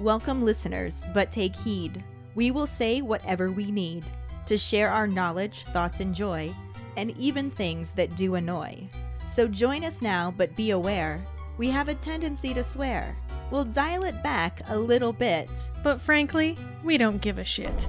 Welcome, 0.00 0.44
listeners, 0.44 1.04
but 1.12 1.32
take 1.32 1.56
heed. 1.56 2.04
We 2.36 2.52
will 2.52 2.68
say 2.68 3.02
whatever 3.02 3.50
we 3.50 3.72
need 3.72 4.04
to 4.46 4.56
share 4.56 4.90
our 4.90 5.08
knowledge, 5.08 5.64
thoughts, 5.72 5.98
and 5.98 6.14
joy, 6.14 6.54
and 6.96 7.10
even 7.18 7.50
things 7.50 7.90
that 7.92 8.14
do 8.14 8.36
annoy. 8.36 8.88
So 9.26 9.48
join 9.48 9.82
us 9.82 10.00
now, 10.00 10.32
but 10.36 10.54
be 10.54 10.70
aware 10.70 11.26
we 11.56 11.68
have 11.70 11.88
a 11.88 11.96
tendency 11.96 12.54
to 12.54 12.62
swear. 12.62 13.16
We'll 13.50 13.64
dial 13.64 14.04
it 14.04 14.22
back 14.22 14.62
a 14.68 14.78
little 14.78 15.12
bit. 15.12 15.50
But 15.82 16.00
frankly, 16.00 16.56
we 16.84 16.96
don't 16.96 17.20
give 17.20 17.38
a 17.38 17.44
shit. 17.44 17.88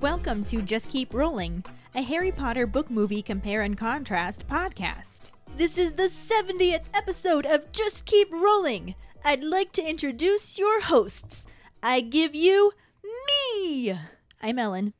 Welcome 0.00 0.44
to 0.44 0.62
Just 0.62 0.88
Keep 0.88 1.12
Rolling, 1.12 1.62
a 1.94 2.00
Harry 2.00 2.32
Potter 2.32 2.66
book 2.66 2.90
movie 2.90 3.20
compare 3.20 3.60
and 3.60 3.76
contrast 3.76 4.48
podcast. 4.48 5.30
This 5.58 5.76
is 5.76 5.92
the 5.92 6.04
70th 6.04 6.84
episode 6.94 7.44
of 7.44 7.70
Just 7.72 8.06
Keep 8.06 8.32
Rolling. 8.32 8.94
I'd 9.26 9.42
like 9.42 9.72
to 9.72 9.82
introduce 9.82 10.56
your 10.56 10.82
hosts. 10.82 11.46
I 11.82 12.00
give 12.00 12.36
you 12.36 12.70
me. 13.26 13.92
I'm 14.40 14.56
Ellen. 14.56 14.94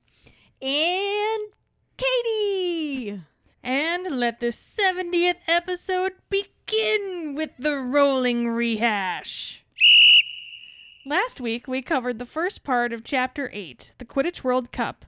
And 0.60 1.52
Katie. 1.96 3.22
And 3.62 4.10
let 4.10 4.40
the 4.40 4.48
70th 4.48 5.36
episode 5.46 6.14
begin 6.28 7.36
with 7.36 7.50
the 7.56 7.76
rolling 7.76 8.48
rehash. 8.48 9.64
Last 11.06 11.40
week, 11.40 11.68
we 11.68 11.80
covered 11.80 12.18
the 12.18 12.26
first 12.26 12.64
part 12.64 12.92
of 12.92 13.04
Chapter 13.04 13.48
8, 13.52 13.94
the 13.98 14.04
Quidditch 14.04 14.42
World 14.42 14.72
Cup, 14.72 15.04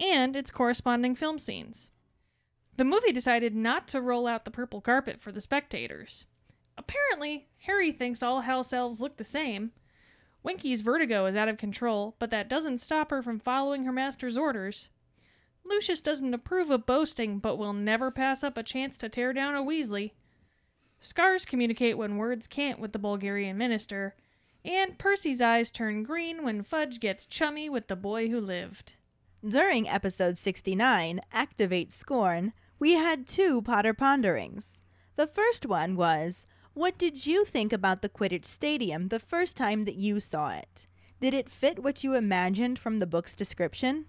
and 0.00 0.34
its 0.34 0.50
corresponding 0.50 1.14
film 1.14 1.38
scenes. 1.38 1.90
The 2.78 2.84
movie 2.84 3.12
decided 3.12 3.54
not 3.54 3.86
to 3.88 4.00
roll 4.00 4.26
out 4.26 4.46
the 4.46 4.50
purple 4.50 4.80
carpet 4.80 5.20
for 5.20 5.30
the 5.30 5.42
spectators. 5.42 6.24
Apparently, 6.76 7.48
Harry 7.60 7.92
thinks 7.92 8.22
all 8.22 8.42
house 8.42 8.72
elves 8.72 9.00
look 9.00 9.16
the 9.16 9.24
same. 9.24 9.72
Winky's 10.42 10.80
vertigo 10.80 11.26
is 11.26 11.36
out 11.36 11.48
of 11.48 11.58
control, 11.58 12.16
but 12.18 12.30
that 12.30 12.48
doesn't 12.48 12.78
stop 12.78 13.10
her 13.10 13.22
from 13.22 13.38
following 13.38 13.84
her 13.84 13.92
master's 13.92 14.36
orders. 14.36 14.88
Lucius 15.64 16.00
doesn't 16.00 16.34
approve 16.34 16.70
of 16.70 16.86
boasting, 16.86 17.38
but 17.38 17.56
will 17.56 17.72
never 17.72 18.10
pass 18.10 18.42
up 18.42 18.56
a 18.56 18.62
chance 18.62 18.98
to 18.98 19.08
tear 19.08 19.32
down 19.32 19.54
a 19.54 19.62
Weasley. 19.62 20.12
Scars 21.00 21.44
communicate 21.44 21.98
when 21.98 22.16
words 22.16 22.46
can't 22.46 22.80
with 22.80 22.92
the 22.92 22.98
Bulgarian 22.98 23.56
minister, 23.56 24.16
and 24.64 24.98
Percy's 24.98 25.40
eyes 25.40 25.70
turn 25.70 26.02
green 26.02 26.44
when 26.44 26.62
Fudge 26.62 27.00
gets 27.00 27.26
chummy 27.26 27.68
with 27.68 27.88
the 27.88 27.96
boy 27.96 28.28
who 28.28 28.40
lived. 28.40 28.94
During 29.46 29.88
episode 29.88 30.38
69, 30.38 31.20
Activate 31.32 31.92
Scorn, 31.92 32.52
we 32.78 32.92
had 32.92 33.26
two 33.26 33.62
Potter 33.62 33.94
Ponderings. 33.94 34.80
The 35.16 35.26
first 35.26 35.66
one 35.66 35.96
was 35.96 36.46
What 36.74 36.96
did 36.96 37.26
you 37.26 37.44
think 37.44 37.70
about 37.70 38.00
the 38.00 38.08
Quidditch 38.08 38.46
Stadium 38.46 39.08
the 39.08 39.18
first 39.18 39.58
time 39.58 39.84
that 39.84 39.96
you 39.96 40.20
saw 40.20 40.52
it? 40.52 40.86
Did 41.20 41.34
it 41.34 41.50
fit 41.50 41.82
what 41.82 42.02
you 42.02 42.14
imagined 42.14 42.78
from 42.78 42.98
the 42.98 43.06
book's 43.06 43.34
description? 43.34 44.06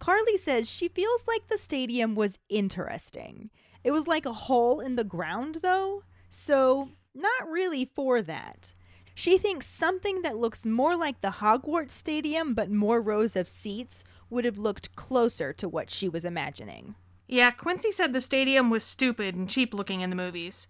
Carly 0.00 0.36
says 0.36 0.68
she 0.68 0.88
feels 0.88 1.24
like 1.28 1.46
the 1.46 1.58
stadium 1.58 2.16
was 2.16 2.40
interesting. 2.48 3.50
It 3.84 3.92
was 3.92 4.08
like 4.08 4.26
a 4.26 4.32
hole 4.32 4.80
in 4.80 4.96
the 4.96 5.04
ground, 5.04 5.58
though, 5.62 6.02
so 6.28 6.88
not 7.14 7.48
really 7.48 7.84
for 7.84 8.20
that. 8.20 8.74
She 9.14 9.38
thinks 9.38 9.66
something 9.66 10.22
that 10.22 10.38
looks 10.38 10.66
more 10.66 10.96
like 10.96 11.20
the 11.20 11.28
Hogwarts 11.28 11.92
Stadium 11.92 12.52
but 12.52 12.70
more 12.70 13.00
rows 13.00 13.36
of 13.36 13.48
seats 13.48 14.02
would 14.28 14.44
have 14.44 14.58
looked 14.58 14.96
closer 14.96 15.52
to 15.52 15.68
what 15.68 15.88
she 15.88 16.08
was 16.08 16.24
imagining. 16.24 16.96
Yeah, 17.28 17.52
Quincy 17.52 17.92
said 17.92 18.12
the 18.12 18.20
stadium 18.20 18.70
was 18.70 18.82
stupid 18.82 19.36
and 19.36 19.48
cheap 19.48 19.72
looking 19.72 20.00
in 20.00 20.10
the 20.10 20.16
movies. 20.16 20.66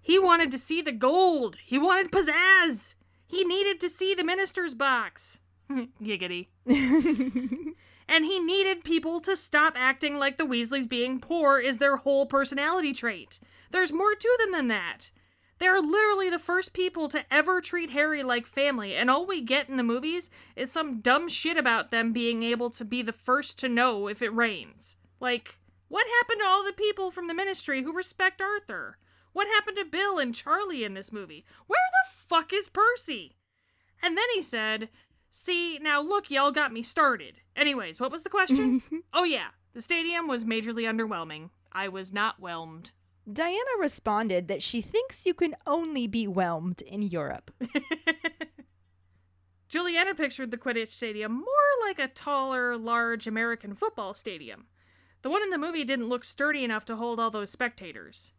He 0.00 0.18
wanted 0.18 0.50
to 0.52 0.58
see 0.58 0.82
the 0.82 0.92
gold. 0.92 1.56
He 1.64 1.78
wanted 1.78 2.10
pizzazz. 2.10 2.94
He 3.26 3.44
needed 3.44 3.80
to 3.80 3.88
see 3.88 4.14
the 4.14 4.24
minister's 4.24 4.74
box. 4.74 5.40
Giggity. 6.02 6.48
and 6.66 8.24
he 8.24 8.40
needed 8.40 8.82
people 8.84 9.20
to 9.20 9.36
stop 9.36 9.74
acting 9.76 10.18
like 10.18 10.36
the 10.36 10.46
Weasleys 10.46 10.88
being 10.88 11.20
poor 11.20 11.58
is 11.60 11.78
their 11.78 11.96
whole 11.96 12.26
personality 12.26 12.92
trait. 12.92 13.38
There's 13.70 13.92
more 13.92 14.14
to 14.14 14.36
them 14.40 14.52
than 14.52 14.68
that. 14.68 15.12
They're 15.60 15.80
literally 15.80 16.30
the 16.30 16.38
first 16.38 16.72
people 16.72 17.08
to 17.10 17.22
ever 17.30 17.60
treat 17.60 17.90
Harry 17.90 18.22
like 18.22 18.46
family, 18.46 18.94
and 18.94 19.10
all 19.10 19.26
we 19.26 19.42
get 19.42 19.68
in 19.68 19.76
the 19.76 19.82
movies 19.82 20.30
is 20.56 20.72
some 20.72 21.00
dumb 21.00 21.28
shit 21.28 21.58
about 21.58 21.90
them 21.90 22.14
being 22.14 22.42
able 22.42 22.70
to 22.70 22.84
be 22.84 23.02
the 23.02 23.12
first 23.12 23.58
to 23.58 23.68
know 23.68 24.08
if 24.08 24.22
it 24.22 24.34
rains. 24.34 24.96
Like, 25.20 25.58
what 25.88 26.06
happened 26.18 26.40
to 26.40 26.46
all 26.46 26.64
the 26.64 26.72
people 26.72 27.10
from 27.10 27.26
the 27.26 27.34
ministry 27.34 27.82
who 27.82 27.92
respect 27.92 28.40
Arthur? 28.40 28.96
What 29.32 29.46
happened 29.46 29.76
to 29.76 29.84
Bill 29.84 30.18
and 30.18 30.34
Charlie 30.34 30.84
in 30.84 30.94
this 30.94 31.12
movie? 31.12 31.44
Where 31.66 31.78
the 31.92 32.10
fuck 32.10 32.52
is 32.52 32.68
Percy? 32.68 33.36
And 34.02 34.16
then 34.16 34.26
he 34.34 34.42
said, 34.42 34.88
See, 35.30 35.78
now 35.78 36.00
look, 36.00 36.30
y'all 36.30 36.50
got 36.50 36.72
me 36.72 36.82
started. 36.82 37.40
Anyways, 37.54 38.00
what 38.00 38.10
was 38.10 38.22
the 38.22 38.30
question? 38.30 38.82
oh, 39.12 39.24
yeah, 39.24 39.48
the 39.74 39.80
stadium 39.80 40.26
was 40.26 40.44
majorly 40.44 40.84
underwhelming. 40.84 41.50
I 41.72 41.88
was 41.88 42.12
not 42.12 42.40
whelmed. 42.40 42.90
Diana 43.30 43.70
responded 43.78 44.48
that 44.48 44.62
she 44.62 44.80
thinks 44.80 45.26
you 45.26 45.34
can 45.34 45.54
only 45.66 46.06
be 46.06 46.26
whelmed 46.26 46.82
in 46.82 47.02
Europe. 47.02 47.52
Juliana 49.68 50.16
pictured 50.16 50.50
the 50.50 50.56
Quidditch 50.56 50.88
Stadium 50.88 51.32
more 51.32 51.86
like 51.86 52.00
a 52.00 52.08
taller, 52.08 52.76
large 52.76 53.28
American 53.28 53.74
football 53.74 54.14
stadium. 54.14 54.66
The 55.22 55.30
one 55.30 55.42
in 55.42 55.50
the 55.50 55.58
movie 55.58 55.84
didn't 55.84 56.08
look 56.08 56.24
sturdy 56.24 56.64
enough 56.64 56.84
to 56.86 56.96
hold 56.96 57.20
all 57.20 57.30
those 57.30 57.50
spectators. 57.50 58.32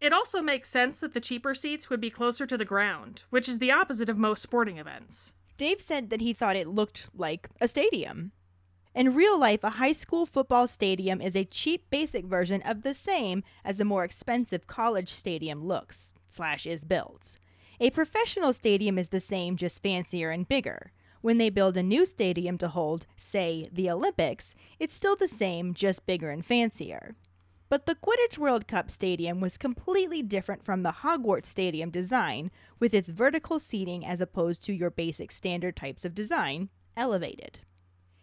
It 0.00 0.12
also 0.12 0.42
makes 0.42 0.68
sense 0.68 1.00
that 1.00 1.14
the 1.14 1.20
cheaper 1.20 1.54
seats 1.54 1.88
would 1.88 2.00
be 2.00 2.10
closer 2.10 2.46
to 2.46 2.56
the 2.56 2.64
ground, 2.64 3.24
which 3.30 3.48
is 3.48 3.58
the 3.58 3.72
opposite 3.72 4.08
of 4.08 4.18
most 4.18 4.42
sporting 4.42 4.78
events. 4.78 5.32
Dave 5.56 5.80
said 5.80 6.10
that 6.10 6.20
he 6.20 6.32
thought 6.32 6.56
it 6.56 6.68
looked 6.68 7.08
like 7.14 7.48
a 7.60 7.68
stadium. 7.68 8.32
In 8.94 9.14
real 9.14 9.38
life, 9.38 9.62
a 9.62 9.70
high 9.70 9.92
school 9.92 10.26
football 10.26 10.66
stadium 10.66 11.20
is 11.20 11.36
a 11.36 11.44
cheap, 11.44 11.88
basic 11.90 12.24
version 12.24 12.62
of 12.62 12.82
the 12.82 12.94
same 12.94 13.42
as 13.64 13.78
a 13.78 13.84
more 13.84 14.04
expensive 14.04 14.66
college 14.66 15.12
stadium 15.12 15.66
looks 15.66 16.12
slash 16.28 16.66
is 16.66 16.84
built. 16.84 17.38
A 17.78 17.90
professional 17.90 18.54
stadium 18.54 18.98
is 18.98 19.10
the 19.10 19.20
same, 19.20 19.56
just 19.56 19.82
fancier 19.82 20.30
and 20.30 20.48
bigger. 20.48 20.92
When 21.20 21.38
they 21.38 21.50
build 21.50 21.76
a 21.76 21.82
new 21.82 22.06
stadium 22.06 22.56
to 22.58 22.68
hold, 22.68 23.06
say, 23.16 23.68
the 23.72 23.90
Olympics, 23.90 24.54
it's 24.78 24.94
still 24.94 25.16
the 25.16 25.28
same, 25.28 25.74
just 25.74 26.06
bigger 26.06 26.30
and 26.30 26.44
fancier. 26.44 27.16
But 27.68 27.86
the 27.86 27.96
Quidditch 27.96 28.38
World 28.38 28.68
Cup 28.68 28.90
stadium 28.90 29.40
was 29.40 29.58
completely 29.58 30.22
different 30.22 30.64
from 30.64 30.82
the 30.82 30.92
Hogwarts 31.02 31.46
Stadium 31.46 31.90
design, 31.90 32.52
with 32.78 32.94
its 32.94 33.08
vertical 33.08 33.58
seating 33.58 34.06
as 34.06 34.20
opposed 34.20 34.62
to 34.64 34.72
your 34.72 34.90
basic 34.90 35.32
standard 35.32 35.76
types 35.76 36.04
of 36.04 36.14
design, 36.14 36.68
elevated. 36.96 37.60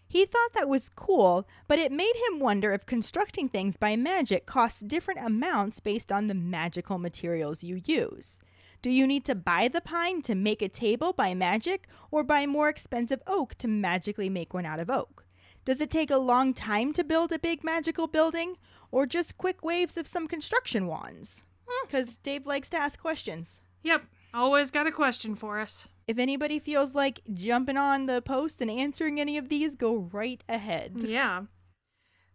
He 0.08 0.26
thought 0.26 0.54
that 0.54 0.70
was 0.70 0.90
cool, 0.90 1.48
but 1.68 1.80
it 1.80 1.92
made 1.92 2.14
him 2.30 2.40
wonder 2.40 2.72
if 2.72 2.86
constructing 2.86 3.50
things 3.50 3.78
by 3.78 3.96
magic 3.96 4.46
costs 4.46 4.80
different 4.80 5.20
amounts 5.26 5.80
based 5.80 6.12
on 6.12 6.28
the 6.28 6.36
magical 6.36 6.98
materials 6.98 7.64
you 7.64 7.82
use. 7.84 8.40
Do 8.82 8.90
you 8.90 9.08
need 9.08 9.26
to 9.26 9.36
buy 9.36 9.68
the 9.68 9.82
pine 9.82 10.22
to 10.22 10.36
make 10.36 10.62
a 10.62 10.70
table 10.70 11.14
by 11.14 11.34
magic, 11.34 11.88
or 12.12 12.24
buy 12.24 12.46
more 12.46 12.70
expensive 12.70 13.22
oak 13.28 13.56
to 13.56 13.68
magically 13.68 14.30
make 14.30 14.54
one 14.54 14.66
out 14.66 14.80
of 14.80 14.90
oak? 14.90 15.26
Does 15.66 15.82
it 15.82 15.90
take 15.90 16.12
a 16.12 16.18
long 16.18 16.54
time 16.54 16.94
to 16.94 17.04
build 17.04 17.32
a 17.32 17.40
big 17.40 17.64
magical 17.64 18.08
building, 18.08 18.58
or 18.94 19.08
just 19.08 19.40
quick 19.40 19.66
waves 19.66 19.98
of 19.98 20.06
some 20.06 20.28
construction 20.28 20.86
wands? 20.86 21.46
Because 21.86 22.16
Dave 22.18 22.46
likes 22.46 22.70
to 22.70 22.78
ask 22.78 23.00
questions. 23.00 23.60
Yep, 23.82 24.04
always 24.34 24.70
got 24.70 24.86
a 24.88 24.92
question 24.92 25.36
for 25.36 25.60
us. 25.60 25.88
If 26.08 26.20
anybody 26.20 26.60
feels 26.60 26.94
like 26.94 27.22
jumping 27.34 27.76
on 27.76 28.06
the 28.06 28.22
post 28.22 28.62
and 28.62 28.70
answering 28.70 29.20
any 29.20 29.36
of 29.36 29.50
these, 29.50 29.76
go 29.76 29.96
right 29.96 30.44
ahead. 30.48 30.94
Yeah. 30.98 31.46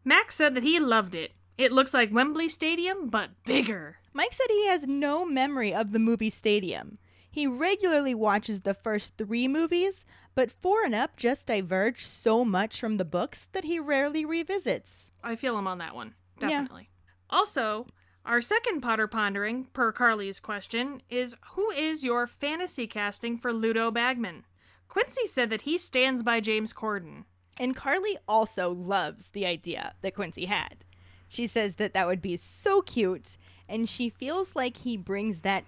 Max 0.04 0.34
said 0.34 0.54
that 0.54 0.64
he 0.64 0.80
loved 0.80 1.14
it. 1.14 1.32
It 1.56 1.72
looks 1.72 1.94
like 1.94 2.12
Wembley 2.12 2.48
Stadium, 2.48 3.08
but 3.08 3.30
bigger. 3.44 3.98
Mike 4.12 4.32
said 4.32 4.46
he 4.48 4.66
has 4.66 4.86
no 4.86 5.24
memory 5.24 5.72
of 5.72 5.92
the 5.92 5.98
movie 5.98 6.30
Stadium. 6.30 6.98
He 7.30 7.46
regularly 7.46 8.14
watches 8.14 8.62
the 8.62 8.74
first 8.74 9.16
three 9.16 9.46
movies, 9.46 10.04
but 10.34 10.50
four 10.50 10.82
and 10.82 10.94
up 10.94 11.16
just 11.16 11.46
diverge 11.46 12.04
so 12.04 12.44
much 12.44 12.80
from 12.80 12.96
the 12.96 13.04
books 13.04 13.48
that 13.52 13.64
he 13.64 13.78
rarely 13.78 14.24
revisits. 14.24 15.12
I 15.22 15.36
feel 15.36 15.56
him 15.56 15.68
on 15.68 15.78
that 15.78 15.94
one. 15.94 16.14
Definitely. 16.40 16.88
Yeah. 16.90 17.36
Also, 17.38 17.86
our 18.24 18.40
second 18.40 18.80
Potter 18.80 19.06
pondering, 19.06 19.68
per 19.72 19.92
Carly's 19.92 20.40
question, 20.40 21.02
is 21.08 21.34
who 21.52 21.70
is 21.70 22.04
your 22.04 22.26
fantasy 22.26 22.86
casting 22.86 23.38
for 23.38 23.52
Ludo 23.52 23.90
Bagman? 23.90 24.44
Quincy 24.88 25.26
said 25.26 25.50
that 25.50 25.62
he 25.62 25.78
stands 25.78 26.22
by 26.22 26.40
James 26.40 26.72
Corden. 26.72 27.24
And 27.58 27.74
Carly 27.74 28.16
also 28.28 28.70
loves 28.70 29.30
the 29.30 29.44
idea 29.46 29.94
that 30.02 30.14
Quincy 30.14 30.44
had. 30.44 30.84
She 31.28 31.46
says 31.46 31.74
that 31.74 31.92
that 31.94 32.06
would 32.06 32.22
be 32.22 32.36
so 32.36 32.80
cute, 32.82 33.36
and 33.68 33.88
she 33.88 34.08
feels 34.08 34.54
like 34.54 34.78
he 34.78 34.96
brings 34.96 35.40
that 35.40 35.64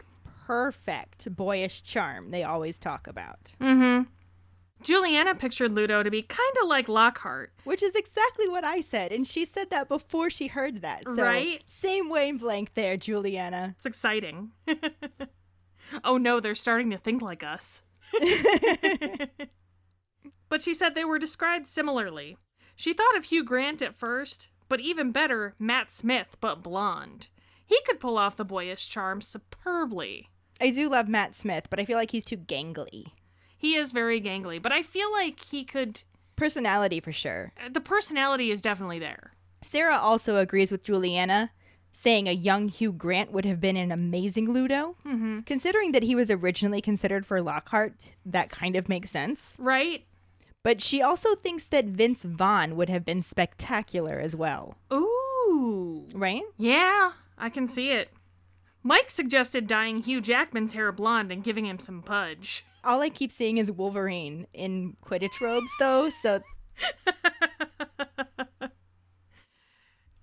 perfect 0.46 1.34
boyish 1.37 1.82
charm 1.82 2.31
they 2.31 2.43
always 2.43 2.78
talk 2.78 3.06
about. 3.06 3.52
Mm-hmm. 3.61 4.08
Juliana 4.82 5.34
pictured 5.34 5.72
Ludo 5.72 6.02
to 6.02 6.10
be 6.10 6.22
kind 6.22 6.56
of 6.62 6.68
like 6.68 6.88
Lockhart. 6.88 7.52
Which 7.64 7.82
is 7.82 7.94
exactly 7.94 8.48
what 8.48 8.64
I 8.64 8.80
said, 8.80 9.12
and 9.12 9.28
she 9.28 9.44
said 9.44 9.70
that 9.70 9.88
before 9.88 10.30
she 10.30 10.46
heard 10.46 10.82
that. 10.82 11.04
So 11.04 11.22
right? 11.22 11.62
Same 11.66 12.08
wavelength 12.08 12.74
there, 12.74 12.96
Juliana. 12.96 13.74
It's 13.76 13.86
exciting. 13.86 14.52
oh 16.04 16.16
no, 16.16 16.40
they're 16.40 16.54
starting 16.54 16.90
to 16.90 16.98
think 16.98 17.20
like 17.22 17.42
us. 17.42 17.82
but 20.48 20.62
she 20.62 20.74
said 20.74 20.94
they 20.94 21.04
were 21.04 21.18
described 21.18 21.66
similarly. 21.66 22.36
She 22.74 22.94
thought 22.94 23.16
of 23.16 23.24
Hugh 23.24 23.44
Grant 23.44 23.82
at 23.82 23.94
first, 23.94 24.48
but 24.68 24.80
even 24.80 25.12
better, 25.12 25.54
Matt 25.58 25.92
Smith, 25.92 26.36
but 26.40 26.62
blonde. 26.62 27.28
He 27.66 27.78
could 27.86 28.00
pull 28.00 28.18
off 28.18 28.36
the 28.36 28.44
boyish 28.44 28.88
charm 28.88 29.20
superbly. 29.20 30.30
I 30.60 30.70
do 30.70 30.88
love 30.88 31.08
Matt 31.08 31.34
Smith, 31.34 31.68
but 31.70 31.78
I 31.78 31.84
feel 31.84 31.96
like 31.96 32.10
he's 32.10 32.24
too 32.24 32.36
gangly. 32.36 33.12
He 33.60 33.74
is 33.74 33.92
very 33.92 34.22
gangly, 34.22 34.60
but 34.60 34.72
I 34.72 34.82
feel 34.82 35.12
like 35.12 35.38
he 35.44 35.64
could. 35.64 36.00
Personality 36.34 36.98
for 36.98 37.12
sure. 37.12 37.52
The 37.70 37.80
personality 37.80 38.50
is 38.50 38.62
definitely 38.62 38.98
there. 38.98 39.34
Sarah 39.60 39.98
also 39.98 40.38
agrees 40.38 40.72
with 40.72 40.82
Juliana, 40.82 41.50
saying 41.92 42.26
a 42.26 42.32
young 42.32 42.68
Hugh 42.68 42.92
Grant 42.92 43.32
would 43.32 43.44
have 43.44 43.60
been 43.60 43.76
an 43.76 43.92
amazing 43.92 44.50
Ludo. 44.50 44.96
Mm-hmm. 45.06 45.40
Considering 45.40 45.92
that 45.92 46.04
he 46.04 46.14
was 46.14 46.30
originally 46.30 46.80
considered 46.80 47.26
for 47.26 47.42
Lockhart, 47.42 48.06
that 48.24 48.48
kind 48.48 48.76
of 48.76 48.88
makes 48.88 49.10
sense. 49.10 49.56
Right? 49.60 50.06
But 50.62 50.80
she 50.80 51.02
also 51.02 51.34
thinks 51.34 51.66
that 51.66 51.84
Vince 51.84 52.22
Vaughn 52.22 52.76
would 52.76 52.88
have 52.88 53.04
been 53.04 53.22
spectacular 53.22 54.18
as 54.18 54.34
well. 54.34 54.78
Ooh. 54.90 56.06
Right? 56.14 56.44
Yeah, 56.56 57.12
I 57.36 57.50
can 57.50 57.68
see 57.68 57.90
it. 57.90 58.10
Mike 58.82 59.10
suggested 59.10 59.66
dyeing 59.66 60.02
Hugh 60.02 60.22
Jackman's 60.22 60.72
hair 60.72 60.90
blonde 60.92 61.30
and 61.30 61.44
giving 61.44 61.66
him 61.66 61.78
some 61.78 62.02
pudge. 62.02 62.64
All 62.84 63.02
I 63.02 63.08
keep 63.10 63.30
seeing 63.32 63.58
is 63.58 63.70
Wolverine 63.70 64.46
in 64.54 64.96
Quidditch 65.04 65.40
robes, 65.40 65.70
though, 65.78 66.10
so 66.22 66.40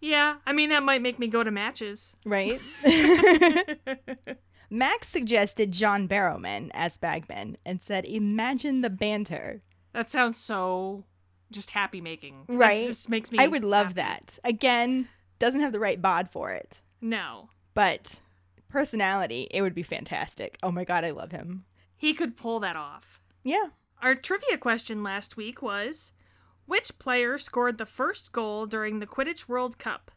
yeah, 0.02 0.38
I 0.46 0.54
mean, 0.54 0.70
that 0.70 0.84
might 0.84 1.02
make 1.02 1.20
me 1.20 1.28
go 1.28 1.44
to 1.44 1.52
matches. 1.52 2.16
right? 2.26 2.60
Max 4.70 5.08
suggested 5.08 5.72
John 5.72 6.08
Barrowman 6.08 6.70
as 6.74 6.98
Bagman 6.98 7.56
and 7.66 7.82
said, 7.82 8.06
Imagine 8.06 8.82
the 8.82 8.90
banter. 8.90 9.62
that 9.94 10.10
sounds 10.10 10.38
so 10.38 11.06
just 11.52 11.72
happy 11.72 12.02
making. 12.02 12.44
Right. 12.48 12.80
It 12.80 12.88
just 12.88 13.10
makes 13.10 13.32
me. 13.32 13.38
I 13.40 13.48
would 13.48 13.64
love 13.64 13.88
happy. 13.88 14.02
that. 14.02 14.40
Again, 14.44 15.08
doesn't 15.40 15.62
have 15.62 15.72
the 15.72 15.80
right 15.80 16.02
bod 16.02 16.30
for 16.32 16.52
it, 16.52 16.82
No. 17.02 17.50
but 17.74 18.20
personality, 18.68 19.48
it 19.52 19.62
would 19.62 19.74
be 19.76 19.84
fantastic. 19.84 20.58
Oh 20.62 20.72
my 20.72 20.84
god, 20.84 21.06
I 21.06 21.12
love 21.12 21.32
him. 21.32 21.64
He 21.98 22.14
could 22.14 22.38
pull 22.38 22.60
that 22.60 22.76
off. 22.76 23.20
Yeah. 23.44 23.68
Our 24.02 24.14
trivia 24.16 24.58
question 24.58 25.02
last 25.02 25.36
week 25.36 25.62
was 25.62 26.12
Which 26.66 27.00
player 27.00 27.38
scored 27.38 27.78
the 27.78 27.86
first 27.86 28.32
goal 28.32 28.68
during 28.68 29.00
the 29.00 29.08
Quidditch 29.08 29.48
World 29.48 29.80
Cup? 29.80 30.12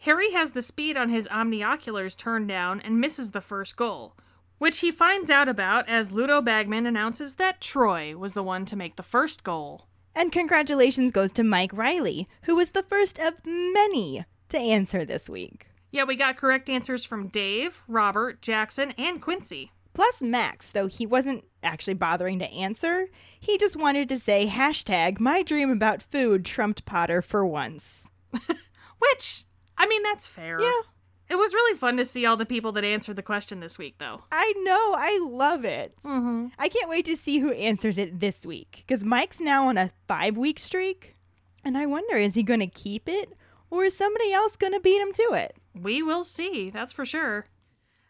Harry 0.00 0.32
has 0.32 0.50
the 0.50 0.62
speed 0.62 0.96
on 0.96 1.08
his 1.08 1.28
omnioculars 1.28 2.16
turned 2.16 2.48
down 2.48 2.80
and 2.80 3.00
misses 3.00 3.30
the 3.30 3.40
first 3.40 3.76
goal, 3.76 4.16
which 4.58 4.80
he 4.80 4.90
finds 4.90 5.30
out 5.30 5.48
about 5.48 5.88
as 5.88 6.12
Ludo 6.12 6.42
Bagman 6.42 6.86
announces 6.86 7.36
that 7.36 7.60
Troy 7.60 8.16
was 8.16 8.34
the 8.34 8.42
one 8.42 8.66
to 8.66 8.76
make 8.76 8.96
the 8.96 9.02
first 9.02 9.44
goal. 9.44 9.86
And 10.14 10.30
congratulations 10.30 11.12
goes 11.12 11.32
to 11.32 11.44
Mike 11.44 11.72
Riley, 11.72 12.26
who 12.42 12.56
was 12.56 12.70
the 12.70 12.82
first 12.82 13.18
of 13.18 13.34
many 13.46 14.24
to 14.50 14.58
answer 14.58 15.04
this 15.04 15.30
week. 15.30 15.68
Yeah, 15.90 16.04
we 16.04 16.16
got 16.16 16.36
correct 16.36 16.68
answers 16.68 17.04
from 17.04 17.28
Dave, 17.28 17.82
Robert, 17.86 18.42
Jackson, 18.42 18.92
and 18.98 19.22
Quincy. 19.22 19.72
Plus 19.94 20.22
Max, 20.22 20.70
though 20.70 20.86
he 20.86 21.04
wasn't 21.06 21.44
actually 21.62 21.94
bothering 21.94 22.38
to 22.38 22.50
answer, 22.50 23.08
he 23.38 23.58
just 23.58 23.76
wanted 23.76 24.08
to 24.08 24.18
say 24.18 24.46
hashtag 24.46 25.20
my 25.20 25.42
dream 25.42 25.70
about 25.70 26.02
food 26.02 26.44
trumped 26.44 26.84
Potter 26.84 27.20
for 27.20 27.46
once. 27.46 28.08
Which, 28.98 29.44
I 29.76 29.86
mean, 29.86 30.02
that's 30.02 30.26
fair. 30.26 30.60
Yeah. 30.60 30.80
It 31.28 31.36
was 31.36 31.54
really 31.54 31.78
fun 31.78 31.96
to 31.96 32.04
see 32.04 32.26
all 32.26 32.36
the 32.36 32.44
people 32.44 32.72
that 32.72 32.84
answered 32.84 33.16
the 33.16 33.22
question 33.22 33.60
this 33.60 33.78
week, 33.78 33.96
though. 33.98 34.22
I 34.30 34.52
know, 34.58 34.94
I 34.96 35.18
love 35.22 35.64
it. 35.64 35.94
Mm-hmm. 36.04 36.48
I 36.58 36.68
can't 36.68 36.90
wait 36.90 37.06
to 37.06 37.16
see 37.16 37.38
who 37.38 37.52
answers 37.52 37.96
it 37.96 38.20
this 38.20 38.44
week 38.44 38.84
because 38.86 39.04
Mike's 39.04 39.40
now 39.40 39.68
on 39.68 39.78
a 39.78 39.92
five 40.06 40.36
week 40.36 40.58
streak. 40.58 41.16
And 41.64 41.78
I 41.78 41.86
wonder, 41.86 42.16
is 42.16 42.34
he 42.34 42.42
going 42.42 42.60
to 42.60 42.66
keep 42.66 43.08
it 43.08 43.32
or 43.70 43.84
is 43.84 43.96
somebody 43.96 44.32
else 44.32 44.56
going 44.56 44.74
to 44.74 44.80
beat 44.80 45.00
him 45.00 45.12
to 45.14 45.32
it? 45.32 45.56
We 45.74 46.02
will 46.02 46.24
see, 46.24 46.68
that's 46.68 46.92
for 46.92 47.06
sure. 47.06 47.46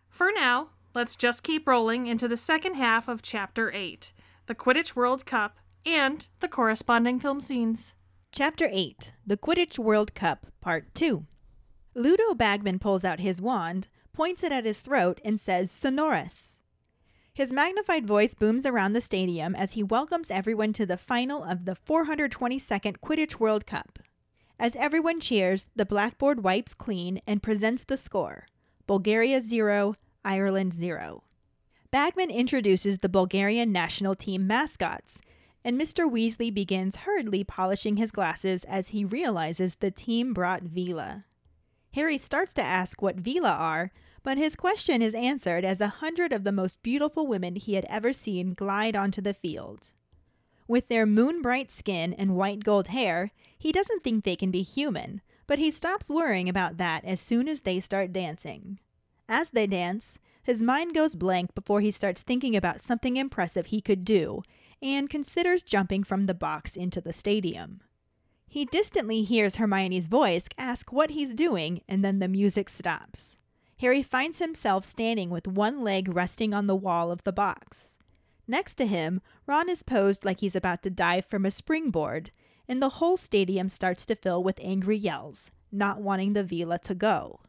For 0.09 0.31
now, 0.35 0.71
let's 0.95 1.17
just 1.17 1.43
keep 1.43 1.67
rolling 1.67 2.07
into 2.07 2.29
the 2.29 2.37
second 2.37 2.75
half 2.75 3.09
of 3.09 3.23
Chapter 3.23 3.71
8 3.73 4.13
the 4.47 4.55
Quidditch 4.55 4.97
World 4.97 5.25
Cup 5.25 5.57
and 5.87 6.27
the 6.41 6.49
corresponding 6.49 7.21
film 7.21 7.41
scenes. 7.41 7.95
Chapter 8.33 8.69
8 8.71 9.13
The 9.27 9.37
Quidditch 9.37 9.79
World 9.79 10.15
Cup, 10.15 10.49
Part 10.61 10.93
2. 10.95 11.25
Ludo 11.95 12.35
Bagman 12.35 12.81
pulls 12.81 13.05
out 13.05 13.21
his 13.21 13.41
wand, 13.41 13.87
points 14.13 14.43
it 14.43 14.51
at 14.51 14.65
his 14.65 14.81
throat, 14.81 15.21
and 15.25 15.39
says, 15.39 15.71
Sonorus. 15.71 16.59
His 17.33 17.53
magnified 17.53 18.07
voice 18.07 18.35
booms 18.35 18.67
around 18.67 18.93
the 18.93 19.01
stadium 19.01 19.55
as 19.55 19.73
he 19.73 19.83
welcomes 19.83 20.31
everyone 20.31 20.73
to 20.75 20.85
the 20.85 20.99
final 20.99 21.45
of 21.45 21.65
the 21.65 21.77
422nd 21.77 22.99
Quidditch 22.99 23.39
World 23.39 23.65
Cup. 23.65 24.01
As 24.59 24.77
everyone 24.77 25.21
cheers, 25.21 25.69
the 25.77 25.87
blackboard 25.87 26.43
wipes 26.43 26.75
clean 26.75 27.21
and 27.27 27.43
presents 27.43 27.85
the 27.85 27.97
score 27.97 28.47
Bulgaria 28.87 29.41
0, 29.41 29.95
Ireland 30.25 30.75
0. 30.75 31.25
Bagman 31.91 32.31
introduces 32.31 32.99
the 32.99 33.09
Bulgarian 33.09 33.73
national 33.73 34.15
team 34.15 34.47
mascots, 34.47 35.21
and 35.65 35.81
Mr. 35.81 36.11
Weasley 36.11 36.53
begins 36.53 36.97
hurriedly 36.97 37.45
polishing 37.45 37.97
his 37.97 38.11
glasses 38.11 38.65
as 38.65 38.89
he 38.89 39.05
realizes 39.05 39.77
the 39.77 39.91
team 39.91 40.33
brought 40.33 40.65
Veela. 40.65 41.25
Harry 41.95 42.17
starts 42.17 42.55
to 42.55 42.63
ask 42.63 43.03
what 43.03 43.23
Veela 43.23 43.51
are, 43.51 43.93
but 44.23 44.39
his 44.39 44.57
question 44.57 45.03
is 45.03 45.15
answered 45.15 45.65
as 45.65 45.81
a 45.81 45.89
hundred 45.89 46.33
of 46.33 46.45
the 46.45 46.53
most 46.53 46.83
beautiful 46.83 47.27
women 47.27 47.57
he 47.57 47.75
had 47.75 47.85
ever 47.89 48.13
seen 48.13 48.55
glide 48.55 48.97
onto 48.97 49.21
the 49.21 49.35
field. 49.35 49.93
With 50.67 50.89
their 50.89 51.05
moon 51.05 51.43
bright 51.43 51.71
skin 51.71 52.15
and 52.15 52.37
white 52.37 52.65
gold 52.65 52.89
hair, 52.89 53.33
he 53.59 53.73
doesn't 53.73 54.03
think 54.03 54.25
they 54.25 54.37
can 54.37 54.51
be 54.51 54.63
human, 54.63 55.21
but 55.47 55.59
he 55.59 55.71
stops 55.71 56.09
worrying 56.09 56.49
about 56.49 56.79
that 56.79 57.05
as 57.05 57.21
soon 57.21 57.49
as 57.49 57.61
they 57.61 57.81
start 57.81 58.13
dancing. 58.13 58.79
As 59.29 59.51
they 59.51 59.67
dance, 59.67 60.19
his 60.43 60.63
mind 60.63 60.95
goes 60.95 61.15
blank 61.15 61.55
before 61.55 61.81
he 61.81 61.91
starts 61.91 62.23
thinking 62.23 62.57
about 62.57 62.83
something 62.83 63.17
impressive 63.17 63.67
he 63.67 63.81
could 63.81 64.05
do 64.05 64.43
and 64.83 65.09
considers 65.09 65.63
jumping 65.63 66.03
from 66.03 66.27
the 66.27 66.35
box 66.35 66.77
into 66.77 67.01
the 67.01 67.13
stadium. 67.13 67.81
He 68.49 68.65
distantly 68.65 69.23
hears 69.23 69.57
Hermione's 69.57 70.09
voice 70.09 70.45
ask 70.59 70.93
what 70.93 71.11
he's 71.11 71.33
doing, 71.33 71.81
and 71.89 72.05
then 72.05 72.19
the 72.19 72.29
music 72.29 72.69
stops. 72.69 73.39
Harry 73.79 74.03
finds 74.03 74.41
himself 74.41 74.85
standing 74.85 75.31
with 75.31 75.49
one 75.49 75.83
leg 75.83 76.15
resting 76.15 76.53
on 76.53 76.67
the 76.67 76.77
wall 76.77 77.11
of 77.11 77.23
the 77.25 77.33
box. 77.33 77.97
Next 78.47 78.75
to 78.75 78.87
him, 78.87 79.23
Ron 79.47 79.69
is 79.69 79.83
posed 79.83 80.25
like 80.25 80.41
he's 80.41 80.57
about 80.57 80.83
to 80.83 80.91
dive 80.91 81.25
from 81.25 81.47
a 81.47 81.51
springboard, 81.51 82.31
and 82.69 82.83
the 82.83 82.91
whole 82.91 83.17
stadium 83.17 83.69
starts 83.69 84.05
to 84.07 84.15
fill 84.15 84.43
with 84.43 84.61
angry 84.63 84.99
yells, 84.99 85.51
not 85.71 86.03
wanting 86.03 86.33
the 86.33 86.45
Vila 86.45 86.79
to 86.81 86.95
go. 86.95 87.41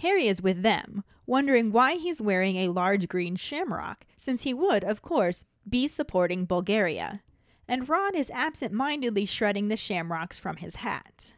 Harry 0.00 0.26
is 0.26 0.42
with 0.42 0.62
them, 0.62 1.04
wondering 1.26 1.70
why 1.70 1.94
he's 1.94 2.20
wearing 2.20 2.56
a 2.56 2.68
large 2.68 3.08
green 3.08 3.36
shamrock, 3.36 4.04
since 4.16 4.42
he 4.42 4.52
would, 4.52 4.84
of 4.84 5.02
course, 5.02 5.44
be 5.68 5.86
supporting 5.86 6.44
Bulgaria. 6.44 7.22
And 7.68 7.88
Ron 7.88 8.14
is 8.14 8.30
absent 8.30 8.72
mindedly 8.72 9.26
shredding 9.26 9.68
the 9.68 9.76
shamrocks 9.76 10.38
from 10.38 10.56
his 10.56 10.76
hat. 10.76 11.32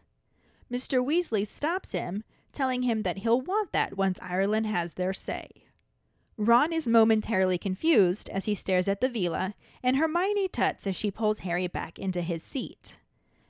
Mr. 0.72 1.04
Weasley 1.04 1.46
stops 1.46 1.92
him, 1.92 2.24
telling 2.52 2.82
him 2.82 3.02
that 3.02 3.18
he'll 3.18 3.40
want 3.40 3.72
that 3.72 3.96
once 3.96 4.18
Ireland 4.22 4.66
has 4.66 4.94
their 4.94 5.12
say. 5.12 5.48
Ron 6.36 6.72
is 6.72 6.88
momentarily 6.88 7.58
confused 7.58 8.28
as 8.30 8.46
he 8.46 8.54
stares 8.54 8.88
at 8.88 9.00
the 9.00 9.08
Veela, 9.08 9.54
and 9.82 9.96
Hermione 9.96 10.48
tuts 10.48 10.86
as 10.86 10.96
she 10.96 11.10
pulls 11.10 11.40
Harry 11.40 11.68
back 11.68 11.98
into 11.98 12.22
his 12.22 12.42
seat. 12.42 12.96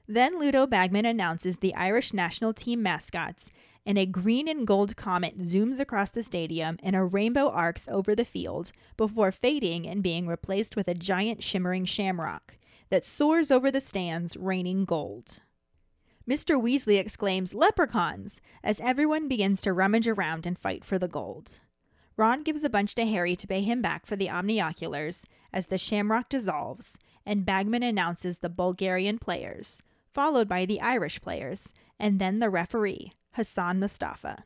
Then 0.07 0.39
Ludo 0.39 0.67
Bagman 0.67 1.07
announces 1.07 1.59
the 1.59 1.75
Irish 1.75 2.13
national 2.13 2.53
team 2.53 2.83
mascots, 2.83 3.51
and 3.87 3.99
a 3.99 4.07
green 4.07 4.49
and 4.49 4.67
gold 4.67 4.97
comet 4.97 5.39
zooms 5.39 5.79
across 5.79 6.11
the 6.11 6.23
stadium 6.23 6.79
and 6.83 6.97
a 6.97 7.05
rainbow 7.05 7.49
arcs 7.51 7.89
over 7.89 8.15
the 8.15 8.25
field 8.25 8.73
before 8.97 9.31
fading 9.31 9.87
and 9.87 10.03
being 10.03 10.27
replaced 10.27 10.77
with 10.77 10.89
a 10.89 10.95
giant 10.95 11.43
shimmering 11.43 11.85
shamrock 11.85 12.57
that 12.91 13.05
soars 13.05 13.51
over 13.51 13.71
the 13.71 13.81
stands, 13.81 14.37
raining 14.37 14.85
gold. 14.85 15.41
Mr. 16.29 16.61
Weasley 16.61 16.99
exclaims, 16.99 17.55
Leprechauns! 17.55 18.41
as 18.63 18.81
everyone 18.81 19.29
begins 19.29 19.61
to 19.61 19.73
rummage 19.73 20.09
around 20.09 20.47
and 20.47 20.59
fight 20.59 20.85
for 20.85 20.99
the 20.99 21.09
gold. 21.09 21.61
Ron 22.17 22.43
gives 22.43 22.65
a 22.65 22.71
bunch 22.71 22.95
to 22.95 23.05
Harry 23.05 23.37
to 23.37 23.47
pay 23.47 23.61
him 23.61 23.83
back 23.83 24.07
for 24.07 24.17
the 24.17 24.29
omnioculars 24.29 25.25
as 25.53 25.67
the 25.67 25.77
shamrock 25.77 26.29
dissolves, 26.29 26.97
and 27.27 27.45
Bagman 27.45 27.83
announces 27.83 28.39
the 28.39 28.49
Bulgarian 28.49 29.19
players, 29.19 29.83
followed 30.13 30.49
by 30.49 30.65
the 30.65 30.81
Irish 30.81 31.21
players, 31.21 31.73
and 31.99 32.21
then 32.21 32.39
the 32.39 32.51
referee, 32.51 33.13
Hassan 33.35 33.81
Mostafa. 33.81 34.45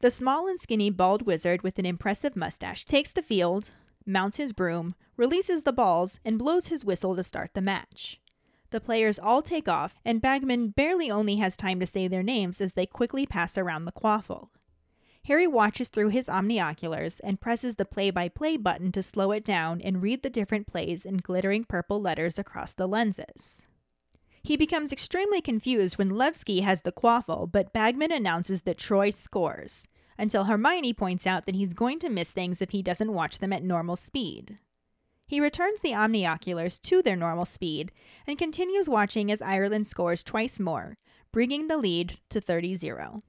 The 0.00 0.10
small 0.10 0.48
and 0.48 0.58
skinny 0.60 0.90
bald 0.90 1.22
wizard 1.22 1.62
with 1.62 1.78
an 1.78 1.86
impressive 1.86 2.34
mustache 2.34 2.84
takes 2.84 3.12
the 3.12 3.22
field, 3.22 3.70
mounts 4.04 4.36
his 4.36 4.52
broom, 4.52 4.96
releases 5.16 5.62
the 5.62 5.72
balls, 5.72 6.18
and 6.24 6.38
blows 6.38 6.66
his 6.66 6.84
whistle 6.84 7.14
to 7.14 7.22
start 7.22 7.50
the 7.54 7.60
match. 7.60 8.20
The 8.70 8.80
players 8.80 9.20
all 9.20 9.42
take 9.42 9.68
off, 9.68 9.94
and 10.04 10.20
Bagman 10.20 10.70
barely 10.70 11.08
only 11.08 11.36
has 11.36 11.56
time 11.56 11.78
to 11.78 11.86
say 11.86 12.08
their 12.08 12.24
names 12.24 12.60
as 12.60 12.72
they 12.72 12.86
quickly 12.86 13.26
pass 13.26 13.56
around 13.56 13.84
the 13.84 13.92
quaffle. 13.92 14.48
Harry 15.26 15.46
watches 15.46 15.88
through 15.88 16.08
his 16.08 16.28
omnioculars 16.28 17.20
and 17.22 17.40
presses 17.40 17.76
the 17.76 17.84
play 17.84 18.10
by 18.10 18.28
play 18.28 18.56
button 18.56 18.90
to 18.90 19.02
slow 19.02 19.30
it 19.30 19.44
down 19.44 19.80
and 19.80 20.02
read 20.02 20.22
the 20.22 20.28
different 20.28 20.66
plays 20.66 21.06
in 21.06 21.18
glittering 21.18 21.64
purple 21.64 22.00
letters 22.00 22.38
across 22.38 22.72
the 22.72 22.88
lenses. 22.88 23.62
He 24.44 24.58
becomes 24.58 24.92
extremely 24.92 25.40
confused 25.40 25.96
when 25.96 26.10
Levski 26.10 26.60
has 26.60 26.82
the 26.82 26.92
quaffle, 26.92 27.50
but 27.50 27.72
Bagman 27.72 28.12
announces 28.12 28.62
that 28.62 28.76
Troy 28.76 29.08
scores, 29.08 29.88
until 30.18 30.44
Hermione 30.44 30.92
points 30.92 31.26
out 31.26 31.46
that 31.46 31.54
he's 31.54 31.72
going 31.72 31.98
to 32.00 32.10
miss 32.10 32.30
things 32.30 32.60
if 32.60 32.70
he 32.70 32.82
doesn't 32.82 33.14
watch 33.14 33.38
them 33.38 33.54
at 33.54 33.62
normal 33.62 33.96
speed. 33.96 34.58
He 35.26 35.40
returns 35.40 35.80
the 35.80 35.92
omnioculars 35.92 36.78
to 36.82 37.00
their 37.00 37.16
normal 37.16 37.46
speed 37.46 37.90
and 38.26 38.36
continues 38.36 38.86
watching 38.86 39.32
as 39.32 39.40
Ireland 39.40 39.86
scores 39.86 40.22
twice 40.22 40.60
more, 40.60 40.98
bringing 41.32 41.68
the 41.68 41.78
lead 41.78 42.18
to 42.28 42.38
30 42.38 42.76
0. 42.76 43.22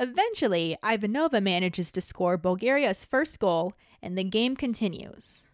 Eventually, 0.00 0.76
Ivanova 0.82 1.40
manages 1.40 1.92
to 1.92 2.00
score 2.00 2.36
Bulgaria's 2.36 3.04
first 3.04 3.38
goal, 3.38 3.74
and 4.02 4.18
the 4.18 4.24
game 4.24 4.56
continues. 4.56 5.46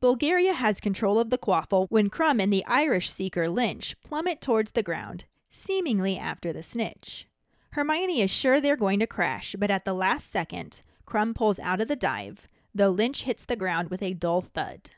Bulgaria 0.00 0.52
has 0.52 0.80
control 0.80 1.18
of 1.18 1.30
the 1.30 1.38
quaffle 1.38 1.86
when 1.88 2.08
Krum 2.08 2.40
and 2.40 2.52
the 2.52 2.64
Irish 2.66 3.10
seeker 3.10 3.48
Lynch 3.48 3.96
plummet 4.00 4.40
towards 4.40 4.72
the 4.72 4.82
ground, 4.82 5.24
seemingly 5.50 6.16
after 6.16 6.52
the 6.52 6.62
snitch. 6.62 7.26
Hermione 7.72 8.20
is 8.20 8.30
sure 8.30 8.60
they're 8.60 8.76
going 8.76 9.00
to 9.00 9.08
crash, 9.08 9.56
but 9.58 9.72
at 9.72 9.84
the 9.84 9.92
last 9.92 10.30
second, 10.30 10.84
Krum 11.04 11.34
pulls 11.34 11.58
out 11.58 11.80
of 11.80 11.88
the 11.88 11.96
dive, 11.96 12.46
though 12.72 12.90
Lynch 12.90 13.24
hits 13.24 13.44
the 13.44 13.56
ground 13.56 13.90
with 13.90 14.00
a 14.00 14.14
dull 14.14 14.42
thud. 14.42 14.90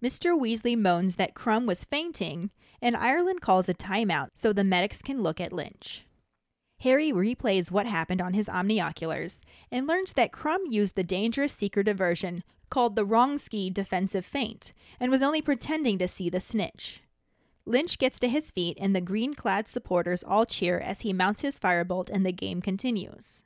Mr. 0.00 0.38
Weasley 0.38 0.78
moans 0.78 1.16
that 1.16 1.34
Krum 1.34 1.66
was 1.66 1.84
fainting, 1.84 2.50
and 2.80 2.96
Ireland 2.96 3.40
calls 3.40 3.68
a 3.68 3.74
timeout 3.74 4.28
so 4.34 4.52
the 4.52 4.62
medics 4.62 5.02
can 5.02 5.20
look 5.20 5.40
at 5.40 5.52
Lynch. 5.52 6.06
Harry 6.82 7.10
replays 7.10 7.72
what 7.72 7.86
happened 7.86 8.20
on 8.20 8.34
his 8.34 8.46
omnioculars 8.46 9.42
and 9.72 9.88
learns 9.88 10.12
that 10.12 10.30
Krum 10.30 10.60
used 10.68 10.94
the 10.94 11.02
dangerous 11.02 11.52
seeker 11.52 11.82
diversion 11.82 12.44
called 12.70 12.96
the 12.96 13.06
Wronski 13.06 13.72
defensive 13.72 14.24
feint 14.24 14.72
and 15.00 15.10
was 15.10 15.22
only 15.22 15.42
pretending 15.42 15.98
to 15.98 16.08
see 16.08 16.28
the 16.28 16.40
snitch. 16.40 17.02
Lynch 17.66 17.98
gets 17.98 18.18
to 18.20 18.28
his 18.28 18.50
feet 18.50 18.78
and 18.80 18.96
the 18.96 19.00
green 19.00 19.34
clad 19.34 19.68
supporters 19.68 20.24
all 20.24 20.46
cheer 20.46 20.78
as 20.78 21.02
he 21.02 21.12
mounts 21.12 21.42
his 21.42 21.58
firebolt 21.58 22.08
and 22.08 22.24
the 22.24 22.32
game 22.32 22.62
continues. 22.62 23.44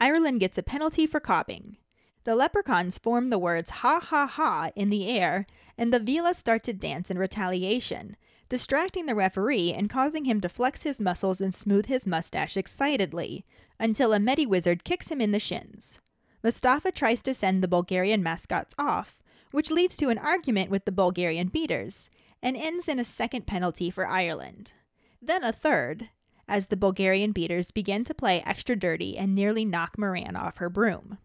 Ireland 0.00 0.40
gets 0.40 0.58
a 0.58 0.62
penalty 0.62 1.06
for 1.06 1.20
copying. 1.20 1.76
The 2.24 2.34
leprechauns 2.34 2.98
form 2.98 3.30
the 3.30 3.38
words 3.38 3.70
ha 3.70 4.00
ha 4.00 4.26
ha 4.26 4.70
in 4.76 4.90
the 4.90 5.08
air, 5.08 5.46
and 5.76 5.92
the 5.92 6.00
Veela 6.00 6.34
start 6.34 6.62
to 6.64 6.72
dance 6.72 7.10
in 7.10 7.18
retaliation, 7.18 8.16
distracting 8.48 9.06
the 9.06 9.14
referee 9.14 9.72
and 9.72 9.90
causing 9.90 10.24
him 10.24 10.40
to 10.40 10.48
flex 10.48 10.84
his 10.84 11.00
muscles 11.00 11.40
and 11.40 11.54
smooth 11.54 11.86
his 11.86 12.06
mustache 12.06 12.56
excitedly, 12.56 13.44
until 13.78 14.12
a 14.12 14.20
Medi 14.20 14.46
wizard 14.46 14.84
kicks 14.84 15.10
him 15.10 15.20
in 15.20 15.32
the 15.32 15.40
shins. 15.40 16.00
Mostafa 16.42 16.92
tries 16.92 17.22
to 17.22 17.34
send 17.34 17.62
the 17.62 17.68
Bulgarian 17.68 18.22
mascots 18.22 18.74
off, 18.78 19.18
which 19.52 19.70
leads 19.70 19.96
to 19.96 20.08
an 20.08 20.18
argument 20.18 20.70
with 20.70 20.84
the 20.84 20.92
Bulgarian 20.92 21.48
beaters, 21.48 22.10
and 22.42 22.56
ends 22.56 22.88
in 22.88 22.98
a 22.98 23.04
second 23.04 23.46
penalty 23.46 23.90
for 23.90 24.06
Ireland. 24.06 24.72
Then 25.20 25.44
a 25.44 25.52
third, 25.52 26.10
as 26.48 26.66
the 26.66 26.76
Bulgarian 26.76 27.32
beaters 27.32 27.70
begin 27.70 28.02
to 28.04 28.14
play 28.14 28.42
extra 28.44 28.74
dirty 28.74 29.16
and 29.16 29.34
nearly 29.34 29.64
knock 29.64 29.96
Moran 29.96 30.34
off 30.34 30.56
her 30.56 30.68
broom. 30.68 31.18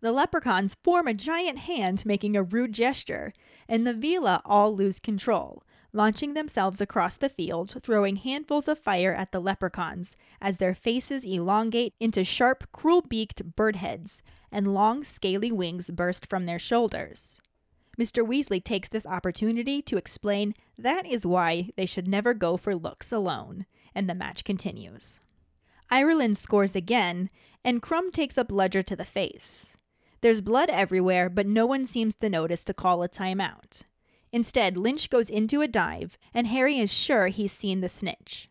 The 0.00 0.12
leprechauns 0.12 0.76
form 0.82 1.06
a 1.06 1.14
giant 1.14 1.60
hand 1.60 2.04
making 2.04 2.36
a 2.36 2.42
rude 2.42 2.72
gesture, 2.72 3.32
and 3.68 3.86
the 3.86 3.94
Veela 3.94 4.40
all 4.44 4.74
lose 4.74 4.98
control, 4.98 5.62
launching 5.92 6.34
themselves 6.34 6.80
across 6.80 7.16
the 7.16 7.28
field, 7.28 7.76
throwing 7.82 8.16
handfuls 8.16 8.68
of 8.68 8.78
fire 8.78 9.12
at 9.12 9.32
the 9.32 9.40
leprechauns 9.40 10.16
as 10.40 10.56
their 10.56 10.74
faces 10.74 11.24
elongate 11.24 11.94
into 12.00 12.24
sharp, 12.24 12.64
cruel 12.72 13.02
beaked 13.02 13.56
bird 13.56 13.76
heads, 13.76 14.22
and 14.52 14.74
long, 14.74 15.04
scaly 15.04 15.52
wings 15.52 15.90
burst 15.90 16.26
from 16.26 16.46
their 16.46 16.58
shoulders. 16.58 17.40
Mr. 17.98 18.26
Weasley 18.26 18.62
takes 18.62 18.88
this 18.88 19.06
opportunity 19.06 19.82
to 19.82 19.96
explain 19.96 20.54
that 20.78 21.06
is 21.06 21.26
why 21.26 21.70
they 21.76 21.86
should 21.86 22.08
never 22.08 22.32
go 22.32 22.56
for 22.56 22.74
looks 22.74 23.12
alone, 23.12 23.66
and 23.94 24.08
the 24.08 24.14
match 24.14 24.44
continues. 24.44 25.20
Ireland 25.90 26.38
scores 26.38 26.74
again, 26.74 27.28
and 27.64 27.82
Krum 27.82 28.12
takes 28.12 28.38
a 28.38 28.44
bludger 28.44 28.82
to 28.82 28.96
the 28.96 29.04
face. 29.04 29.76
There's 30.22 30.40
blood 30.40 30.70
everywhere, 30.70 31.28
but 31.28 31.46
no 31.46 31.66
one 31.66 31.84
seems 31.84 32.14
to 32.16 32.30
notice 32.30 32.64
to 32.64 32.74
call 32.74 33.02
a 33.02 33.08
timeout. 33.08 33.82
Instead, 34.32 34.76
Lynch 34.76 35.10
goes 35.10 35.28
into 35.28 35.60
a 35.60 35.68
dive, 35.68 36.16
and 36.32 36.46
Harry 36.46 36.78
is 36.78 36.92
sure 36.92 37.26
he's 37.26 37.52
seen 37.52 37.80
the 37.80 37.88
snitch. 37.88 38.48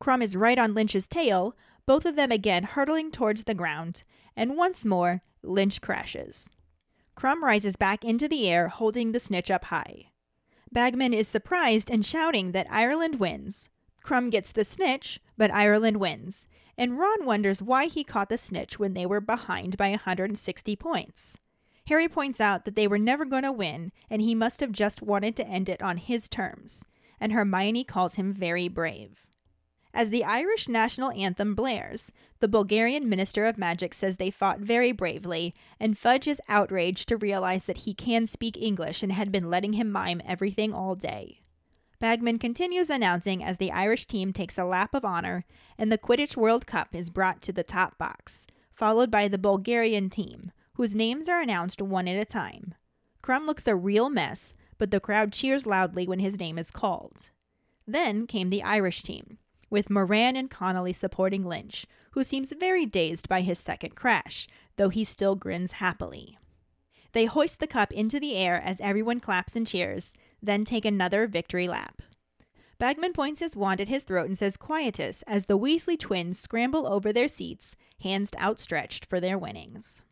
Krum 0.00 0.22
is 0.22 0.36
right 0.36 0.58
on 0.58 0.74
Lynch's 0.74 1.06
tail, 1.06 1.56
both 1.86 2.04
of 2.04 2.16
them 2.16 2.30
again 2.30 2.64
hurtling 2.64 3.10
towards 3.10 3.44
the 3.44 3.54
ground, 3.54 4.04
and 4.36 4.56
once 4.56 4.84
more, 4.84 5.22
Lynch 5.46 5.80
crashes. 5.80 6.50
Krum 7.16 7.42
rises 7.42 7.76
back 7.76 8.04
into 8.04 8.28
the 8.28 8.48
air, 8.48 8.68
holding 8.68 9.12
the 9.12 9.20
snitch 9.20 9.50
up 9.50 9.64
high. 9.64 10.10
Bagman 10.70 11.14
is 11.14 11.28
surprised 11.28 11.90
and 11.90 12.04
shouting 12.04 12.52
that 12.52 12.66
Ireland 12.70 13.18
wins. 13.18 13.70
Krum 14.04 14.30
gets 14.30 14.52
the 14.52 14.64
snitch, 14.64 15.20
but 15.36 15.52
Ireland 15.52 15.96
wins, 15.96 16.46
and 16.76 16.98
Ron 16.98 17.24
wonders 17.24 17.62
why 17.62 17.86
he 17.86 18.04
caught 18.04 18.28
the 18.28 18.38
snitch 18.38 18.78
when 18.78 18.94
they 18.94 19.06
were 19.06 19.20
behind 19.20 19.76
by 19.76 19.90
160 19.90 20.76
points. 20.76 21.38
Harry 21.88 22.08
points 22.08 22.40
out 22.40 22.64
that 22.64 22.74
they 22.74 22.86
were 22.86 22.98
never 22.98 23.24
going 23.24 23.44
to 23.44 23.52
win, 23.52 23.92
and 24.10 24.20
he 24.20 24.34
must 24.34 24.60
have 24.60 24.72
just 24.72 25.02
wanted 25.02 25.36
to 25.36 25.46
end 25.46 25.68
it 25.68 25.80
on 25.80 25.96
his 25.96 26.28
terms, 26.28 26.84
and 27.20 27.32
Hermione 27.32 27.84
calls 27.84 28.16
him 28.16 28.32
very 28.32 28.68
brave. 28.68 29.26
As 29.96 30.10
the 30.10 30.24
Irish 30.24 30.68
national 30.68 31.10
anthem 31.12 31.54
blares, 31.54 32.12
the 32.40 32.48
Bulgarian 32.48 33.08
Minister 33.08 33.46
of 33.46 33.56
Magic 33.56 33.94
says 33.94 34.18
they 34.18 34.30
fought 34.30 34.60
very 34.60 34.92
bravely, 34.92 35.54
and 35.80 35.96
Fudge 35.96 36.28
is 36.28 36.38
outraged 36.50 37.08
to 37.08 37.16
realize 37.16 37.64
that 37.64 37.78
he 37.78 37.94
can 37.94 38.26
speak 38.26 38.58
English 38.58 39.02
and 39.02 39.10
had 39.10 39.32
been 39.32 39.48
letting 39.48 39.72
him 39.72 39.90
mime 39.90 40.20
everything 40.26 40.74
all 40.74 40.96
day. 40.96 41.40
Bagman 41.98 42.38
continues 42.38 42.90
announcing 42.90 43.42
as 43.42 43.56
the 43.56 43.72
Irish 43.72 44.04
team 44.04 44.34
takes 44.34 44.58
a 44.58 44.66
lap 44.66 44.94
of 44.94 45.02
honor, 45.02 45.46
and 45.78 45.90
the 45.90 45.96
Quidditch 45.96 46.36
World 46.36 46.66
Cup 46.66 46.94
is 46.94 47.08
brought 47.08 47.40
to 47.40 47.52
the 47.54 47.64
top 47.64 47.96
box, 47.96 48.46
followed 48.74 49.10
by 49.10 49.28
the 49.28 49.38
Bulgarian 49.38 50.10
team, 50.10 50.52
whose 50.74 50.94
names 50.94 51.26
are 51.26 51.40
announced 51.40 51.80
one 51.80 52.06
at 52.06 52.20
a 52.20 52.26
time. 52.26 52.74
Krum 53.22 53.46
looks 53.46 53.66
a 53.66 53.74
real 53.74 54.10
mess, 54.10 54.52
but 54.76 54.90
the 54.90 55.00
crowd 55.00 55.32
cheers 55.32 55.64
loudly 55.64 56.06
when 56.06 56.18
his 56.18 56.38
name 56.38 56.58
is 56.58 56.70
called. 56.70 57.30
Then 57.86 58.26
came 58.26 58.50
the 58.50 58.62
Irish 58.62 59.02
team, 59.02 59.38
with 59.70 59.90
Moran 59.90 60.36
and 60.36 60.50
Connolly 60.50 60.92
supporting 60.92 61.44
Lynch, 61.44 61.86
who 62.12 62.24
seems 62.24 62.52
very 62.52 62.86
dazed 62.86 63.28
by 63.28 63.40
his 63.40 63.58
second 63.58 63.94
crash, 63.94 64.46
though 64.76 64.88
he 64.88 65.04
still 65.04 65.34
grins 65.34 65.72
happily. 65.72 66.38
They 67.12 67.26
hoist 67.26 67.60
the 67.60 67.66
cup 67.66 67.92
into 67.92 68.20
the 68.20 68.34
air 68.34 68.60
as 68.60 68.80
everyone 68.80 69.20
claps 69.20 69.56
and 69.56 69.66
cheers, 69.66 70.12
then 70.42 70.64
take 70.64 70.84
another 70.84 71.26
victory 71.26 71.68
lap. 71.68 72.02
Bagman 72.78 73.14
points 73.14 73.40
his 73.40 73.56
wand 73.56 73.80
at 73.80 73.88
his 73.88 74.02
throat 74.02 74.26
and 74.26 74.36
says 74.36 74.58
quietus 74.58 75.22
as 75.26 75.46
the 75.46 75.58
Weasley 75.58 75.98
twins 75.98 76.38
scramble 76.38 76.86
over 76.86 77.12
their 77.12 77.28
seats, 77.28 77.74
hands 78.02 78.30
outstretched 78.38 79.06
for 79.06 79.18
their 79.18 79.38
winnings. 79.38 80.02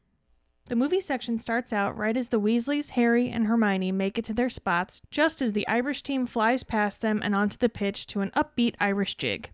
The 0.66 0.76
movie 0.76 1.00
section 1.00 1.38
starts 1.38 1.74
out 1.74 1.94
right 1.94 2.16
as 2.16 2.28
the 2.28 2.40
Weasleys, 2.40 2.90
Harry, 2.90 3.28
and 3.28 3.46
Hermione 3.46 3.92
make 3.92 4.18
it 4.18 4.24
to 4.24 4.34
their 4.34 4.48
spots, 4.48 5.02
just 5.10 5.42
as 5.42 5.52
the 5.52 5.68
Irish 5.68 6.02
team 6.02 6.24
flies 6.24 6.62
past 6.62 7.02
them 7.02 7.20
and 7.22 7.34
onto 7.34 7.58
the 7.58 7.68
pitch 7.68 8.06
to 8.08 8.22
an 8.22 8.30
upbeat 8.30 8.74
Irish 8.80 9.16
jig. 9.16 9.50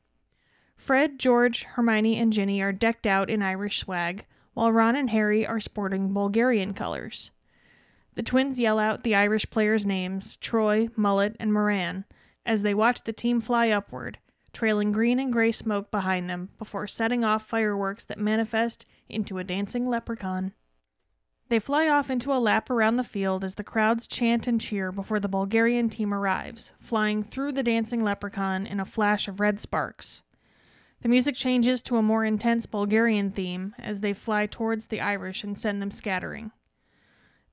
Fred, 0.76 1.18
George, 1.18 1.64
Hermione, 1.64 2.16
and 2.16 2.32
Ginny 2.32 2.62
are 2.62 2.72
decked 2.72 3.08
out 3.08 3.28
in 3.28 3.42
Irish 3.42 3.80
swag, 3.80 4.24
while 4.54 4.70
Ron 4.70 4.94
and 4.94 5.10
Harry 5.10 5.44
are 5.44 5.58
sporting 5.58 6.12
Bulgarian 6.12 6.74
colors. 6.74 7.32
The 8.14 8.22
twins 8.22 8.60
yell 8.60 8.78
out 8.78 9.02
the 9.02 9.16
Irish 9.16 9.50
players' 9.50 9.84
names 9.84 10.36
Troy, 10.36 10.90
Mullet, 10.94 11.34
and 11.40 11.52
Moran 11.52 12.04
as 12.46 12.62
they 12.62 12.72
watch 12.72 13.02
the 13.02 13.12
team 13.12 13.40
fly 13.40 13.70
upward, 13.70 14.18
trailing 14.52 14.92
green 14.92 15.18
and 15.18 15.32
gray 15.32 15.50
smoke 15.50 15.90
behind 15.90 16.30
them 16.30 16.50
before 16.56 16.86
setting 16.86 17.24
off 17.24 17.46
fireworks 17.46 18.04
that 18.04 18.18
manifest 18.18 18.86
into 19.08 19.38
a 19.38 19.44
dancing 19.44 19.88
leprechaun. 19.88 20.52
They 21.50 21.58
fly 21.58 21.88
off 21.88 22.10
into 22.10 22.32
a 22.32 22.38
lap 22.38 22.70
around 22.70 22.94
the 22.94 23.02
field 23.02 23.42
as 23.42 23.56
the 23.56 23.64
crowds 23.64 24.06
chant 24.06 24.46
and 24.46 24.60
cheer 24.60 24.92
before 24.92 25.18
the 25.18 25.28
Bulgarian 25.28 25.88
team 25.88 26.14
arrives, 26.14 26.72
flying 26.78 27.24
through 27.24 27.50
the 27.52 27.64
dancing 27.64 28.04
leprechaun 28.04 28.68
in 28.68 28.78
a 28.78 28.84
flash 28.84 29.26
of 29.26 29.40
red 29.40 29.60
sparks. 29.60 30.22
The 31.02 31.08
music 31.08 31.34
changes 31.34 31.82
to 31.82 31.96
a 31.96 32.02
more 32.02 32.24
intense 32.24 32.66
Bulgarian 32.66 33.32
theme 33.32 33.74
as 33.78 33.98
they 33.98 34.14
fly 34.14 34.46
towards 34.46 34.86
the 34.86 35.00
Irish 35.00 35.42
and 35.42 35.58
send 35.58 35.82
them 35.82 35.90
scattering. 35.90 36.52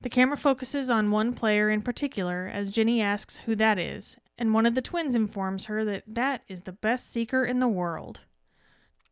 The 0.02 0.10
camera 0.10 0.36
focuses 0.36 0.88
on 0.88 1.10
one 1.10 1.32
player 1.32 1.68
in 1.68 1.82
particular 1.82 2.48
as 2.52 2.70
Ginny 2.70 3.02
asks 3.02 3.38
who 3.38 3.56
that 3.56 3.80
is, 3.80 4.16
and 4.38 4.54
one 4.54 4.64
of 4.64 4.76
the 4.76 4.80
twins 4.80 5.16
informs 5.16 5.64
her 5.64 5.84
that 5.84 6.04
that 6.06 6.42
is 6.46 6.62
the 6.62 6.72
best 6.72 7.10
seeker 7.10 7.44
in 7.44 7.58
the 7.58 7.66
world. 7.66 8.20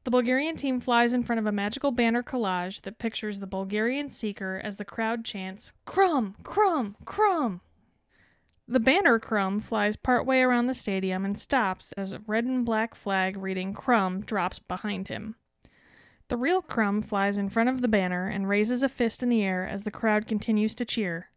The 0.06 0.12
Bulgarian 0.12 0.54
team 0.54 0.78
flies 0.78 1.12
in 1.12 1.24
front 1.24 1.40
of 1.40 1.46
a 1.46 1.52
magical 1.52 1.90
banner 1.90 2.22
collage 2.22 2.82
that 2.82 3.00
pictures 3.00 3.40
the 3.40 3.46
Bulgarian 3.48 4.08
seeker 4.08 4.60
as 4.62 4.76
the 4.76 4.84
crowd 4.84 5.24
chants, 5.24 5.72
Krum, 5.84 6.36
Krum, 6.44 6.94
Krum. 7.04 7.58
The 8.68 8.78
banner 8.78 9.18
Krum 9.18 9.60
flies 9.60 9.96
partway 9.96 10.42
around 10.42 10.68
the 10.68 10.74
stadium 10.74 11.24
and 11.24 11.36
stops 11.36 11.90
as 11.96 12.12
a 12.12 12.20
red 12.24 12.44
and 12.44 12.64
black 12.64 12.94
flag 12.94 13.36
reading 13.36 13.74
Krum 13.74 14.24
drops 14.24 14.60
behind 14.60 15.08
him. 15.08 15.34
The 16.28 16.36
real 16.36 16.62
Krum 16.62 17.04
flies 17.04 17.36
in 17.36 17.48
front 17.48 17.68
of 17.68 17.80
the 17.80 17.88
banner 17.88 18.28
and 18.28 18.48
raises 18.48 18.84
a 18.84 18.88
fist 18.88 19.24
in 19.24 19.28
the 19.28 19.42
air 19.42 19.66
as 19.66 19.82
the 19.82 19.90
crowd 19.90 20.28
continues 20.28 20.76
to 20.76 20.84
cheer. 20.84 21.30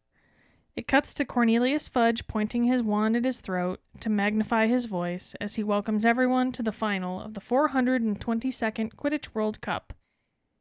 It 0.80 0.88
cuts 0.88 1.14
to 1.16 1.26
Cornelius 1.26 1.90
Fudge 1.90 2.26
pointing 2.26 2.64
his 2.64 2.82
wand 2.82 3.18
at 3.18 3.26
his 3.26 3.42
throat 3.42 3.82
to 4.00 4.10
magnify 4.10 4.68
his 4.68 4.86
voice 4.86 5.36
as 5.42 5.56
he 5.56 5.62
welcomes 5.62 6.06
everyone 6.06 6.54
to 6.54 6.64
the 6.64 6.72
final 6.72 7.20
of 7.20 7.34
the 7.34 7.42
422nd 7.42 8.96
Quidditch 8.96 9.28
World 9.34 9.60
Cup. 9.60 9.92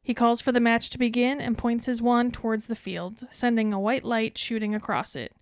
He 0.03 0.13
calls 0.13 0.41
for 0.41 0.51
the 0.51 0.59
match 0.59 0.89
to 0.89 0.97
begin 0.97 1.39
and 1.39 1.57
points 1.57 1.85
his 1.85 2.01
wand 2.01 2.33
towards 2.33 2.67
the 2.67 2.75
field, 2.75 3.27
sending 3.31 3.71
a 3.71 3.79
white 3.79 4.03
light 4.03 4.37
shooting 4.37 4.75
across 4.75 5.15
it, 5.15 5.37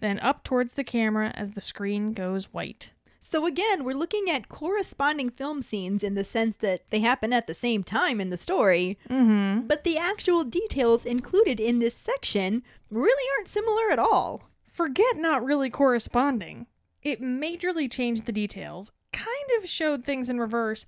then 0.00 0.18
up 0.20 0.44
towards 0.44 0.72
the 0.72 0.82
camera 0.82 1.32
as 1.34 1.50
the 1.50 1.60
screen 1.60 2.14
goes 2.14 2.54
white. 2.54 2.92
So 3.24 3.46
again, 3.46 3.84
we're 3.84 3.94
looking 3.94 4.28
at 4.28 4.48
corresponding 4.48 5.30
film 5.30 5.62
scenes 5.62 6.02
in 6.02 6.14
the 6.14 6.24
sense 6.24 6.56
that 6.56 6.80
they 6.90 6.98
happen 6.98 7.32
at 7.32 7.46
the 7.46 7.54
same 7.54 7.84
time 7.84 8.20
in 8.20 8.30
the 8.30 8.36
story, 8.36 8.98
Mm-hmm. 9.08 9.68
but 9.68 9.84
the 9.84 9.96
actual 9.96 10.42
details 10.42 11.04
included 11.04 11.60
in 11.60 11.78
this 11.78 11.94
section 11.94 12.64
really 12.90 13.24
aren't 13.36 13.46
similar 13.46 13.92
at 13.92 14.00
all. 14.00 14.50
Forget 14.66 15.18
not 15.18 15.44
really 15.44 15.70
corresponding. 15.70 16.66
It 17.00 17.22
majorly 17.22 17.88
changed 17.88 18.26
the 18.26 18.32
details, 18.32 18.90
kind 19.12 19.28
of 19.56 19.68
showed 19.68 20.04
things 20.04 20.28
in 20.28 20.40
reverse, 20.40 20.84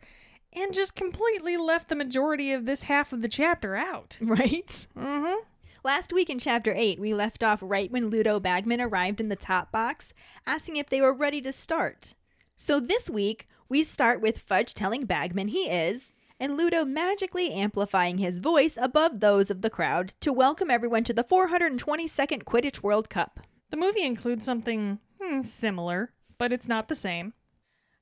and 0.52 0.74
just 0.74 0.96
completely 0.96 1.56
left 1.56 1.88
the 1.88 1.94
majority 1.94 2.52
of 2.52 2.66
this 2.66 2.82
half 2.82 3.12
of 3.12 3.22
the 3.22 3.28
chapter 3.28 3.76
out. 3.76 4.18
Right? 4.22 4.88
Mm-hmm. 4.98 5.36
Last 5.84 6.12
week 6.12 6.30
in 6.30 6.40
chapter 6.40 6.72
8, 6.74 6.98
we 6.98 7.14
left 7.14 7.44
off 7.44 7.60
right 7.62 7.92
when 7.92 8.08
Ludo 8.10 8.40
Bagman 8.40 8.80
arrived 8.80 9.20
in 9.20 9.28
the 9.28 9.36
top 9.36 9.70
box, 9.70 10.12
asking 10.46 10.78
if 10.78 10.88
they 10.88 11.00
were 11.00 11.12
ready 11.12 11.40
to 11.42 11.52
start. 11.52 12.14
So 12.56 12.78
this 12.78 13.10
week, 13.10 13.48
we 13.68 13.82
start 13.82 14.20
with 14.20 14.38
Fudge 14.38 14.74
telling 14.74 15.06
Bagman 15.06 15.48
he 15.48 15.68
is, 15.68 16.12
and 16.38 16.56
Ludo 16.56 16.84
magically 16.84 17.52
amplifying 17.52 18.18
his 18.18 18.38
voice 18.38 18.78
above 18.80 19.18
those 19.18 19.50
of 19.50 19.60
the 19.60 19.70
crowd 19.70 20.14
to 20.20 20.32
welcome 20.32 20.70
everyone 20.70 21.02
to 21.04 21.12
the 21.12 21.24
422nd 21.24 22.44
Quidditch 22.44 22.80
World 22.80 23.10
Cup. 23.10 23.40
The 23.70 23.76
movie 23.76 24.04
includes 24.04 24.44
something 24.44 25.00
hmm, 25.20 25.40
similar, 25.40 26.12
but 26.38 26.52
it's 26.52 26.68
not 26.68 26.86
the 26.86 26.94
same. 26.94 27.32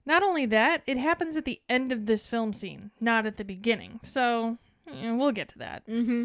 Not 0.04 0.23
only 0.23 0.44
that, 0.47 0.82
it 0.87 0.99
happens 0.99 1.38
at 1.38 1.47
the 1.47 1.62
end 1.68 1.90
of 1.90 2.04
this 2.04 2.26
film 2.26 2.52
scene, 2.52 2.90
not 3.00 3.25
at 3.25 3.38
the 3.38 3.44
beginning. 3.44 4.00
So, 4.02 4.59
we'll 4.87 5.32
get 5.32 5.49
to 5.49 5.59
that. 5.61 5.87
Mm-hmm. 5.87 6.25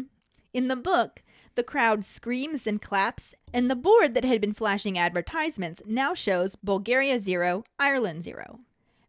In 0.52 0.68
the 0.68 0.76
book, 0.76 1.22
the 1.58 1.64
crowd 1.64 2.04
screams 2.04 2.68
and 2.68 2.80
claps, 2.80 3.34
and 3.52 3.68
the 3.68 3.74
board 3.74 4.14
that 4.14 4.24
had 4.24 4.40
been 4.40 4.54
flashing 4.54 4.96
advertisements 4.96 5.82
now 5.84 6.14
shows 6.14 6.54
Bulgaria 6.54 7.18
0, 7.18 7.64
Ireland 7.80 8.22
0. 8.22 8.60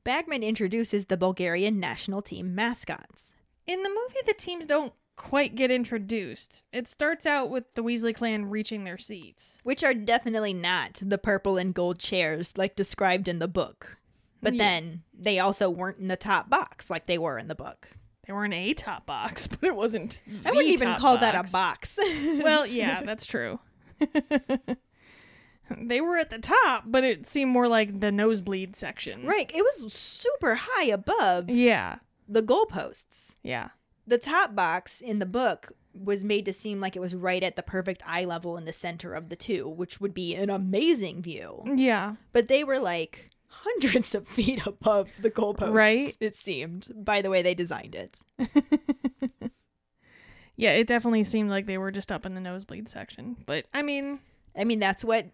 Bagman 0.03 0.41
introduces 0.41 1.05
the 1.05 1.15
Bulgarian 1.15 1.79
national 1.79 2.23
team 2.23 2.55
mascots. 2.55 3.33
In 3.67 3.83
the 3.83 3.89
movie, 3.89 4.25
the 4.25 4.33
teams 4.33 4.65
don't 4.65 4.93
quite 5.15 5.53
get 5.53 5.69
introduced. 5.69 6.63
It 6.73 6.87
starts 6.87 7.27
out 7.27 7.51
with 7.51 7.65
the 7.75 7.83
Weasley 7.83 8.15
clan 8.15 8.49
reaching 8.49 8.83
their 8.83 8.97
seats. 8.97 9.59
which 9.61 9.83
are 9.83 9.93
definitely 9.93 10.53
not 10.53 11.03
the 11.05 11.19
purple 11.19 11.55
and 11.57 11.71
gold 11.75 11.99
chairs 11.99 12.57
like 12.57 12.75
described 12.75 13.27
in 13.27 13.37
the 13.37 13.47
book. 13.47 13.97
But 14.41 14.55
Yeah. 14.55 14.63
then 14.63 15.03
they 15.13 15.37
also 15.37 15.69
weren't 15.69 15.99
in 15.99 16.07
the 16.07 16.15
top 16.15 16.49
box 16.49 16.89
like 16.89 17.05
they 17.05 17.19
were 17.19 17.37
in 17.37 17.47
the 17.47 17.53
book. 17.53 17.89
They 18.29 18.33
were 18.33 18.45
an 18.45 18.53
a 18.53 18.75
top 18.75 19.07
box, 19.07 19.48
but 19.48 19.63
it 19.63 19.75
wasn't. 19.75 20.21
I 20.45 20.51
wouldn't 20.51 20.71
even 20.71 20.93
call 20.98 21.17
that 21.17 21.33
a 21.33 21.51
box. 21.51 21.98
well, 22.43 22.63
yeah, 22.63 23.01
that's 23.01 23.25
true. 23.25 23.59
they 25.75 26.00
were 26.00 26.15
at 26.15 26.29
the 26.29 26.38
top, 26.38 26.83
but 26.86 27.03
it 27.03 27.25
seemed 27.25 27.50
more 27.51 27.67
like 27.67 28.01
the 28.01 28.12
nosebleed 28.12 28.75
section. 28.75 29.25
right, 29.25 29.50
it 29.51 29.63
was 29.63 29.91
super 29.91 30.53
high 30.62 30.86
above 30.86 31.50
Yeah. 31.50 31.98
the 32.27 32.43
goalposts. 32.43 33.36
Yeah. 33.41 33.69
The 34.05 34.19
top 34.19 34.53
box 34.53 35.01
in 35.01 35.17
the 35.17 35.25
book 35.25 35.71
was 35.95 36.23
made 36.23 36.45
to 36.45 36.53
seem 36.53 36.80
like 36.80 36.95
it 36.95 36.99
was 36.99 37.15
right 37.15 37.41
at 37.43 37.56
the 37.56 37.63
perfect 37.63 38.03
eye 38.06 38.25
level 38.25 38.58
in 38.58 38.65
the 38.65 38.73
center 38.73 39.15
of 39.15 39.30
the 39.30 39.36
two, 39.36 39.67
which 39.67 39.99
would 39.99 40.13
be 40.13 40.36
an 40.36 40.51
amazing 40.51 41.23
view. 41.23 41.63
Yeah. 41.75 42.15
But 42.32 42.47
they 42.47 42.63
were 42.63 42.77
like 42.80 43.32
hundreds 43.63 44.15
of 44.15 44.28
feet 44.28 44.65
above 44.65 45.10
the 45.22 45.30
goalposts, 45.32 45.74
Right. 45.74 46.15
it 46.19 46.36
seemed, 46.36 46.88
by 46.95 47.22
the 47.22 47.30
way 47.30 47.41
they 47.41 47.54
designed 47.54 47.95
it. 47.95 48.22
Yeah, 50.56 50.72
it 50.72 50.88
definitely 50.88 51.24
seemed 51.24 51.50
like 51.50 51.67
they 51.67 51.78
were 51.78 51.89
just 51.89 52.12
up 52.12 52.26
in 52.26 52.34
the 52.36 52.41
nosebleed 52.41 52.89
section. 52.89 53.38
But 53.45 53.65
I 53.74 53.82
mean, 53.82 54.19
I 54.58 54.65
mean, 54.65 54.80
that's 54.80 55.06
what 55.06 55.28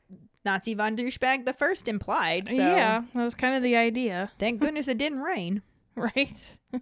Nazi 0.46 0.76
von 0.76 0.96
Douchebag 0.96 1.46
the 1.46 1.54
first 1.54 1.88
implied. 1.88 2.48
So 2.48 2.58
yeah, 2.58 3.02
that 3.16 3.24
was 3.24 3.34
kind 3.34 3.56
of 3.56 3.64
the 3.64 3.76
idea, 3.76 4.30
thank 4.38 4.60
goodness 4.62 4.88
it 4.88 5.00
didn't 5.00 5.22
rain. 5.22 5.64
right? 5.96 6.58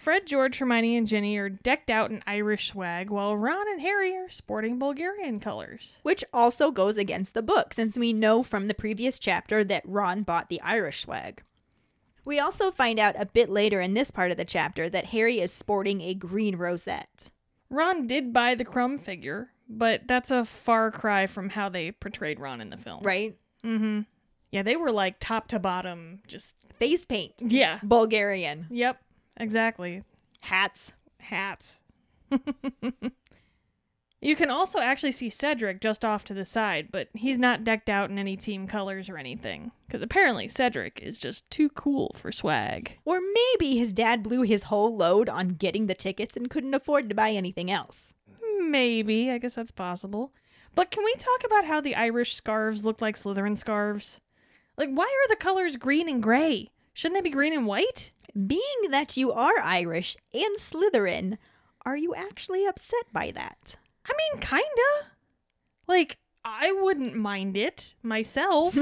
Fred, 0.00 0.26
George, 0.26 0.56
Hermione, 0.56 0.96
and 0.96 1.06
Ginny 1.06 1.36
are 1.36 1.50
decked 1.50 1.90
out 1.90 2.10
in 2.10 2.22
Irish 2.26 2.70
swag, 2.70 3.10
while 3.10 3.36
Ron 3.36 3.68
and 3.68 3.82
Harry 3.82 4.16
are 4.16 4.30
sporting 4.30 4.78
Bulgarian 4.78 5.40
colors. 5.40 5.98
Which 6.02 6.24
also 6.32 6.70
goes 6.70 6.96
against 6.96 7.34
the 7.34 7.42
book, 7.42 7.74
since 7.74 7.98
we 7.98 8.14
know 8.14 8.42
from 8.42 8.66
the 8.66 8.72
previous 8.72 9.18
chapter 9.18 9.62
that 9.64 9.82
Ron 9.86 10.22
bought 10.22 10.48
the 10.48 10.60
Irish 10.62 11.02
swag. 11.02 11.42
We 12.24 12.38
also 12.38 12.70
find 12.70 12.98
out 12.98 13.14
a 13.18 13.26
bit 13.26 13.50
later 13.50 13.82
in 13.82 13.92
this 13.92 14.10
part 14.10 14.30
of 14.30 14.38
the 14.38 14.44
chapter 14.46 14.88
that 14.88 15.04
Harry 15.06 15.38
is 15.38 15.52
sporting 15.52 16.00
a 16.00 16.14
green 16.14 16.56
rosette. 16.56 17.30
Ron 17.68 18.06
did 18.06 18.32
buy 18.32 18.54
the 18.54 18.64
Krum 18.64 18.98
figure, 18.98 19.50
but 19.68 20.08
that's 20.08 20.30
a 20.30 20.46
far 20.46 20.90
cry 20.90 21.26
from 21.26 21.50
how 21.50 21.68
they 21.68 21.92
portrayed 21.92 22.40
Ron 22.40 22.62
in 22.62 22.70
the 22.70 22.78
film. 22.78 23.02
Right? 23.02 23.36
Mm-hmm. 23.62 24.00
Yeah, 24.50 24.62
they 24.62 24.76
were 24.76 24.92
like 24.92 25.16
top 25.20 25.48
to 25.48 25.58
bottom, 25.58 26.20
just 26.26 26.56
Face 26.78 27.04
paint. 27.04 27.34
yeah. 27.40 27.80
Bulgarian. 27.82 28.66
Yep, 28.70 28.98
exactly. 29.40 30.04
Hats. 30.40 30.92
Hats. 31.18 31.80
you 34.20 34.36
can 34.36 34.50
also 34.50 34.78
actually 34.78 35.12
see 35.12 35.30
Cedric 35.30 35.80
just 35.80 36.04
off 36.04 36.24
to 36.24 36.34
the 36.34 36.44
side, 36.44 36.88
but 36.92 37.08
he's 37.14 37.38
not 37.38 37.64
decked 37.64 37.88
out 37.88 38.10
in 38.10 38.18
any 38.18 38.36
team 38.36 38.66
colors 38.66 39.08
or 39.08 39.16
anything. 39.16 39.72
Because 39.86 40.02
apparently 40.02 40.48
Cedric 40.48 41.00
is 41.02 41.18
just 41.18 41.50
too 41.50 41.68
cool 41.70 42.14
for 42.16 42.30
swag. 42.30 42.98
Or 43.04 43.20
maybe 43.20 43.76
his 43.76 43.92
dad 43.92 44.22
blew 44.22 44.42
his 44.42 44.64
whole 44.64 44.96
load 44.96 45.28
on 45.28 45.48
getting 45.50 45.86
the 45.86 45.94
tickets 45.94 46.36
and 46.36 46.50
couldn't 46.50 46.74
afford 46.74 47.08
to 47.08 47.14
buy 47.14 47.32
anything 47.32 47.70
else. 47.70 48.14
Maybe, 48.60 49.30
I 49.30 49.38
guess 49.38 49.56
that's 49.56 49.72
possible. 49.72 50.32
But 50.74 50.90
can 50.90 51.04
we 51.04 51.14
talk 51.14 51.42
about 51.44 51.64
how 51.64 51.80
the 51.80 51.96
Irish 51.96 52.34
scarves 52.34 52.84
look 52.84 53.00
like 53.00 53.16
Slytherin 53.16 53.58
scarves? 53.58 54.20
Like, 54.76 54.90
why 54.90 55.04
are 55.04 55.28
the 55.28 55.36
colors 55.36 55.76
green 55.76 56.08
and 56.08 56.22
gray? 56.22 56.70
Shouldn't 56.92 57.16
they 57.16 57.28
be 57.28 57.34
green 57.34 57.52
and 57.52 57.66
white? 57.66 58.12
Being 58.46 58.90
that 58.90 59.16
you 59.16 59.32
are 59.32 59.58
Irish 59.62 60.16
and 60.32 60.56
Slytherin, 60.56 61.38
are 61.84 61.96
you 61.96 62.14
actually 62.14 62.66
upset 62.66 63.04
by 63.12 63.30
that? 63.32 63.76
I 64.06 64.12
mean, 64.16 64.40
kinda. 64.40 65.10
Like, 65.86 66.18
I 66.44 66.72
wouldn't 66.72 67.14
mind 67.14 67.56
it 67.56 67.94
myself, 68.02 68.76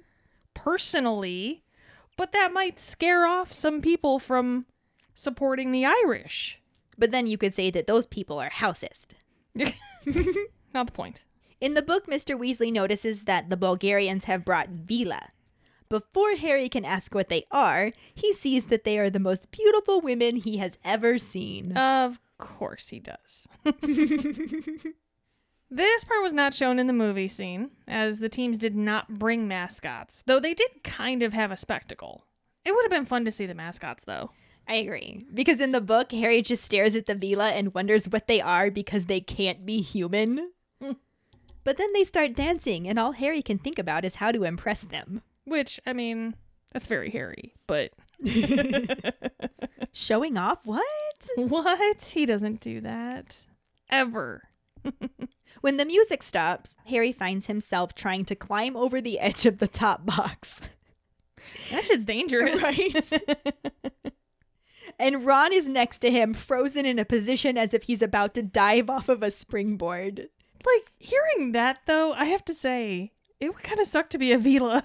personally, 0.54 1.62
but 2.16 2.32
that 2.32 2.52
might 2.52 2.80
scare 2.80 3.26
off 3.26 3.52
some 3.52 3.80
people 3.80 4.18
from 4.18 4.66
supporting 5.14 5.70
the 5.70 5.84
Irish. 5.84 6.60
But 6.98 7.10
then 7.10 7.26
you 7.26 7.36
could 7.38 7.54
say 7.54 7.70
that 7.70 7.86
those 7.86 8.06
people 8.06 8.38
are 8.38 8.50
housist. 8.50 9.08
Not 10.74 10.86
the 10.86 10.92
point. 10.92 11.24
In 11.60 11.74
the 11.74 11.82
book, 11.82 12.06
Mr. 12.06 12.38
Weasley 12.38 12.72
notices 12.72 13.24
that 13.24 13.50
the 13.50 13.56
Bulgarians 13.56 14.24
have 14.24 14.44
brought 14.44 14.70
Veela. 14.70 15.28
Before 15.88 16.34
Harry 16.36 16.68
can 16.68 16.84
ask 16.84 17.14
what 17.14 17.28
they 17.28 17.44
are, 17.50 17.92
he 18.14 18.32
sees 18.32 18.66
that 18.66 18.84
they 18.84 18.98
are 18.98 19.10
the 19.10 19.18
most 19.20 19.50
beautiful 19.50 20.00
women 20.00 20.36
he 20.36 20.56
has 20.58 20.78
ever 20.84 21.18
seen. 21.18 21.76
Of 21.76 22.18
course 22.38 22.88
he 22.88 23.00
does. 23.00 23.46
this 25.70 26.04
part 26.04 26.22
was 26.22 26.32
not 26.32 26.54
shown 26.54 26.78
in 26.78 26.86
the 26.86 26.92
movie 26.92 27.28
scene, 27.28 27.70
as 27.86 28.18
the 28.18 28.28
teams 28.28 28.58
did 28.58 28.74
not 28.74 29.18
bring 29.18 29.46
mascots, 29.46 30.22
though 30.26 30.40
they 30.40 30.54
did 30.54 30.82
kind 30.82 31.22
of 31.22 31.32
have 31.32 31.52
a 31.52 31.56
spectacle. 31.56 32.24
It 32.64 32.74
would 32.74 32.84
have 32.84 32.90
been 32.90 33.06
fun 33.06 33.24
to 33.24 33.32
see 33.32 33.46
the 33.46 33.54
mascots, 33.54 34.04
though. 34.04 34.30
I 34.68 34.74
agree. 34.74 35.24
Because 35.32 35.60
in 35.60 35.70
the 35.70 35.80
book, 35.80 36.10
Harry 36.10 36.42
just 36.42 36.64
stares 36.64 36.96
at 36.96 37.06
the 37.06 37.14
Veela 37.14 37.52
and 37.52 37.72
wonders 37.72 38.08
what 38.08 38.26
they 38.26 38.40
are 38.40 38.70
because 38.70 39.06
they 39.06 39.20
can't 39.20 39.64
be 39.64 39.80
human. 39.80 40.50
Mm. 40.82 40.96
but 41.64 41.76
then 41.78 41.92
they 41.94 42.04
start 42.04 42.34
dancing, 42.34 42.88
and 42.88 42.98
all 42.98 43.12
Harry 43.12 43.40
can 43.40 43.58
think 43.58 43.78
about 43.78 44.04
is 44.04 44.16
how 44.16 44.32
to 44.32 44.44
impress 44.44 44.82
them. 44.82 45.22
Which, 45.46 45.80
I 45.86 45.92
mean, 45.92 46.34
that's 46.72 46.86
very 46.86 47.10
hairy, 47.10 47.54
but 47.66 47.92
Showing 49.92 50.36
off? 50.36 50.66
What? 50.66 50.84
what? 51.36 52.04
He 52.04 52.26
doesn't 52.26 52.60
do 52.60 52.80
that. 52.82 53.46
Ever. 53.90 54.42
When 55.62 55.78
the 55.78 55.86
music 55.86 56.22
stops, 56.22 56.76
Harry 56.86 57.10
finds 57.10 57.46
himself 57.46 57.94
trying 57.94 58.24
to 58.26 58.36
climb 58.36 58.76
over 58.76 59.00
the 59.00 59.18
edge 59.18 59.46
of 59.46 59.58
the 59.58 59.66
top 59.66 60.06
box. 60.06 60.60
That 61.72 61.82
shit's 61.82 62.04
dangerous. 62.04 62.62
Right? 62.62 64.12
And 64.98 65.26
Ron 65.26 65.52
is 65.52 65.66
next 65.66 65.98
to 66.02 66.10
him, 66.10 66.34
frozen 66.34 66.86
in 66.86 66.98
a 66.98 67.04
position 67.04 67.58
as 67.58 67.74
if 67.74 67.84
he's 67.84 68.02
about 68.02 68.34
to 68.34 68.42
dive 68.42 68.88
off 68.88 69.08
of 69.08 69.22
a 69.22 69.30
springboard. 69.30 70.28
like, 70.64 70.92
hearing 70.98 71.52
that, 71.52 71.80
though, 71.86 72.12
I 72.12 72.26
have 72.26 72.44
to 72.44 72.54
say, 72.54 73.12
it 73.40 73.52
would 73.52 73.64
kind 73.64 73.80
of 73.80 73.88
suck 73.88 74.08
to 74.10 74.18
be 74.18 74.32
a 74.32 74.38
Veela 74.38 74.84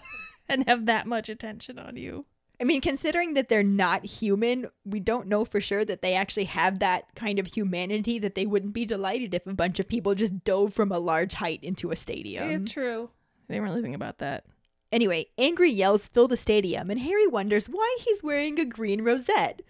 and 0.52 0.68
have 0.68 0.86
that 0.86 1.08
much 1.08 1.30
attention 1.30 1.80
on 1.80 1.96
you. 1.96 2.26
I 2.60 2.64
mean, 2.64 2.80
considering 2.80 3.34
that 3.34 3.50
they're 3.50 3.64
not 3.64 4.06
human, 4.06 4.68
we 4.86 5.00
don't 5.00 5.28
know 5.28 5.46
for 5.46 5.60
sure 5.60 5.84
that 5.84 6.04
they 6.04 6.14
actually 6.14 6.44
have 6.44 6.78
that 6.78 7.06
kind 7.16 7.40
of 7.40 7.48
humanity 7.48 8.20
that 8.20 8.36
they 8.36 8.46
wouldn't 8.46 8.74
be 8.74 8.86
delighted 8.86 9.34
if 9.34 9.48
a 9.48 9.54
bunch 9.56 9.80
of 9.80 9.88
people 9.88 10.14
just 10.14 10.44
dove 10.44 10.72
from 10.72 10.92
a 10.92 11.00
large 11.00 11.34
height 11.34 11.60
into 11.64 11.90
a 11.90 11.96
stadium. 11.96 12.68
true. 12.68 13.10
They 13.48 13.60
weren't 13.60 13.72
really 13.72 13.82
think 13.82 13.96
about 13.96 14.20
that. 14.20 14.46
Anyway, 14.92 15.28
angry 15.40 15.72
yells 15.72 16.08
fill 16.08 16.28
the 16.28 16.38
stadium, 16.38 16.92
and 16.92 17.00
Harry 17.00 17.26
wonders 17.26 17.68
why 17.68 17.98
he's 18.02 18.24
wearing 18.24 18.60
a 18.60 18.66
green 18.66 19.04
rosette. 19.04 19.62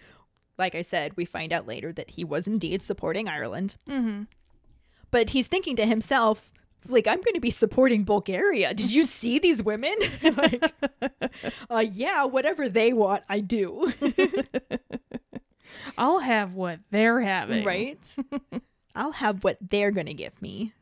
Like 0.57 0.75
I 0.75 0.81
said, 0.81 1.15
we 1.15 1.25
find 1.25 1.53
out 1.53 1.67
later 1.67 1.93
that 1.93 2.11
he 2.11 2.25
was 2.25 2.45
indeed 2.45 2.81
supporting 2.81 3.27
Ireland. 3.29 3.77
Mm-hmm. 3.89 4.23
But 5.11 5.29
he's 5.29 5.47
thinking 5.47 5.75
to 5.77 5.85
himself, 5.85 6.51
like, 6.87 7.07
I'm 7.07 7.17
going 7.21 7.33
to 7.35 7.39
be 7.39 7.51
supporting 7.51 8.03
Bulgaria. 8.03 8.73
Did 8.73 8.93
you 8.93 9.05
see 9.19 9.39
these 9.39 9.63
women? 9.63 9.95
like, 10.23 10.73
uh, 11.69 11.85
yeah, 11.91 12.25
whatever 12.25 12.67
they 12.69 12.93
want, 12.93 13.23
I 13.29 13.39
do. 13.39 13.91
I'll 15.97 16.19
have 16.19 16.55
what 16.55 16.79
they're 16.91 17.21
having. 17.21 17.63
right? 17.65 18.15
I'll 18.95 19.13
have 19.13 19.43
what 19.43 19.57
they're 19.61 19.91
going 19.91 20.07
to 20.07 20.13
give 20.13 20.41
me. 20.41 20.73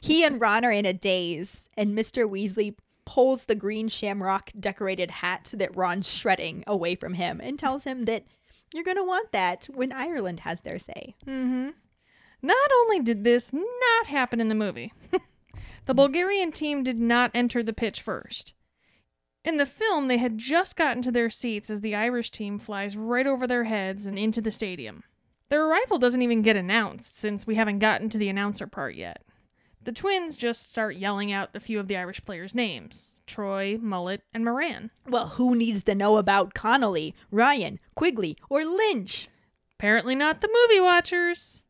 he 0.00 0.24
and 0.24 0.40
Ron 0.40 0.64
are 0.64 0.72
in 0.72 0.86
a 0.86 0.92
daze, 0.92 1.68
and 1.76 1.96
Mr. 1.96 2.28
Weasley 2.28 2.74
pulls 3.04 3.46
the 3.46 3.54
green 3.54 3.88
shamrock 3.88 4.50
decorated 4.58 5.10
hat 5.10 5.52
that 5.56 5.76
Ron's 5.76 6.10
shredding 6.10 6.64
away 6.66 6.94
from 6.94 7.14
him 7.14 7.40
and 7.42 7.58
tells 7.58 7.84
him 7.84 8.04
that 8.04 8.24
you're 8.72 8.84
going 8.84 8.96
to 8.96 9.04
want 9.04 9.32
that 9.32 9.68
when 9.74 9.92
Ireland 9.92 10.40
has 10.40 10.60
their 10.62 10.78
say. 10.78 11.14
Mm-hmm. 11.26 11.70
Not 12.42 12.70
only 12.72 13.00
did 13.00 13.22
this 13.24 13.52
not 14.02 14.08
happen 14.08 14.40
in 14.40 14.48
the 14.48 14.54
movie, 14.54 14.92
the 15.86 15.94
Bulgarian 15.94 16.50
team 16.50 16.82
did 16.82 16.98
not 16.98 17.30
enter 17.34 17.62
the 17.62 17.72
pitch 17.72 18.02
first. 18.02 18.54
In 19.44 19.56
the 19.56 19.66
film, 19.66 20.08
they 20.08 20.18
had 20.18 20.38
just 20.38 20.76
gotten 20.76 21.02
to 21.02 21.12
their 21.12 21.30
seats 21.30 21.70
as 21.70 21.80
the 21.80 21.94
Irish 21.94 22.30
team 22.30 22.58
flies 22.58 22.96
right 22.96 23.26
over 23.26 23.46
their 23.46 23.64
heads 23.64 24.06
and 24.06 24.18
into 24.18 24.40
the 24.40 24.50
stadium. 24.50 25.04
Their 25.50 25.64
arrival 25.64 25.98
doesn't 25.98 26.22
even 26.22 26.42
get 26.42 26.56
announced 26.56 27.16
since 27.16 27.46
we 27.46 27.54
haven't 27.54 27.78
gotten 27.78 28.08
to 28.10 28.18
the 28.18 28.28
announcer 28.28 28.66
part 28.66 28.96
yet. 28.96 29.22
The 29.84 29.92
twins 29.92 30.36
just 30.36 30.70
start 30.70 30.96
yelling 30.96 31.32
out 31.32 31.50
a 31.54 31.60
few 31.60 31.78
of 31.78 31.88
the 31.88 31.96
Irish 31.96 32.24
players' 32.24 32.54
names 32.54 33.20
Troy, 33.26 33.78
Mullet, 33.80 34.22
and 34.34 34.44
Moran. 34.44 34.90
Well, 35.08 35.28
who 35.28 35.54
needs 35.54 35.82
to 35.84 35.94
know 35.94 36.16
about 36.16 36.54
Connolly, 36.54 37.14
Ryan, 37.30 37.78
Quigley, 37.94 38.36
or 38.48 38.64
Lynch? 38.64 39.28
Apparently 39.78 40.14
not 40.14 40.40
the 40.40 40.48
movie 40.48 40.80
watchers. 40.80 41.61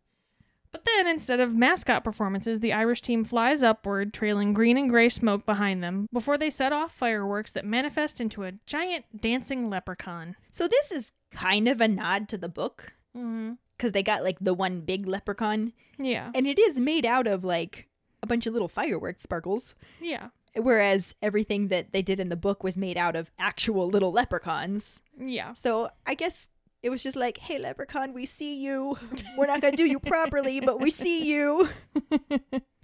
But 0.73 0.85
then, 0.87 1.07
instead 1.07 1.39
of 1.39 1.55
mascot 1.55 2.03
performances, 2.03 2.61
the 2.61 2.73
Irish 2.73 3.03
team 3.03 3.25
flies 3.25 3.63
upward, 3.63 4.13
trailing 4.15 4.55
green 4.55 4.77
and 4.79 4.89
gray 4.89 5.09
smoke 5.11 5.45
behind 5.45 5.83
them, 5.85 6.07
before 6.13 6.39
they 6.39 6.49
set 6.51 6.73
off 6.73 6.93
fireworks 6.95 7.53
that 7.53 7.65
manifest 7.67 8.21
into 8.21 8.45
a 8.45 8.53
giant 8.67 9.05
dancing 9.21 9.69
leprechaun. 9.69 10.35
So 10.51 10.67
this 10.67 10.91
is 10.91 11.13
kind 11.31 11.69
of 11.69 11.81
a 11.81 11.89
nod 11.89 12.29
to 12.31 12.39
the 12.39 12.49
book 12.49 12.95
Mm-hmm. 13.17 13.53
because 13.77 13.93
they 13.93 14.03
got 14.03 14.25
like 14.25 14.39
the 14.41 14.55
one 14.55 14.81
big 14.81 15.07
leprechaun, 15.07 15.75
Yeah. 15.99 16.31
and 16.35 16.47
it 16.47 16.59
is 16.59 16.77
made 16.77 17.05
out 17.05 17.27
of 17.27 17.45
like 17.45 17.87
a 18.23 18.27
bunch 18.27 18.47
of 18.47 18.55
little 18.55 18.69
fireworks 18.69 19.23
sparkles. 19.23 19.75
Yeah. 20.01 20.29
Whereas 20.57 21.15
everything 21.21 21.69
that 21.69 21.93
they 21.93 22.01
did 22.01 22.19
in 22.21 22.31
the 22.31 22.37
book 22.37 22.65
was 22.65 22.79
made 22.79 22.97
out 22.97 23.15
of 23.17 23.31
actual 23.39 23.89
little 23.89 24.13
leprechauns. 24.13 25.01
Yeah. 25.19 25.53
So 25.53 25.91
I 26.07 26.15
guess 26.15 26.49
it 26.83 26.91
was 26.91 27.03
just 27.03 27.17
like, 27.17 27.39
hey, 27.39 27.59
leprechaun, 27.59 28.13
we 28.13 28.27
see 28.27 28.55
you. 28.55 28.99
We're 29.37 29.47
not 29.47 29.61
going 29.61 29.73
to 29.73 29.77
do 29.77 29.89
you 29.89 29.99
properly, 29.99 30.61
but 30.61 30.81
we 30.81 30.91
see 30.91 31.25
you. 31.25 31.69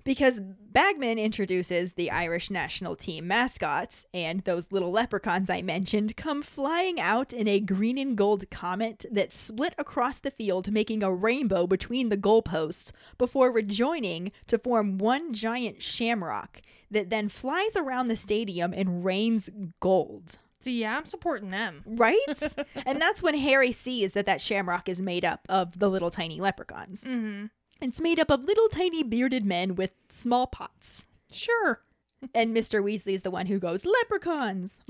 Because 0.08 0.40
Bagman 0.40 1.18
introduces 1.18 1.92
the 1.92 2.10
Irish 2.10 2.50
national 2.50 2.96
team 2.96 3.28
mascots, 3.28 4.06
and 4.14 4.40
those 4.44 4.72
little 4.72 4.90
leprechauns 4.90 5.50
I 5.50 5.60
mentioned 5.60 6.16
come 6.16 6.40
flying 6.40 6.98
out 6.98 7.34
in 7.34 7.46
a 7.46 7.60
green 7.60 7.98
and 7.98 8.16
gold 8.16 8.48
comet 8.50 9.04
that 9.12 9.34
split 9.34 9.74
across 9.76 10.18
the 10.18 10.30
field, 10.30 10.72
making 10.72 11.02
a 11.02 11.12
rainbow 11.12 11.66
between 11.66 12.08
the 12.08 12.16
goalposts 12.16 12.90
before 13.18 13.52
rejoining 13.52 14.32
to 14.46 14.56
form 14.56 14.96
one 14.96 15.34
giant 15.34 15.82
shamrock 15.82 16.62
that 16.90 17.10
then 17.10 17.28
flies 17.28 17.76
around 17.76 18.08
the 18.08 18.16
stadium 18.16 18.72
and 18.72 19.04
rains 19.04 19.50
gold. 19.78 20.38
See, 20.60 20.80
yeah, 20.80 20.96
I'm 20.96 21.04
supporting 21.04 21.50
them. 21.50 21.82
Right? 21.86 22.18
and 22.86 23.00
that's 23.00 23.22
when 23.22 23.36
Harry 23.36 23.72
sees 23.72 24.12
that 24.12 24.26
that 24.26 24.40
shamrock 24.40 24.88
is 24.88 25.00
made 25.00 25.24
up 25.24 25.46
of 25.48 25.78
the 25.78 25.88
little 25.88 26.10
tiny 26.10 26.40
leprechauns. 26.40 27.04
Mm-hmm. 27.04 27.46
It's 27.80 28.00
made 28.00 28.18
up 28.18 28.30
of 28.30 28.44
little 28.44 28.68
tiny 28.68 29.02
bearded 29.04 29.44
men 29.44 29.76
with 29.76 29.92
small 30.08 30.48
pots. 30.48 31.06
Sure. 31.32 31.80
And 32.34 32.56
Mr. 32.56 32.82
Weasley 32.82 33.14
is 33.14 33.22
the 33.22 33.30
one 33.30 33.46
who 33.46 33.60
goes, 33.60 33.84
leprechauns! 33.84 34.80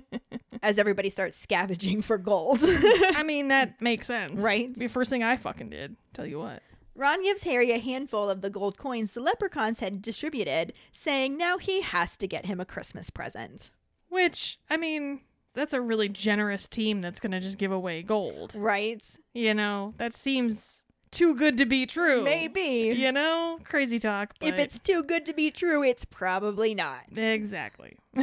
As 0.62 0.78
everybody 0.78 1.10
starts 1.10 1.36
scavenging 1.36 2.02
for 2.02 2.18
gold. 2.18 2.58
I 2.62 3.22
mean, 3.22 3.48
that 3.48 3.80
makes 3.80 4.06
sense. 4.06 4.42
Right. 4.42 4.74
The 4.74 4.88
first 4.88 5.10
thing 5.10 5.22
I 5.22 5.36
fucking 5.36 5.70
did. 5.70 5.94
Tell 6.12 6.26
you 6.26 6.40
what. 6.40 6.62
Ron 6.96 7.22
gives 7.22 7.42
Harry 7.44 7.70
a 7.72 7.78
handful 7.78 8.30
of 8.30 8.40
the 8.40 8.50
gold 8.50 8.78
coins 8.78 9.12
the 9.12 9.20
leprechauns 9.20 9.80
had 9.80 10.00
distributed, 10.00 10.72
saying 10.92 11.36
now 11.36 11.58
he 11.58 11.82
has 11.82 12.16
to 12.16 12.26
get 12.26 12.46
him 12.46 12.60
a 12.60 12.64
Christmas 12.64 13.10
present. 13.10 13.70
Which, 14.14 14.60
I 14.70 14.76
mean, 14.76 15.22
that's 15.54 15.72
a 15.72 15.80
really 15.80 16.08
generous 16.08 16.68
team 16.68 17.00
that's 17.00 17.18
going 17.18 17.32
to 17.32 17.40
just 17.40 17.58
give 17.58 17.72
away 17.72 18.02
gold. 18.02 18.54
Right? 18.54 19.04
You 19.32 19.54
know, 19.54 19.94
that 19.96 20.14
seems 20.14 20.84
too 21.10 21.34
good 21.34 21.58
to 21.58 21.66
be 21.66 21.84
true. 21.84 22.22
Maybe. 22.22 22.94
You 22.96 23.10
know, 23.10 23.58
crazy 23.64 23.98
talk. 23.98 24.34
If 24.40 24.54
it's 24.54 24.78
too 24.78 25.02
good 25.02 25.26
to 25.26 25.32
be 25.32 25.50
true, 25.50 25.82
it's 25.82 26.04
probably 26.04 26.76
not. 26.76 27.00
Exactly. 27.16 27.98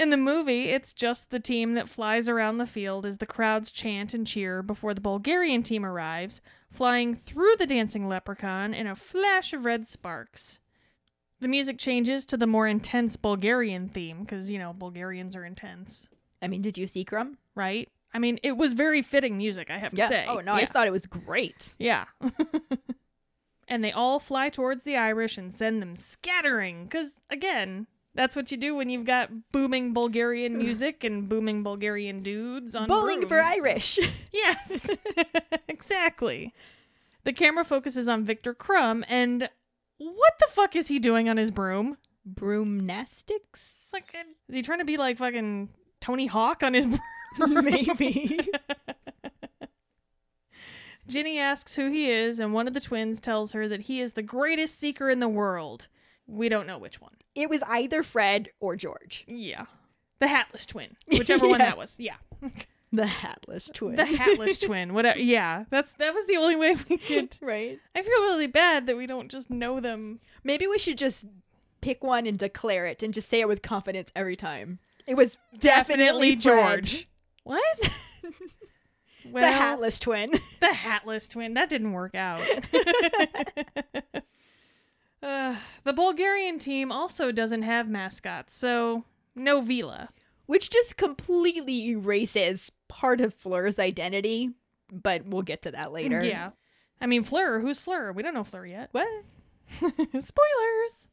In 0.00 0.08
the 0.08 0.16
movie, 0.16 0.70
it's 0.70 0.94
just 0.94 1.28
the 1.28 1.38
team 1.38 1.74
that 1.74 1.90
flies 1.90 2.26
around 2.26 2.56
the 2.56 2.66
field 2.66 3.04
as 3.04 3.18
the 3.18 3.26
crowds 3.26 3.70
chant 3.70 4.14
and 4.14 4.26
cheer 4.26 4.62
before 4.62 4.94
the 4.94 5.02
Bulgarian 5.02 5.62
team 5.62 5.84
arrives, 5.84 6.40
flying 6.70 7.14
through 7.14 7.56
the 7.58 7.66
dancing 7.66 8.08
leprechaun 8.08 8.72
in 8.72 8.86
a 8.86 8.96
flash 8.96 9.52
of 9.52 9.66
red 9.66 9.86
sparks. 9.86 10.58
The 11.44 11.48
music 11.48 11.76
changes 11.76 12.24
to 12.26 12.38
the 12.38 12.46
more 12.46 12.66
intense 12.66 13.16
Bulgarian 13.16 13.90
theme, 13.90 14.20
because, 14.20 14.50
you 14.50 14.58
know, 14.58 14.72
Bulgarians 14.72 15.36
are 15.36 15.44
intense, 15.44 16.08
I 16.40 16.48
mean, 16.48 16.62
did 16.62 16.78
you 16.78 16.86
see 16.86 17.04
Krum? 17.04 17.34
right? 17.54 17.86
I 18.14 18.18
mean, 18.18 18.38
it 18.42 18.56
was 18.56 18.72
very 18.72 19.02
fitting 19.02 19.36
music, 19.36 19.70
I 19.70 19.76
have 19.76 19.94
to 19.94 20.08
say. 20.08 20.24
Oh, 20.26 20.40
no, 20.40 20.52
I 20.52 20.60
Yeah. 20.60 20.72
thought 20.72 20.86
it 20.86 20.90
was 20.90 21.04
great. 21.04 21.74
Yeah. 21.78 22.06
and 23.68 23.84
they 23.84 23.92
all 23.92 24.18
fly 24.18 24.48
towards 24.48 24.84
the 24.84 24.96
Irish 24.96 25.36
and 25.36 25.54
send 25.54 25.82
them 25.82 25.96
scattering. 25.98 26.84
Because, 26.84 27.20
again, 27.28 27.88
that's 28.14 28.34
what 28.36 28.50
you 28.50 28.56
do 28.56 28.74
when 28.74 28.88
you've 28.88 29.04
got 29.04 29.28
booming 29.52 29.92
Bulgarian 29.92 30.56
music 30.64 31.04
and 31.04 31.28
booming 31.28 31.62
Bulgarian 31.62 32.22
dudes 32.22 32.74
on 32.74 32.88
Bowling 32.88 33.20
for 33.20 33.26
brooms. 33.28 33.44
Irish. 33.58 33.98
Yes, 34.32 34.88
exactly. 35.68 36.54
The 37.24 37.34
camera 37.34 37.66
focuses 37.66 38.08
on 38.08 38.24
Viktor 38.24 38.54
Krum, 38.54 39.04
and 39.08 39.50
what 39.98 40.32
the 40.38 40.46
fuck 40.50 40.76
is 40.76 40.88
he 40.88 40.98
doing 40.98 41.28
on 41.28 41.36
his 41.36 41.50
broom? 41.50 41.96
Broomnastics? 42.28 43.92
Like, 43.92 44.04
is 44.48 44.54
he 44.54 44.62
trying 44.62 44.78
to 44.78 44.84
be 44.84 44.96
like 44.96 45.18
fucking 45.18 45.68
Tony 46.00 46.26
Hawk 46.26 46.62
on 46.62 46.74
his 46.74 46.86
broom? 47.38 47.64
Maybe. 47.64 48.48
Ginny 51.06 51.38
asks 51.38 51.74
who 51.74 51.90
he 51.90 52.10
is, 52.10 52.38
and 52.40 52.54
one 52.54 52.66
of 52.66 52.72
the 52.72 52.80
twins 52.80 53.20
tells 53.20 53.52
her 53.52 53.68
that 53.68 53.82
he 53.82 54.00
is 54.00 54.14
the 54.14 54.22
greatest 54.22 54.78
seeker 54.78 55.10
in 55.10 55.20
the 55.20 55.28
world. 55.28 55.88
We 56.26 56.48
don't 56.48 56.66
know 56.66 56.78
which 56.78 57.00
one. 57.00 57.12
it 57.34 57.50
was 57.50 57.62
either 57.68 58.02
Fred 58.02 58.48
or 58.58 58.74
George. 58.76 59.24
Yeah. 59.28 59.66
The 60.20 60.28
Hatless 60.28 60.64
twin. 60.66 60.96
Whichever 61.12 61.46
one 61.46 61.58
that 61.58 61.76
was. 61.76 62.00
Yeah. 62.00 62.14
The 63.02 63.06
hatless 63.06 63.70
twin. 63.72 63.96
The 63.96 64.04
Hatless 64.04 64.60
twin. 64.64 64.94
Whatever. 64.94 65.18
Yeah. 65.18 65.64
That's 65.70 65.94
that 65.94 66.14
was 66.14 66.26
the 66.26 66.36
only 66.36 66.54
way 66.56 66.76
we 66.88 66.96
could. 67.08 67.36
right. 67.40 67.78
I 67.94 68.02
feel 68.02 68.22
really 68.22 68.46
bad 68.46 68.86
that 68.86 68.96
we 68.96 69.06
don't 69.06 69.30
just 69.30 69.50
know 69.50 69.80
them. 69.80 70.20
Maybe 70.44 70.66
we 70.66 70.78
should 70.78 70.98
just 70.98 71.26
pick 71.80 72.04
one 72.04 72.26
and 72.26 72.38
declare 72.38 72.86
it 72.86 73.02
and 73.02 73.12
just 73.12 73.28
say 73.28 73.40
it 73.40 73.48
with 73.48 73.62
confidence 73.62 74.10
every 74.14 74.36
time. 74.36 74.78
It 75.06 75.16
was 75.16 75.38
definitely, 75.58 76.36
Fred. 76.36 76.84
George. 76.86 77.08
What? 77.42 77.62
The 79.24 79.40
hatless 79.48 79.98
twin. 79.98 80.30
The 80.60 80.68
Hatless 80.72 81.28
twin. 81.28 81.54
That 81.54 81.68
didn't 81.68 81.92
work 81.92 82.14
out. 82.14 82.40
uh, 85.22 85.56
the 85.84 85.92
Bulgarian 85.92 86.58
team 86.58 86.92
also 86.92 87.32
doesn't 87.32 87.62
have 87.62 87.88
mascots, 87.88 88.54
so 88.54 89.04
no 89.34 89.60
Veela. 89.62 90.08
Which 90.46 90.68
just 90.68 90.98
completely 90.98 91.88
erases 91.88 92.70
part 92.94 93.20
of 93.20 93.34
Fleur's 93.34 93.78
identity, 93.78 94.50
but 94.90 95.26
we'll 95.26 95.42
get 95.42 95.62
to 95.62 95.72
that 95.72 95.88
mm, 95.88 95.92
later. 95.92 96.24
Yeah. 96.24 96.50
I 97.00 97.06
mean, 97.06 97.24
Fleur. 97.24 97.60
Who's 97.60 97.80
Fleur? 97.80 98.12
We 98.12 98.22
don't 98.22 98.34
know 98.34 98.44
Fleur 98.44 98.64
yet. 98.64 98.88
What? 98.92 99.08
Spoilers! 99.80 101.08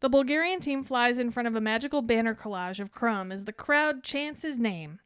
The 0.00 0.08
Bulgarian 0.08 0.60
team 0.60 0.82
flies 0.82 1.16
in 1.16 1.30
front 1.30 1.46
of 1.46 1.54
a 1.54 1.60
magical 1.60 2.02
banner 2.02 2.34
collage 2.34 2.80
of 2.80 2.92
Krum 2.92 3.32
as 3.32 3.44
the 3.44 3.52
crowd 3.52 4.02
chants 4.02 4.42
his 4.42 4.58
name. 4.58 4.98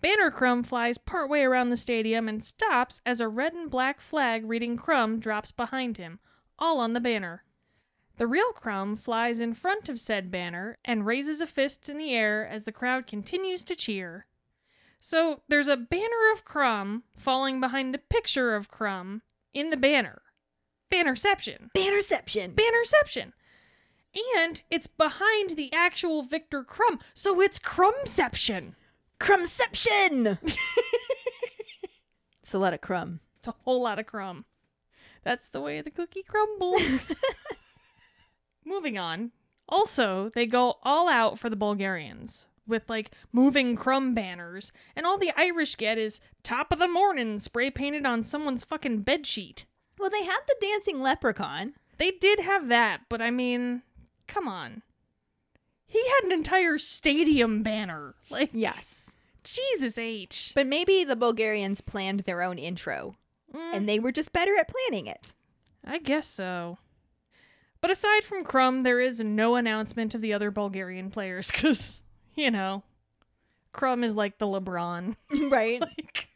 Banner 0.00 0.30
Krum 0.30 0.66
flies 0.66 0.98
partway 0.98 1.42
around 1.42 1.70
the 1.70 1.76
stadium 1.76 2.28
and 2.28 2.44
stops 2.44 3.00
as 3.06 3.20
a 3.20 3.28
red 3.28 3.52
and 3.52 3.70
black 3.70 4.00
flag 4.00 4.48
reading 4.48 4.76
Krum 4.76 5.20
drops 5.20 5.52
behind 5.52 5.98
him, 5.98 6.18
all 6.58 6.80
on 6.80 6.94
the 6.94 7.00
banner. 7.00 7.44
The 8.16 8.26
real 8.26 8.52
Krum 8.52 8.98
flies 8.98 9.40
in 9.40 9.54
front 9.54 9.88
of 9.88 10.00
said 10.00 10.30
banner 10.30 10.78
and 10.84 11.06
raises 11.06 11.40
a 11.40 11.46
fist 11.46 11.88
in 11.88 11.96
the 11.96 12.12
air 12.12 12.46
as 12.46 12.64
the 12.64 12.72
crowd 12.72 13.06
continues 13.06 13.64
to 13.64 13.76
cheer. 13.76 14.26
So 15.00 15.40
there's 15.48 15.68
a 15.68 15.76
banner 15.76 16.32
of 16.32 16.44
Krum 16.44 17.02
falling 17.16 17.60
behind 17.60 17.94
the 17.94 17.98
picture 17.98 18.54
of 18.54 18.70
Krum 18.70 19.22
in 19.54 19.70
the 19.70 19.76
banner. 19.76 20.22
Bannerception. 20.90 21.70
Bannerception. 21.74 22.54
Bannerception. 22.54 23.32
And 24.36 24.62
it's 24.70 24.86
behind 24.86 25.50
the 25.50 25.72
actual 25.72 26.22
Viktor 26.22 26.64
Krum, 26.64 27.00
so 27.14 27.40
it's 27.40 27.58
Crumbception. 27.58 28.74
Crumbception. 29.20 30.38
it's 32.42 32.54
a 32.54 32.58
lot 32.58 32.74
of 32.74 32.80
crumb. 32.80 33.20
It's 33.38 33.48
a 33.48 33.54
whole 33.64 33.82
lot 33.82 33.98
of 33.98 34.06
crumb. 34.06 34.44
That's 35.22 35.48
the 35.48 35.60
way 35.60 35.80
the 35.80 35.90
cookie 35.90 36.22
crumbles. 36.22 37.14
Moving 38.64 38.98
on. 38.98 39.30
Also, 39.68 40.30
they 40.34 40.46
go 40.46 40.78
all 40.82 41.08
out 41.08 41.38
for 41.38 41.48
the 41.48 41.56
Bulgarians 41.56 42.46
with 42.70 42.88
like 42.88 43.10
moving 43.32 43.76
crumb 43.76 44.14
banners, 44.14 44.72
and 44.96 45.04
all 45.04 45.18
the 45.18 45.32
Irish 45.36 45.76
get 45.76 45.98
is 45.98 46.20
top 46.42 46.72
of 46.72 46.78
the 46.78 46.88
morning 46.88 47.38
spray 47.38 47.70
painted 47.70 48.06
on 48.06 48.24
someone's 48.24 48.64
fucking 48.64 49.00
bed 49.02 49.26
sheet. 49.26 49.66
Well, 49.98 50.08
they 50.08 50.24
had 50.24 50.40
the 50.48 50.56
dancing 50.60 51.00
leprechaun. 51.02 51.74
They 51.98 52.12
did 52.12 52.40
have 52.40 52.68
that, 52.68 53.02
but 53.10 53.20
I 53.20 53.30
mean, 53.30 53.82
come 54.26 54.48
on. 54.48 54.80
He 55.86 56.00
had 56.08 56.24
an 56.24 56.32
entire 56.32 56.78
stadium 56.78 57.62
banner. 57.62 58.14
Like, 58.30 58.50
Yes. 58.54 59.02
Jesus 59.42 59.98
H. 59.98 60.52
But 60.54 60.66
maybe 60.66 61.02
the 61.04 61.16
Bulgarians 61.16 61.80
planned 61.80 62.20
their 62.20 62.42
own 62.42 62.58
intro, 62.58 63.16
Mm, 63.52 63.74
and 63.74 63.88
they 63.88 63.98
were 63.98 64.12
just 64.12 64.32
better 64.32 64.56
at 64.56 64.68
planning 64.68 65.06
it. 65.08 65.34
I 65.84 65.98
guess 65.98 66.26
so. 66.28 66.78
But 67.80 67.90
aside 67.90 68.22
from 68.22 68.44
Krum, 68.44 68.84
there 68.84 69.00
is 69.00 69.18
no 69.20 69.56
announcement 69.56 70.14
of 70.14 70.20
the 70.20 70.32
other 70.32 70.50
Bulgarian 70.50 71.10
players 71.10 71.50
because, 71.52 72.02
you 72.40 72.50
know, 72.50 72.82
Krum 73.74 74.02
is 74.04 74.14
like 74.14 74.38
the 74.38 74.46
LeBron. 74.46 75.16
right? 75.50 75.80
like, 75.80 76.28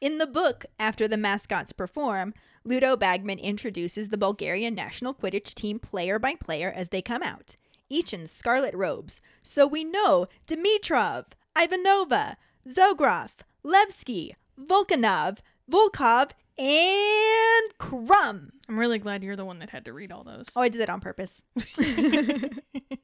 In 0.00 0.18
the 0.18 0.26
book, 0.26 0.66
after 0.78 1.08
the 1.08 1.16
mascots 1.16 1.72
perform, 1.72 2.34
Ludo 2.64 2.96
Bagman 2.96 3.38
introduces 3.38 4.08
the 4.08 4.18
Bulgarian 4.18 4.74
national 4.74 5.14
Quidditch 5.14 5.54
team 5.54 5.78
player 5.78 6.18
by 6.18 6.34
player 6.34 6.70
as 6.70 6.90
they 6.90 7.02
come 7.02 7.22
out, 7.22 7.56
each 7.88 8.12
in 8.12 8.26
scarlet 8.26 8.74
robes. 8.74 9.20
So 9.42 9.66
we 9.66 9.84
know 9.84 10.28
Dimitrov, 10.46 11.26
Ivanova, 11.56 12.36
Zograf, 12.68 13.30
Levski, 13.64 14.32
Volkanov, 14.60 15.38
Volkov, 15.70 16.30
and 16.56 17.78
Krum. 17.78 18.50
I'm 18.68 18.78
really 18.78 18.98
glad 18.98 19.22
you're 19.22 19.36
the 19.36 19.44
one 19.44 19.58
that 19.58 19.70
had 19.70 19.84
to 19.86 19.92
read 19.92 20.12
all 20.12 20.24
those. 20.24 20.46
Oh, 20.54 20.60
I 20.60 20.68
did 20.68 20.80
that 20.80 20.90
on 20.90 21.00
purpose. 21.00 21.42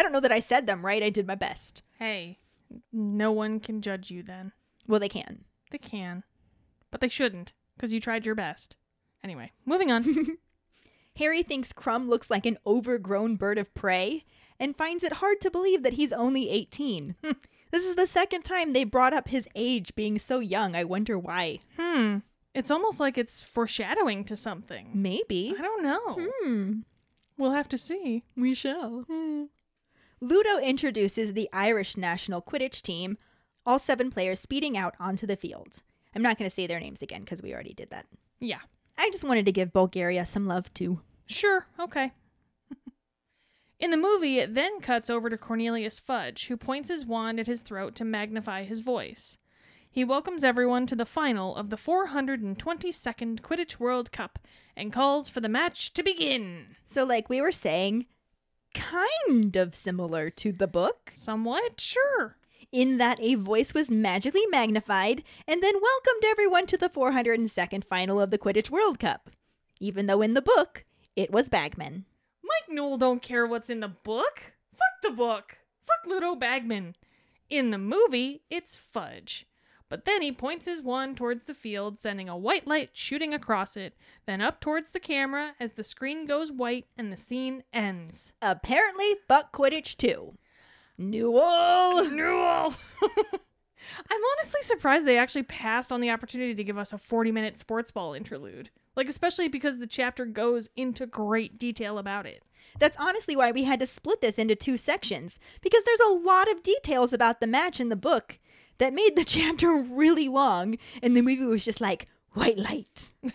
I 0.00 0.02
don't 0.02 0.12
know 0.12 0.20
that 0.20 0.32
I 0.32 0.40
said 0.40 0.66
them 0.66 0.84
right. 0.86 1.02
I 1.02 1.10
did 1.10 1.26
my 1.26 1.34
best. 1.34 1.82
hey, 1.98 2.38
no 2.90 3.30
one 3.32 3.60
can 3.60 3.82
judge 3.82 4.10
you 4.10 4.22
then. 4.22 4.52
Well, 4.86 4.98
they 4.98 5.10
can. 5.10 5.44
They 5.70 5.76
can, 5.76 6.24
but 6.90 7.02
they 7.02 7.08
shouldn't 7.08 7.52
because 7.76 7.92
you 7.92 8.00
tried 8.00 8.24
your 8.24 8.34
best. 8.34 8.76
Anyway, 9.22 9.52
moving 9.66 9.92
on. 9.92 10.38
Harry 11.16 11.42
thinks 11.42 11.74
Krum 11.74 12.08
looks 12.08 12.30
like 12.30 12.46
an 12.46 12.56
overgrown 12.66 13.36
bird 13.36 13.58
of 13.58 13.74
prey 13.74 14.24
and 14.58 14.74
finds 14.74 15.04
it 15.04 15.12
hard 15.14 15.38
to 15.42 15.50
believe 15.50 15.82
that 15.82 15.92
he's 15.92 16.12
only 16.12 16.48
18. 16.48 17.16
this 17.70 17.84
is 17.84 17.94
the 17.94 18.06
second 18.06 18.42
time 18.42 18.72
they 18.72 18.84
brought 18.84 19.12
up 19.12 19.28
his 19.28 19.46
age 19.54 19.94
being 19.94 20.18
so 20.18 20.38
young. 20.38 20.74
I 20.74 20.84
wonder 20.84 21.18
why. 21.18 21.58
hmm. 21.78 22.18
It's 22.54 22.70
almost 22.70 22.98
like 22.98 23.18
it's 23.18 23.42
foreshadowing 23.42 24.24
to 24.24 24.34
something. 24.36 24.88
Maybe. 24.94 25.54
I 25.58 25.60
don't 25.60 25.82
know. 25.82 26.28
Hmm. 26.42 26.72
We'll 27.36 27.52
have 27.52 27.68
to 27.68 27.78
see. 27.78 28.24
We 28.36 28.54
shall. 28.54 29.04
Hmm. 29.08 29.44
Ludo 30.20 30.58
introduces 30.58 31.32
the 31.32 31.48
Irish 31.52 31.96
national 31.96 32.42
Quidditch 32.42 32.82
team, 32.82 33.16
all 33.64 33.78
seven 33.78 34.10
players 34.10 34.40
speeding 34.40 34.76
out 34.76 34.94
onto 35.00 35.26
the 35.26 35.36
field. 35.36 35.82
I'm 36.14 36.22
not 36.22 36.38
going 36.38 36.48
to 36.48 36.54
say 36.54 36.66
their 36.66 36.80
names 36.80 37.02
again 37.02 37.22
because 37.22 37.42
we 37.42 37.54
already 37.54 37.74
did 37.74 37.90
that. 37.90 38.06
Yeah. 38.38 38.60
I 38.98 39.08
just 39.10 39.24
wanted 39.24 39.46
to 39.46 39.52
give 39.52 39.72
Bulgaria 39.72 40.26
some 40.26 40.46
love 40.46 40.72
too. 40.74 41.00
Sure, 41.26 41.66
okay. 41.78 42.12
In 43.78 43.90
the 43.90 43.96
movie, 43.96 44.38
it 44.38 44.54
then 44.54 44.80
cuts 44.80 45.08
over 45.08 45.30
to 45.30 45.38
Cornelius 45.38 45.98
Fudge, 45.98 46.48
who 46.48 46.56
points 46.58 46.90
his 46.90 47.06
wand 47.06 47.40
at 47.40 47.46
his 47.46 47.62
throat 47.62 47.94
to 47.94 48.04
magnify 48.04 48.64
his 48.64 48.80
voice. 48.80 49.38
He 49.90 50.04
welcomes 50.04 50.44
everyone 50.44 50.86
to 50.86 50.94
the 50.94 51.06
final 51.06 51.56
of 51.56 51.70
the 51.70 51.78
422nd 51.78 53.40
Quidditch 53.40 53.80
World 53.80 54.12
Cup 54.12 54.38
and 54.76 54.92
calls 54.92 55.30
for 55.30 55.40
the 55.40 55.48
match 55.48 55.94
to 55.94 56.02
begin. 56.02 56.76
So, 56.84 57.04
like 57.04 57.30
we 57.30 57.40
were 57.40 57.50
saying, 57.50 58.04
kind 58.74 59.56
of 59.56 59.74
similar 59.74 60.30
to 60.30 60.52
the 60.52 60.66
book. 60.68 61.12
Somewhat, 61.14 61.80
sure. 61.80 62.36
in 62.72 62.98
that 62.98 63.18
a 63.20 63.34
voice 63.34 63.74
was 63.74 63.90
magically 63.90 64.46
magnified 64.46 65.24
and 65.46 65.62
then 65.62 65.74
welcomed 65.80 66.24
everyone 66.26 66.66
to 66.66 66.76
the 66.78 66.88
402nd 66.88 67.84
final 67.84 68.20
of 68.20 68.30
the 68.30 68.38
Quidditch 68.38 68.70
World 68.70 68.98
Cup. 68.98 69.30
Even 69.80 70.06
though 70.06 70.22
in 70.22 70.34
the 70.34 70.42
book, 70.42 70.84
it 71.16 71.30
was 71.32 71.48
Bagman. 71.48 72.04
Mike 72.42 72.74
Newell 72.74 72.98
don't 72.98 73.22
care 73.22 73.46
what's 73.46 73.70
in 73.70 73.80
the 73.80 73.88
book. 73.88 74.54
Fuck 74.72 75.02
the 75.02 75.10
book. 75.10 75.58
Fuck 75.86 76.06
Ludo 76.06 76.34
Bagman. 76.34 76.94
In 77.48 77.70
the 77.70 77.78
movie, 77.78 78.42
it's 78.50 78.76
Fudge. 78.76 79.46
But 79.90 80.04
then 80.04 80.22
he 80.22 80.30
points 80.30 80.66
his 80.66 80.80
wand 80.80 81.16
towards 81.16 81.44
the 81.44 81.52
field, 81.52 81.98
sending 81.98 82.28
a 82.28 82.36
white 82.36 82.66
light 82.66 82.90
shooting 82.92 83.34
across 83.34 83.76
it, 83.76 83.96
then 84.24 84.40
up 84.40 84.60
towards 84.60 84.92
the 84.92 85.00
camera 85.00 85.54
as 85.58 85.72
the 85.72 85.84
screen 85.84 86.26
goes 86.26 86.52
white 86.52 86.86
and 86.96 87.12
the 87.12 87.16
scene 87.16 87.64
ends. 87.72 88.32
Apparently, 88.40 89.16
fuck 89.26 89.52
Quidditch 89.52 89.96
too. 89.96 90.38
Newell! 90.96 92.08
Newell! 92.08 92.72
I'm 94.10 94.20
honestly 94.36 94.62
surprised 94.62 95.06
they 95.06 95.18
actually 95.18 95.42
passed 95.42 95.90
on 95.90 96.00
the 96.00 96.10
opportunity 96.10 96.54
to 96.54 96.64
give 96.64 96.78
us 96.78 96.92
a 96.92 96.98
40 96.98 97.32
minute 97.32 97.58
sports 97.58 97.90
ball 97.90 98.14
interlude. 98.14 98.70
Like, 98.94 99.08
especially 99.08 99.48
because 99.48 99.78
the 99.78 99.88
chapter 99.88 100.24
goes 100.24 100.68
into 100.76 101.04
great 101.04 101.58
detail 101.58 101.98
about 101.98 102.26
it. 102.26 102.44
That's 102.78 102.96
honestly 102.98 103.34
why 103.34 103.50
we 103.50 103.64
had 103.64 103.80
to 103.80 103.86
split 103.86 104.20
this 104.20 104.38
into 104.38 104.54
two 104.54 104.76
sections, 104.76 105.40
because 105.60 105.82
there's 105.82 105.98
a 106.00 106.12
lot 106.12 106.48
of 106.48 106.62
details 106.62 107.12
about 107.12 107.40
the 107.40 107.48
match 107.48 107.80
in 107.80 107.88
the 107.88 107.96
book 107.96 108.38
that 108.80 108.92
made 108.92 109.14
the 109.14 109.24
chapter 109.38 109.76
really 109.76 110.28
long, 110.28 110.76
and 111.02 111.16
the 111.16 111.22
movie 111.22 111.44
was 111.44 111.64
just 111.64 111.80
like, 111.80 112.08
white 112.32 112.58
light. 112.58 113.12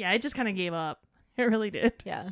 Yeah, 0.00 0.10
I 0.10 0.16
just 0.16 0.34
kind 0.34 0.48
of 0.48 0.56
gave 0.56 0.72
up. 0.72 1.04
It 1.36 1.44
really 1.44 1.70
did. 1.70 1.94
Yeah. 2.04 2.30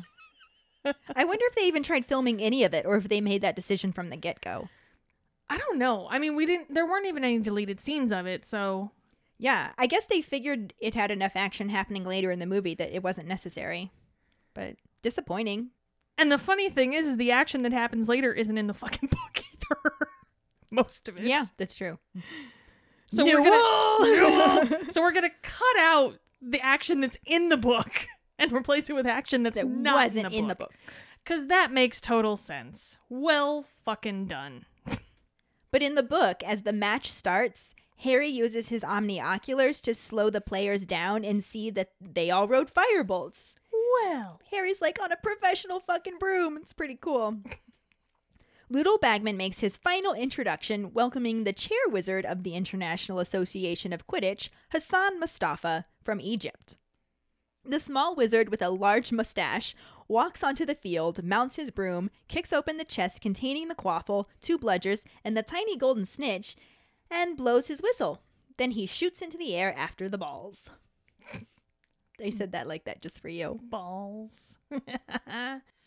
I 0.85 1.23
wonder 1.23 1.45
if 1.47 1.55
they 1.55 1.63
even 1.63 1.81
tried 1.81 2.05
filming 2.05 2.41
any 2.41 2.63
of 2.63 2.75
it 2.75 2.85
or 2.85 2.95
if 2.95 3.09
they 3.09 3.21
made 3.21 3.41
that 3.41 3.55
decision 3.55 3.91
from 3.91 4.09
the 4.09 4.17
get 4.17 4.41
go. 4.41 4.69
I 5.49 5.57
don't 5.57 5.79
know. 5.79 6.07
I 6.11 6.19
mean, 6.19 6.35
we 6.35 6.45
didn't, 6.45 6.71
there 6.73 6.85
weren't 6.85 7.07
even 7.07 7.23
any 7.23 7.39
deleted 7.39 7.79
scenes 7.81 8.11
of 8.11 8.27
it, 8.27 8.45
so. 8.45 8.91
Yeah, 9.39 9.71
I 9.79 9.87
guess 9.87 10.05
they 10.05 10.21
figured 10.21 10.73
it 10.79 10.93
had 10.93 11.09
enough 11.11 11.31
action 11.35 11.69
happening 11.69 12.05
later 12.05 12.29
in 12.29 12.39
the 12.39 12.45
movie 12.45 12.75
that 12.75 12.93
it 12.93 13.03
wasn't 13.03 13.27
necessary. 13.27 13.91
But 14.53 14.75
disappointing. 15.01 15.69
And 16.17 16.31
the 16.31 16.37
funny 16.37 16.69
thing 16.69 16.93
is, 16.93 17.07
is 17.07 17.17
the 17.17 17.31
action 17.31 17.63
that 17.63 17.73
happens 17.73 18.09
later 18.09 18.33
isn't 18.33 18.57
in 18.57 18.67
the 18.67 18.73
fucking 18.73 19.09
book. 19.09 19.28
Most 20.71 21.07
of 21.07 21.17
it. 21.17 21.23
Yeah, 21.23 21.45
that's 21.57 21.75
true. 21.75 21.97
So 23.11 23.25
we're 23.25 23.43
gonna, 23.43 24.85
so 24.91 25.01
we're 25.01 25.11
gonna 25.11 25.31
cut 25.41 25.77
out 25.79 26.19
the 26.43 26.61
action 26.61 27.01
that's 27.01 27.17
in 27.25 27.49
the 27.49 27.57
book 27.57 28.05
and 28.37 28.51
replace 28.51 28.87
it 28.87 28.93
with 28.93 29.07
action 29.07 29.41
that's 29.41 29.59
that 29.59 29.67
not 29.67 29.95
wasn't 29.95 30.31
in 30.31 30.47
the 30.47 30.53
book. 30.53 30.71
Because 31.23 31.47
that 31.47 31.71
makes 31.71 31.99
total 31.99 32.35
sense. 32.35 32.99
Well 33.09 33.65
fucking 33.83 34.27
done. 34.27 34.65
But 35.71 35.81
in 35.81 35.95
the 35.95 36.03
book, 36.03 36.43
as 36.43 36.61
the 36.61 36.71
match 36.71 37.09
starts, 37.11 37.73
Harry 37.97 38.29
uses 38.29 38.69
his 38.69 38.83
omnioculars 38.83 39.81
to 39.81 39.93
slow 39.93 40.29
the 40.29 40.41
players 40.41 40.85
down 40.85 41.25
and 41.25 41.43
see 41.43 41.69
that 41.71 41.91
they 41.99 42.31
all 42.31 42.47
rode 42.47 42.71
firebolts. 42.73 43.55
Well. 44.03 44.39
Harry's 44.51 44.81
like 44.81 45.01
on 45.01 45.11
a 45.11 45.17
professional 45.17 45.79
fucking 45.79 46.17
broom. 46.19 46.57
It's 46.57 46.73
pretty 46.73 46.97
cool. 46.99 47.37
Ludo 48.71 48.99
Bagman 48.99 49.35
makes 49.35 49.61
his 49.61 49.77
final 49.77 50.13
introduction, 50.13 50.93
welcoming 50.93 51.43
the 51.43 51.53
chair 51.53 51.87
wizard 51.87 52.23
of 52.23 52.43
the 52.43 52.53
International 52.53 53.19
Association 53.19 53.91
of 53.91 54.05
Quidditch, 54.05 54.49
Hassan 54.71 55.19
Mostafa, 55.19 55.85
from 56.03 56.21
Egypt. 56.21 56.77
The 57.65 57.79
small 57.79 58.15
wizard 58.15 58.49
with 58.49 58.61
a 58.61 58.69
large 58.69 59.11
mustache 59.11 59.75
walks 60.07 60.43
onto 60.43 60.65
the 60.65 60.75
field, 60.75 61.23
mounts 61.23 61.55
his 61.55 61.71
broom, 61.71 62.11
kicks 62.27 62.53
open 62.53 62.77
the 62.77 62.85
chest 62.85 63.21
containing 63.21 63.69
the 63.69 63.75
quaffle, 63.75 64.27
two 64.39 64.59
bludgers, 64.59 65.01
and 65.23 65.35
the 65.35 65.41
tiny 65.41 65.75
golden 65.75 66.05
snitch, 66.05 66.55
and 67.09 67.37
blows 67.37 67.67
his 67.67 67.81
whistle. 67.81 68.21
Then 68.57 68.71
he 68.71 68.85
shoots 68.85 69.19
into 69.19 69.37
the 69.37 69.55
air 69.55 69.75
after 69.75 70.07
the 70.07 70.17
balls. 70.17 70.69
They 72.19 72.31
said 72.31 72.51
that 72.51 72.67
like 72.67 72.83
that 72.83 73.01
just 73.01 73.21
for 73.21 73.29
you. 73.29 73.61
Balls. 73.63 74.59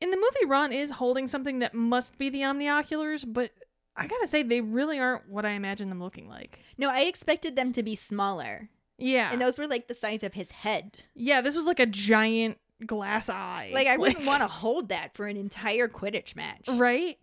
in 0.00 0.10
the 0.10 0.16
movie, 0.16 0.46
Ron 0.46 0.72
is 0.72 0.90
holding 0.92 1.26
something 1.26 1.60
that 1.60 1.74
must 1.74 2.18
be 2.18 2.28
the 2.28 2.40
omnioculars, 2.42 3.24
but 3.26 3.52
I 3.96 4.06
gotta 4.06 4.26
say, 4.26 4.42
they 4.42 4.60
really 4.60 4.98
aren't 4.98 5.28
what 5.28 5.46
I 5.46 5.50
imagine 5.50 5.88
them 5.88 6.02
looking 6.02 6.28
like. 6.28 6.60
No, 6.76 6.90
I 6.90 7.00
expected 7.02 7.56
them 7.56 7.72
to 7.72 7.82
be 7.82 7.96
smaller. 7.96 8.68
Yeah. 8.98 9.30
And 9.32 9.40
those 9.40 9.58
were 9.58 9.66
like 9.66 9.88
the 9.88 9.94
size 9.94 10.22
of 10.22 10.34
his 10.34 10.50
head. 10.50 11.04
yeah, 11.14 11.40
this 11.40 11.56
was 11.56 11.66
like 11.66 11.80
a 11.80 11.86
giant 11.86 12.58
glass 12.86 13.28
eye. 13.30 13.70
Like 13.72 13.86
I 13.86 13.96
wouldn't 13.96 14.26
want 14.26 14.42
to 14.42 14.48
hold 14.48 14.90
that 14.90 15.14
for 15.14 15.26
an 15.26 15.36
entire 15.36 15.88
Quidditch 15.88 16.36
match. 16.36 16.66
Right? 16.68 17.18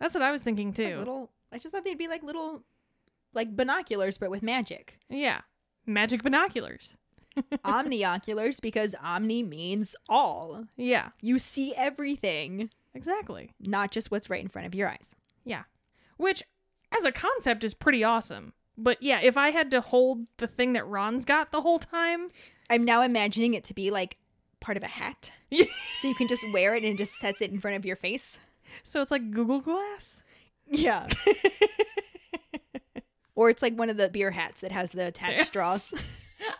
That's 0.00 0.14
what 0.14 0.22
I 0.22 0.30
was 0.32 0.42
thinking 0.42 0.68
Like 0.68 0.76
too. 0.76 0.98
little 0.98 1.30
I 1.52 1.58
just 1.58 1.72
thought 1.72 1.84
they'd 1.84 1.96
be 1.96 2.08
like 2.08 2.22
little 2.24 2.62
like 3.34 3.54
binoculars 3.56 4.18
but 4.18 4.30
with 4.30 4.42
magic. 4.42 4.98
Yeah. 5.08 5.42
Magic 5.86 6.22
binoculars. 6.22 6.96
Omnioculars 7.64 8.60
because 8.60 8.94
omni 9.02 9.42
means 9.42 9.96
all. 10.08 10.64
Yeah, 10.76 11.10
You 11.20 11.38
see 11.38 11.74
everything, 11.74 12.70
exactly. 12.94 13.52
not 13.60 13.90
just 13.90 14.10
what's 14.10 14.30
right 14.30 14.42
in 14.42 14.48
front 14.48 14.66
of 14.66 14.74
your 14.74 14.88
eyes. 14.88 15.14
Yeah. 15.44 15.62
Which, 16.16 16.42
as 16.96 17.04
a 17.04 17.12
concept, 17.12 17.64
is 17.64 17.74
pretty 17.74 18.02
awesome. 18.04 18.52
But 18.78 19.02
yeah, 19.02 19.20
if 19.22 19.36
I 19.36 19.50
had 19.50 19.70
to 19.70 19.80
hold 19.80 20.26
the 20.36 20.46
thing 20.46 20.74
that 20.74 20.86
Ron's 20.86 21.24
got 21.24 21.50
the 21.52 21.60
whole 21.62 21.78
time, 21.78 22.28
I'm 22.68 22.84
now 22.84 23.02
imagining 23.02 23.54
it 23.54 23.64
to 23.64 23.74
be 23.74 23.90
like 23.90 24.18
part 24.60 24.76
of 24.76 24.82
a 24.82 24.86
hat. 24.88 25.30
Yeah. 25.50 25.64
so 26.00 26.08
you 26.08 26.14
can 26.14 26.28
just 26.28 26.44
wear 26.52 26.74
it 26.74 26.82
and 26.84 26.92
it 26.94 26.98
just 26.98 27.18
sets 27.20 27.40
it 27.40 27.50
in 27.50 27.60
front 27.60 27.76
of 27.76 27.86
your 27.86 27.96
face. 27.96 28.38
so 28.82 29.00
it's 29.02 29.10
like 29.10 29.30
Google 29.30 29.60
Glass. 29.60 30.22
Yeah. 30.68 31.06
or 33.34 33.50
it's 33.50 33.62
like 33.62 33.76
one 33.78 33.90
of 33.90 33.96
the 33.96 34.08
beer 34.08 34.30
hats 34.30 34.60
that 34.62 34.72
has 34.72 34.90
the 34.90 35.06
attached 35.06 35.38
Yes. 35.38 35.48
straws. 35.48 35.94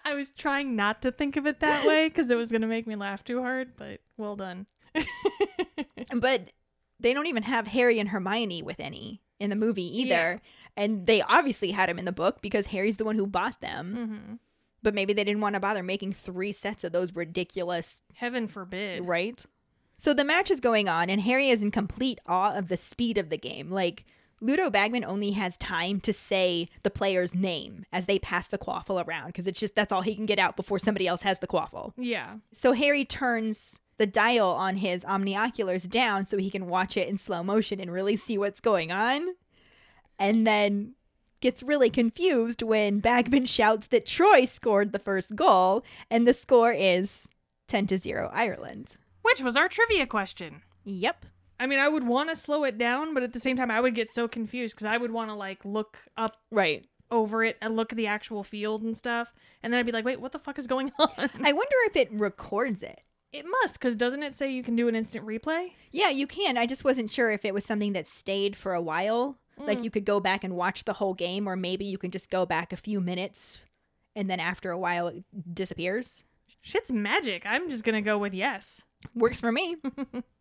I 0.04 0.14
was 0.14 0.30
trying 0.30 0.74
not 0.76 1.02
to 1.02 1.12
think 1.12 1.36
of 1.36 1.46
it 1.46 1.60
that 1.60 1.86
way 1.86 2.08
because 2.08 2.30
it 2.30 2.34
was 2.36 2.50
going 2.50 2.62
to 2.62 2.66
make 2.68 2.86
me 2.86 2.96
laugh 2.96 3.22
too 3.24 3.42
hard, 3.42 3.72
but 3.76 4.00
well 4.16 4.36
done. 4.36 4.66
But 6.14 6.52
they 7.00 7.12
don't 7.12 7.26
even 7.26 7.42
have 7.42 7.66
Harry 7.68 7.98
and 7.98 8.08
Hermione 8.08 8.62
with 8.62 8.80
any 8.80 9.20
in 9.38 9.50
the 9.50 9.56
movie 9.56 10.00
either. 10.02 10.40
And 10.76 11.06
they 11.06 11.20
obviously 11.22 11.70
had 11.72 11.88
him 11.88 11.98
in 11.98 12.04
the 12.04 12.12
book 12.12 12.40
because 12.40 12.66
Harry's 12.66 12.96
the 12.96 13.04
one 13.04 13.16
who 13.16 13.26
bought 13.26 13.60
them. 13.60 13.94
hmm 13.94 14.34
But 14.82 14.94
maybe 14.94 15.12
they 15.12 15.24
didn't 15.24 15.40
want 15.42 15.54
to 15.54 15.60
bother 15.60 15.82
making 15.82 16.12
three 16.12 16.52
sets 16.52 16.84
of 16.84 16.92
those 16.92 17.14
ridiculous, 17.14 18.00
Heaven 18.14 18.46
forbid. 18.48 19.06
right? 19.06 19.44
So 19.98 20.12
the 20.14 20.24
match 20.24 20.50
is 20.50 20.60
going 20.60 20.88
on, 20.88 21.08
and 21.10 21.22
Harry 21.22 21.48
is 21.50 21.62
in 21.62 21.70
complete 21.70 22.20
awe 22.26 22.56
of 22.56 22.68
the 22.68 22.76
speed 22.76 23.16
of 23.18 23.30
the 23.30 23.38
game. 23.38 23.70
Like, 23.70 24.04
Ludo 24.40 24.68
Bagman 24.68 25.04
only 25.04 25.30
has 25.32 25.56
time 25.56 26.00
to 26.00 26.12
say 26.12 26.68
the 26.82 26.90
player's 26.90 27.34
name 27.34 27.84
as 27.92 28.06
they 28.06 28.18
pass 28.18 28.48
the 28.48 28.58
quaffle 28.58 29.06
around 29.06 29.28
because 29.28 29.46
it's 29.46 29.58
just 29.58 29.74
that's 29.74 29.92
all 29.92 30.02
he 30.02 30.14
can 30.14 30.26
get 30.26 30.38
out 30.38 30.56
before 30.56 30.78
somebody 30.78 31.06
else 31.06 31.22
has 31.22 31.38
the 31.38 31.46
quaffle. 31.46 31.92
Yeah. 31.96 32.36
So 32.52 32.72
Harry 32.72 33.04
turns 33.04 33.80
the 33.98 34.06
dial 34.06 34.48
on 34.48 34.76
his 34.76 35.04
omnioculars 35.04 35.88
down 35.88 36.26
so 36.26 36.36
he 36.36 36.50
can 36.50 36.66
watch 36.66 36.96
it 36.96 37.08
in 37.08 37.16
slow 37.16 37.42
motion 37.42 37.80
and 37.80 37.90
really 37.90 38.16
see 38.16 38.36
what's 38.36 38.60
going 38.60 38.92
on. 38.92 39.28
And 40.18 40.46
then 40.46 40.94
gets 41.40 41.62
really 41.62 41.90
confused 41.90 42.62
when 42.62 43.00
Bagman 43.00 43.46
shouts 43.46 43.86
that 43.88 44.06
Troy 44.06 44.44
scored 44.44 44.92
the 44.92 44.98
first 44.98 45.34
goal 45.34 45.84
and 46.10 46.26
the 46.26 46.34
score 46.34 46.72
is 46.72 47.26
10 47.68 47.86
to 47.88 47.96
0 47.96 48.30
Ireland. 48.32 48.96
Which 49.22 49.40
was 49.40 49.56
our 49.56 49.68
trivia 49.68 50.06
question. 50.06 50.62
Yep. 50.84 51.26
I 51.58 51.66
mean, 51.66 51.78
I 51.78 51.88
would 51.88 52.04
want 52.04 52.28
to 52.30 52.36
slow 52.36 52.64
it 52.64 52.76
down, 52.78 53.14
but 53.14 53.22
at 53.22 53.32
the 53.32 53.40
same 53.40 53.56
time, 53.56 53.70
I 53.70 53.80
would 53.80 53.94
get 53.94 54.10
so 54.12 54.28
confused 54.28 54.74
because 54.74 54.86
I 54.86 54.96
would 54.96 55.10
want 55.10 55.30
to 55.30 55.34
like 55.34 55.64
look 55.64 55.98
up 56.16 56.36
Right. 56.50 56.86
over 57.10 57.42
it 57.44 57.56
and 57.62 57.76
look 57.76 57.92
at 57.92 57.96
the 57.96 58.06
actual 58.08 58.42
field 58.44 58.82
and 58.82 58.96
stuff, 58.96 59.32
and 59.62 59.72
then 59.72 59.78
I'd 59.80 59.86
be 59.86 59.92
like, 59.92 60.04
"Wait, 60.04 60.20
what 60.20 60.32
the 60.32 60.38
fuck 60.38 60.58
is 60.58 60.66
going 60.66 60.92
on?" 60.98 61.08
I 61.18 61.52
wonder 61.52 61.76
if 61.86 61.96
it 61.96 62.08
records 62.12 62.82
it. 62.82 63.00
it 63.32 63.44
must, 63.62 63.74
because 63.78 63.96
doesn't 63.96 64.22
it 64.22 64.34
say 64.36 64.50
you 64.50 64.62
can 64.62 64.76
do 64.76 64.88
an 64.88 64.94
instant 64.96 65.26
replay? 65.26 65.72
Yeah, 65.92 66.10
you 66.10 66.26
can. 66.26 66.56
I 66.58 66.66
just 66.66 66.84
wasn't 66.84 67.10
sure 67.10 67.30
if 67.30 67.44
it 67.44 67.52
was 67.54 67.64
something 67.64 67.92
that 67.94 68.06
stayed 68.06 68.56
for 68.56 68.72
a 68.74 68.80
while. 68.82 69.38
Like 69.58 69.78
Mm. 69.80 69.84
you 69.84 69.90
could 69.90 70.04
go 70.04 70.20
back 70.20 70.44
and 70.44 70.54
watch 70.56 70.84
the 70.84 70.92
whole 70.94 71.14
game, 71.14 71.46
or 71.48 71.56
maybe 71.56 71.84
you 71.86 71.96
can 71.98 72.10
just 72.10 72.30
go 72.30 72.44
back 72.44 72.72
a 72.72 72.76
few 72.76 73.00
minutes 73.00 73.58
and 74.14 74.28
then 74.30 74.40
after 74.40 74.70
a 74.70 74.78
while 74.78 75.08
it 75.08 75.24
disappears. 75.54 76.24
Shit's 76.60 76.92
magic. 76.92 77.44
I'm 77.46 77.68
just 77.70 77.82
gonna 77.84 78.02
go 78.02 78.18
with 78.18 78.34
yes. 78.34 78.84
Works 79.14 79.40
for 79.40 79.50
me. 79.52 79.76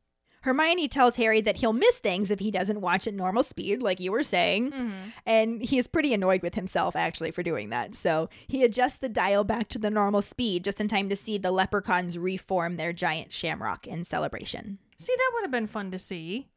Hermione 0.46 0.88
tells 0.88 1.16
Harry 1.18 1.42
that 1.42 1.58
he'll 1.58 1.74
miss 1.74 1.98
things 1.98 2.32
if 2.32 2.40
he 2.40 2.52
doesn't 2.52 2.80
watch 2.82 3.08
at 3.08 3.14
normal 3.14 3.44
speed, 3.44 3.82
like 3.82 4.00
you 4.00 4.12
were 4.12 4.24
saying. 4.24 4.72
Mm-hmm. 4.72 4.94
And 5.26 5.62
he 5.62 5.78
is 5.78 5.88
pretty 5.88 6.14
annoyed 6.14 6.42
with 6.42 6.56
himself, 6.56 6.96
actually, 6.96 7.32
for 7.32 7.44
doing 7.44 7.70
that. 7.72 7.96
So 7.96 8.30
he 8.48 8.64
adjusts 8.64 8.98
the 8.98 9.10
dial 9.10 9.44
back 9.44 9.68
to 9.70 9.80
the 9.80 9.90
normal 9.90 10.22
speed 10.22 10.64
just 10.64 10.80
in 10.80 10.88
time 10.88 11.10
to 11.10 11.16
see 11.16 11.38
the 11.38 11.52
leprechauns 11.52 12.18
reform 12.18 12.78
their 12.78 12.94
giant 12.94 13.32
shamrock 13.34 13.86
in 13.88 14.04
celebration. 14.04 14.78
See, 14.98 15.14
that 15.18 15.32
would 15.34 15.42
have 15.44 15.52
been 15.52 15.68
fun 15.68 15.92
to 15.92 16.00
see. 16.00 16.48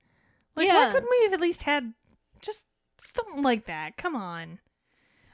Like, 0.54 0.66
Yeah. 0.68 0.86
why 0.86 0.92
couldn't 0.92 1.10
we 1.10 1.22
have 1.24 1.32
at 1.32 1.40
least 1.40 1.62
had 1.64 1.92
just 2.40 2.66
something 3.00 3.42
like 3.42 3.66
that? 3.66 3.96
Come 3.96 4.14
on. 4.14 4.58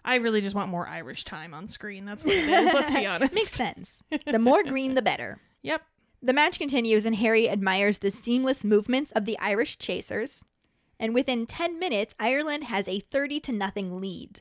I 0.04 0.16
really 0.16 0.40
just 0.42 0.54
want 0.54 0.70
more 0.70 0.86
Irish 0.86 1.24
time 1.24 1.54
on 1.54 1.66
screen. 1.66 2.04
That's 2.04 2.22
what 2.24 2.34
it 2.34 2.48
is. 2.48 2.72
Let's 2.74 2.92
be 2.92 3.06
honest. 3.06 3.34
Makes 3.34 3.52
sense. 3.52 4.02
The 4.26 4.38
more 4.38 4.62
green, 4.62 4.94
the 4.94 5.02
better. 5.02 5.40
Yep. 5.62 5.80
The 6.24 6.32
match 6.32 6.58
continues, 6.58 7.04
and 7.04 7.16
Harry 7.16 7.50
admires 7.50 7.98
the 7.98 8.10
seamless 8.10 8.64
movements 8.64 9.12
of 9.12 9.26
the 9.26 9.38
Irish 9.40 9.76
chasers. 9.76 10.46
And 10.98 11.12
within 11.12 11.44
10 11.44 11.78
minutes, 11.78 12.14
Ireland 12.18 12.64
has 12.64 12.88
a 12.88 13.00
30 13.00 13.40
to 13.40 13.52
nothing 13.52 14.00
lead. 14.00 14.40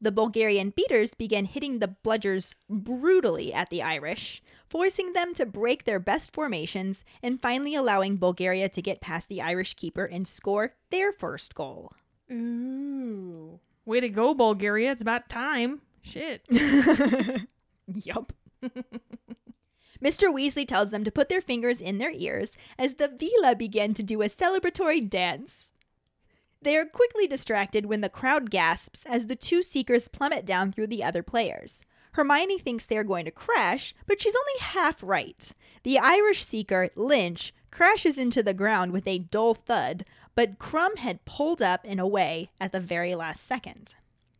The 0.00 0.12
Bulgarian 0.12 0.70
beaters 0.70 1.12
begin 1.12 1.44
hitting 1.44 1.78
the 1.78 1.94
bludgers 2.02 2.54
brutally 2.70 3.52
at 3.52 3.68
the 3.68 3.82
Irish, 3.82 4.42
forcing 4.66 5.12
them 5.12 5.34
to 5.34 5.44
break 5.44 5.84
their 5.84 6.00
best 6.00 6.32
formations 6.32 7.04
and 7.22 7.38
finally 7.38 7.74
allowing 7.74 8.16
Bulgaria 8.16 8.70
to 8.70 8.80
get 8.80 9.02
past 9.02 9.28
the 9.28 9.42
Irish 9.42 9.74
keeper 9.74 10.06
and 10.06 10.26
score 10.26 10.72
their 10.88 11.12
first 11.12 11.54
goal. 11.54 11.92
Ooh. 12.32 13.60
Way 13.84 14.00
to 14.00 14.08
go, 14.08 14.32
Bulgaria. 14.32 14.90
It's 14.90 15.02
about 15.02 15.28
time. 15.28 15.82
Shit. 16.00 16.46
yup. 17.86 18.32
Mr. 20.02 20.32
Weasley 20.32 20.66
tells 20.66 20.90
them 20.90 21.04
to 21.04 21.10
put 21.10 21.28
their 21.28 21.40
fingers 21.40 21.80
in 21.80 21.98
their 21.98 22.10
ears 22.10 22.56
as 22.78 22.94
the 22.94 23.08
Veela 23.08 23.56
begin 23.56 23.94
to 23.94 24.02
do 24.02 24.22
a 24.22 24.28
celebratory 24.28 25.08
dance. 25.08 25.72
They 26.62 26.76
are 26.76 26.86
quickly 26.86 27.26
distracted 27.26 27.86
when 27.86 28.00
the 28.00 28.08
crowd 28.08 28.50
gasps 28.50 29.04
as 29.06 29.26
the 29.26 29.36
two 29.36 29.62
seekers 29.62 30.08
plummet 30.08 30.44
down 30.44 30.72
through 30.72 30.88
the 30.88 31.04
other 31.04 31.22
players. 31.22 31.82
Hermione 32.12 32.58
thinks 32.58 32.86
they 32.86 32.96
are 32.96 33.04
going 33.04 33.24
to 33.24 33.30
crash, 33.30 33.94
but 34.06 34.20
she's 34.20 34.34
only 34.36 34.60
half 34.60 35.02
right. 35.02 35.52
The 35.84 35.98
Irish 35.98 36.44
seeker, 36.44 36.90
Lynch, 36.96 37.54
crashes 37.70 38.18
into 38.18 38.42
the 38.42 38.52
ground 38.52 38.92
with 38.92 39.06
a 39.06 39.18
dull 39.18 39.54
thud, 39.54 40.04
but 40.34 40.58
Krum 40.58 40.96
had 40.96 41.24
pulled 41.24 41.62
up 41.62 41.82
and 41.84 42.00
away 42.00 42.50
at 42.60 42.72
the 42.72 42.80
very 42.80 43.14
last 43.14 43.44
second. 43.44 43.94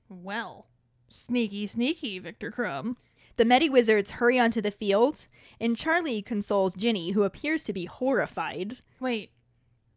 Well, 0.08 0.66
sneaky, 1.08 1.66
sneaky, 1.66 2.18
Viktor 2.18 2.50
Krum. 2.50 2.96
The 3.40 3.46
Medi 3.46 3.70
Wizards 3.70 4.10
hurry 4.10 4.38
onto 4.38 4.60
the 4.60 4.70
field, 4.70 5.26
and 5.58 5.74
Charlie 5.74 6.20
consoles 6.20 6.74
Ginny, 6.74 7.12
who 7.12 7.22
appears 7.22 7.64
to 7.64 7.72
be 7.72 7.86
horrified. 7.86 8.82
Wait, 9.00 9.30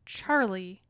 Charlie. 0.06 0.82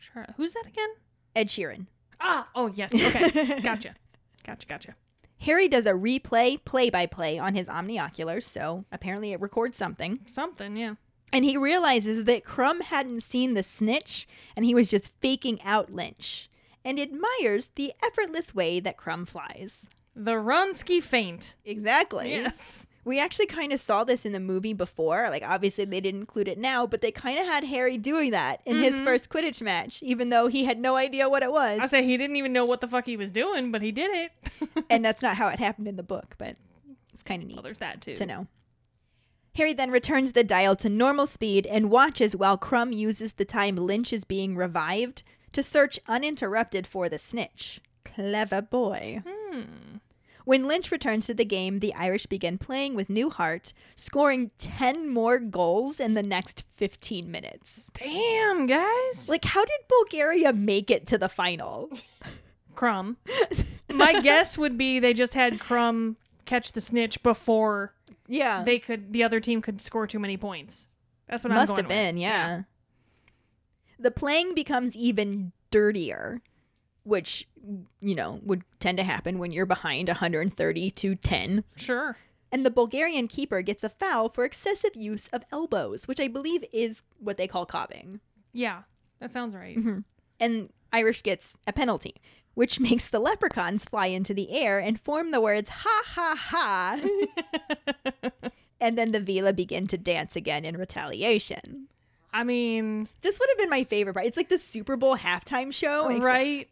Char- 0.00 0.32
Who's 0.38 0.54
that 0.54 0.66
again? 0.66 0.88
Ed 1.36 1.48
Sheeran. 1.48 1.84
Ah, 2.18 2.48
oh 2.54 2.68
yes. 2.68 2.94
Okay, 2.94 3.60
gotcha, 3.60 3.94
gotcha, 4.42 4.66
gotcha. 4.66 4.94
Harry 5.40 5.68
does 5.68 5.84
a 5.84 5.92
replay, 5.92 6.64
play 6.64 6.88
by 6.88 7.04
play 7.04 7.38
on 7.38 7.54
his 7.54 7.68
omnioculars, 7.68 8.44
so 8.44 8.86
apparently 8.90 9.32
it 9.32 9.40
records 9.42 9.76
something. 9.76 10.20
Something, 10.28 10.78
yeah. 10.78 10.94
And 11.30 11.44
he 11.44 11.58
realizes 11.58 12.24
that 12.24 12.42
Krum 12.42 12.80
hadn't 12.80 13.22
seen 13.22 13.52
the 13.52 13.62
snitch, 13.62 14.26
and 14.56 14.64
he 14.64 14.74
was 14.74 14.88
just 14.88 15.12
faking 15.20 15.60
out 15.60 15.92
Lynch, 15.92 16.48
and 16.86 16.98
admires 16.98 17.66
the 17.74 17.92
effortless 18.02 18.54
way 18.54 18.80
that 18.80 18.96
Krum 18.96 19.28
flies. 19.28 19.90
The 20.20 20.32
Wronski 20.32 21.00
feint. 21.00 21.54
Exactly. 21.64 22.30
Yes. 22.30 22.86
We 23.04 23.20
actually 23.20 23.46
kind 23.46 23.72
of 23.72 23.78
saw 23.80 24.02
this 24.02 24.26
in 24.26 24.32
the 24.32 24.40
movie 24.40 24.72
before. 24.72 25.28
Like, 25.30 25.44
obviously, 25.46 25.84
they 25.84 26.00
didn't 26.00 26.20
include 26.22 26.48
it 26.48 26.58
now, 26.58 26.86
but 26.88 27.00
they 27.02 27.12
kind 27.12 27.38
of 27.38 27.46
had 27.46 27.62
Harry 27.64 27.96
doing 27.96 28.32
that 28.32 28.60
in 28.66 28.82
his 28.82 28.96
Mhm. 29.00 29.04
first 29.04 29.30
Quidditch 29.30 29.62
match, 29.62 30.02
even 30.02 30.28
though 30.30 30.48
he 30.48 30.64
had 30.64 30.78
no 30.80 30.96
idea 30.96 31.28
what 31.28 31.42
it 31.44 31.52
was. 31.52 31.78
I 31.80 31.86
say 31.86 32.02
he 32.04 32.16
didn't 32.16 32.34
even 32.36 32.52
know 32.52 32.64
what 32.64 32.80
the 32.80 32.88
fuck 32.88 33.06
he 33.06 33.16
was 33.16 33.30
doing, 33.30 33.70
but 33.70 33.80
he 33.80 33.92
did 33.92 34.10
it. 34.10 34.32
and 34.90 35.04
that's 35.04 35.22
not 35.22 35.36
how 35.36 35.46
it 35.48 35.58
happened 35.60 35.86
in 35.88 35.96
the 35.96 36.02
book, 36.02 36.34
but 36.36 36.56
it's 37.14 37.22
kind 37.22 37.40
of 37.40 37.48
neat 37.48 37.54
well, 37.56 37.62
there's 37.62 37.78
that 37.78 38.00
too. 38.02 38.14
to 38.14 38.26
know. 38.26 38.46
Harry 39.54 39.72
then 39.72 39.90
returns 39.92 40.32
the 40.32 40.44
dial 40.44 40.76
to 40.76 40.88
normal 40.88 41.26
speed 41.26 41.64
and 41.66 41.90
watches 41.90 42.36
while 42.36 42.58
Krum 42.58 42.92
uses 42.94 43.34
the 43.34 43.44
time 43.44 43.76
Lynch 43.76 44.12
is 44.12 44.24
being 44.24 44.54
revived 44.56 45.22
to 45.52 45.62
search 45.62 45.98
uninterrupted 46.08 46.86
for 46.86 47.08
the 47.08 47.18
snitch. 47.18 47.80
Clever 48.04 48.60
boy. 48.62 49.22
Hmm. 49.26 49.62
When 50.48 50.66
Lynch 50.66 50.90
returns 50.90 51.26
to 51.26 51.34
the 51.34 51.44
game, 51.44 51.80
the 51.80 51.92
Irish 51.94 52.24
begin 52.24 52.56
playing 52.56 52.94
with 52.94 53.10
new 53.10 53.28
heart, 53.28 53.74
scoring 53.96 54.50
10 54.56 55.06
more 55.06 55.38
goals 55.38 56.00
in 56.00 56.14
the 56.14 56.22
next 56.22 56.64
15 56.76 57.30
minutes. 57.30 57.90
Damn, 57.92 58.64
guys. 58.64 59.28
Like, 59.28 59.44
how 59.44 59.62
did 59.62 59.80
Bulgaria 59.90 60.54
make 60.54 60.90
it 60.90 61.04
to 61.08 61.18
the 61.18 61.28
final? 61.28 61.90
Krum. 62.74 63.16
My 63.92 64.22
guess 64.22 64.56
would 64.56 64.78
be 64.78 64.98
they 65.00 65.12
just 65.12 65.34
had 65.34 65.58
Krum 65.58 66.16
catch 66.46 66.72
the 66.72 66.80
snitch 66.80 67.22
before 67.22 67.92
Yeah. 68.26 68.62
they 68.62 68.78
could 68.78 69.12
the 69.12 69.24
other 69.24 69.40
team 69.40 69.60
could 69.60 69.82
score 69.82 70.06
too 70.06 70.18
many 70.18 70.38
points. 70.38 70.88
That's 71.28 71.44
what 71.44 71.52
I'm 71.52 71.58
Must 71.58 71.72
going 71.72 71.82
have 71.84 71.88
been, 71.90 72.14
with. 72.14 72.22
yeah. 72.22 72.62
The 73.98 74.10
playing 74.10 74.54
becomes 74.54 74.96
even 74.96 75.52
dirtier. 75.70 76.40
Which, 77.08 77.48
you 78.00 78.14
know, 78.14 78.38
would 78.44 78.62
tend 78.80 78.98
to 78.98 79.04
happen 79.04 79.38
when 79.38 79.50
you're 79.50 79.64
behind 79.66 80.08
130 80.08 80.90
to 80.90 81.14
10. 81.14 81.64
Sure. 81.74 82.16
And 82.52 82.64
the 82.66 82.70
Bulgarian 82.70 83.28
keeper 83.28 83.62
gets 83.62 83.82
a 83.82 83.88
foul 83.88 84.28
for 84.28 84.44
excessive 84.44 84.94
use 84.94 85.28
of 85.28 85.42
elbows, 85.50 86.06
which 86.06 86.20
I 86.20 86.28
believe 86.28 86.64
is 86.72 87.02
what 87.18 87.36
they 87.38 87.46
call 87.48 87.64
cobbing. 87.66 88.20
Yeah, 88.52 88.82
that 89.20 89.32
sounds 89.32 89.54
right. 89.54 89.76
Mm-hmm. 89.76 89.98
And 90.40 90.68
Irish 90.92 91.22
gets 91.22 91.56
a 91.66 91.72
penalty, 91.72 92.16
which 92.54 92.78
makes 92.88 93.08
the 93.08 93.20
leprechauns 93.20 93.84
fly 93.84 94.06
into 94.06 94.34
the 94.34 94.50
air 94.50 94.78
and 94.78 95.00
form 95.00 95.30
the 95.30 95.40
words 95.40 95.70
ha 95.70 96.02
ha 96.06 96.34
ha. 96.38 97.00
and 98.80 98.96
then 98.98 99.12
the 99.12 99.20
Veela 99.20 99.54
begin 99.54 99.86
to 99.86 99.98
dance 99.98 100.36
again 100.36 100.64
in 100.64 100.76
retaliation. 100.76 101.88
I 102.32 102.44
mean, 102.44 103.08
This 103.22 103.38
would 103.40 103.48
have 103.48 103.58
been 103.58 103.70
my 103.70 103.84
favorite 103.84 104.12
part. 104.14 104.26
It's 104.26 104.36
like 104.36 104.50
the 104.50 104.58
Super 104.58 104.96
Bowl 104.96 105.16
halftime 105.16 105.72
show. 105.72 106.18
right? 106.18 106.68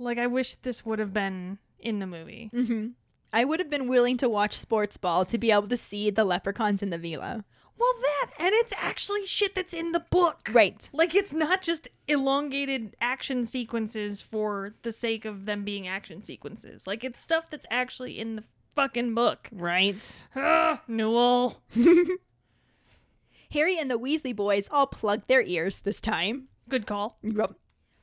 Like, 0.00 0.18
I 0.18 0.26
wish 0.26 0.54
this 0.56 0.84
would 0.84 0.98
have 0.98 1.12
been 1.12 1.58
in 1.78 1.98
the 1.98 2.06
movie. 2.06 2.50
Mhm. 2.54 2.94
I 3.32 3.44
would 3.44 3.60
have 3.60 3.70
been 3.70 3.86
willing 3.86 4.16
to 4.18 4.28
watch 4.28 4.54
sports 4.56 4.96
ball 4.96 5.24
to 5.26 5.38
be 5.38 5.52
able 5.52 5.68
to 5.68 5.76
see 5.76 6.10
the 6.10 6.24
leprechauns 6.24 6.82
in 6.82 6.90
the 6.90 6.98
Veela. 6.98 7.44
Well, 7.78 7.92
that, 8.02 8.30
and 8.38 8.50
it's 8.54 8.74
actually 8.76 9.24
shit 9.24 9.54
that's 9.54 9.72
in 9.72 9.92
the 9.92 10.00
book. 10.10 10.48
Right. 10.52 10.90
Like, 10.92 11.14
it's 11.14 11.32
not 11.32 11.62
just 11.62 11.88
elongated 12.08 12.94
action 13.00 13.44
sequences 13.46 14.20
for 14.20 14.74
the 14.82 14.92
sake 14.92 15.24
of 15.24 15.46
them 15.46 15.64
being 15.64 15.86
action 15.88 16.22
sequences. 16.22 16.86
Like, 16.86 17.04
it's 17.04 17.20
stuff 17.22 17.48
that's 17.48 17.64
actually 17.70 18.18
in 18.18 18.36
the 18.36 18.44
fucking 18.74 19.14
book. 19.14 19.48
Right. 19.52 20.12
Ah, 20.36 20.82
Newell. 20.88 21.62
Harry 23.52 23.78
and 23.78 23.90
the 23.90 23.98
Weasley 23.98 24.34
boys 24.34 24.68
all 24.70 24.86
plug 24.86 25.26
their 25.26 25.42
ears 25.42 25.80
this 25.80 26.00
time. 26.00 26.48
Good 26.68 26.86
call. 26.86 27.18
Yep. 27.22 27.52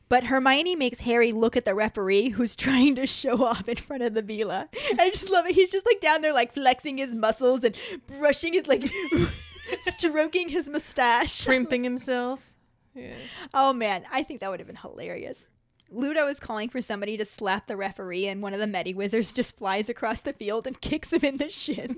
But 0.10 0.26
Hermione 0.26 0.76
makes 0.76 1.02
Harry 1.02 1.32
look 1.34 1.58
at 1.58 1.66
the 1.66 1.76
referee 1.76 2.30
who's 2.30 2.56
trying 2.56 2.96
to 2.96 3.06
show 3.06 3.44
off 3.44 3.68
in 3.68 3.76
front 3.76 4.04
of 4.04 4.14
the 4.14 4.24
Veela. 4.24 4.68
And 4.90 5.02
I 5.02 5.10
just 5.10 5.30
love 5.30 5.46
it. 5.46 5.56
He's 5.56 5.70
just 5.72 5.86
like 5.86 6.00
down 6.00 6.22
there, 6.22 6.34
like 6.34 6.54
flexing 6.54 6.98
his 6.98 7.14
muscles 7.14 7.64
and 7.64 7.76
brushing 8.20 8.54
his, 8.54 8.68
like, 8.68 8.90
stroking 9.80 10.50
his 10.50 10.70
mustache. 10.70 11.46
Primping 11.46 11.84
himself. 11.84 12.54
Yeah. 12.96 13.16
Oh 13.54 13.74
man, 13.74 14.06
I 14.12 14.24
think 14.24 14.40
that 14.40 14.50
would 14.50 14.60
have 14.60 14.68
been 14.68 14.76
hilarious. 14.78 15.46
Ludo 15.90 16.28
is 16.28 16.40
calling 16.40 16.68
for 16.70 16.82
somebody 16.82 17.16
to 17.18 17.24
slap 17.26 17.68
the 17.68 17.78
referee, 17.78 18.28
and 18.28 18.42
one 18.42 18.54
of 18.54 18.60
the 18.60 18.68
Medi 18.68 18.94
Wizards 18.94 19.32
just 19.34 19.56
flies 19.58 19.88
across 19.88 20.20
the 20.22 20.34
field 20.34 20.68
and 20.68 20.82
kicks 20.82 21.14
him 21.14 21.24
in 21.24 21.38
the 21.38 21.50
shins. 21.50 21.98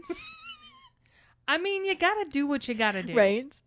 I 1.47 1.57
mean, 1.57 1.85
you 1.85 1.95
gotta 1.95 2.25
do 2.29 2.45
what 2.45 2.67
you 2.67 2.75
gotta 2.75 3.01
do. 3.01 3.15
right? 3.15 3.59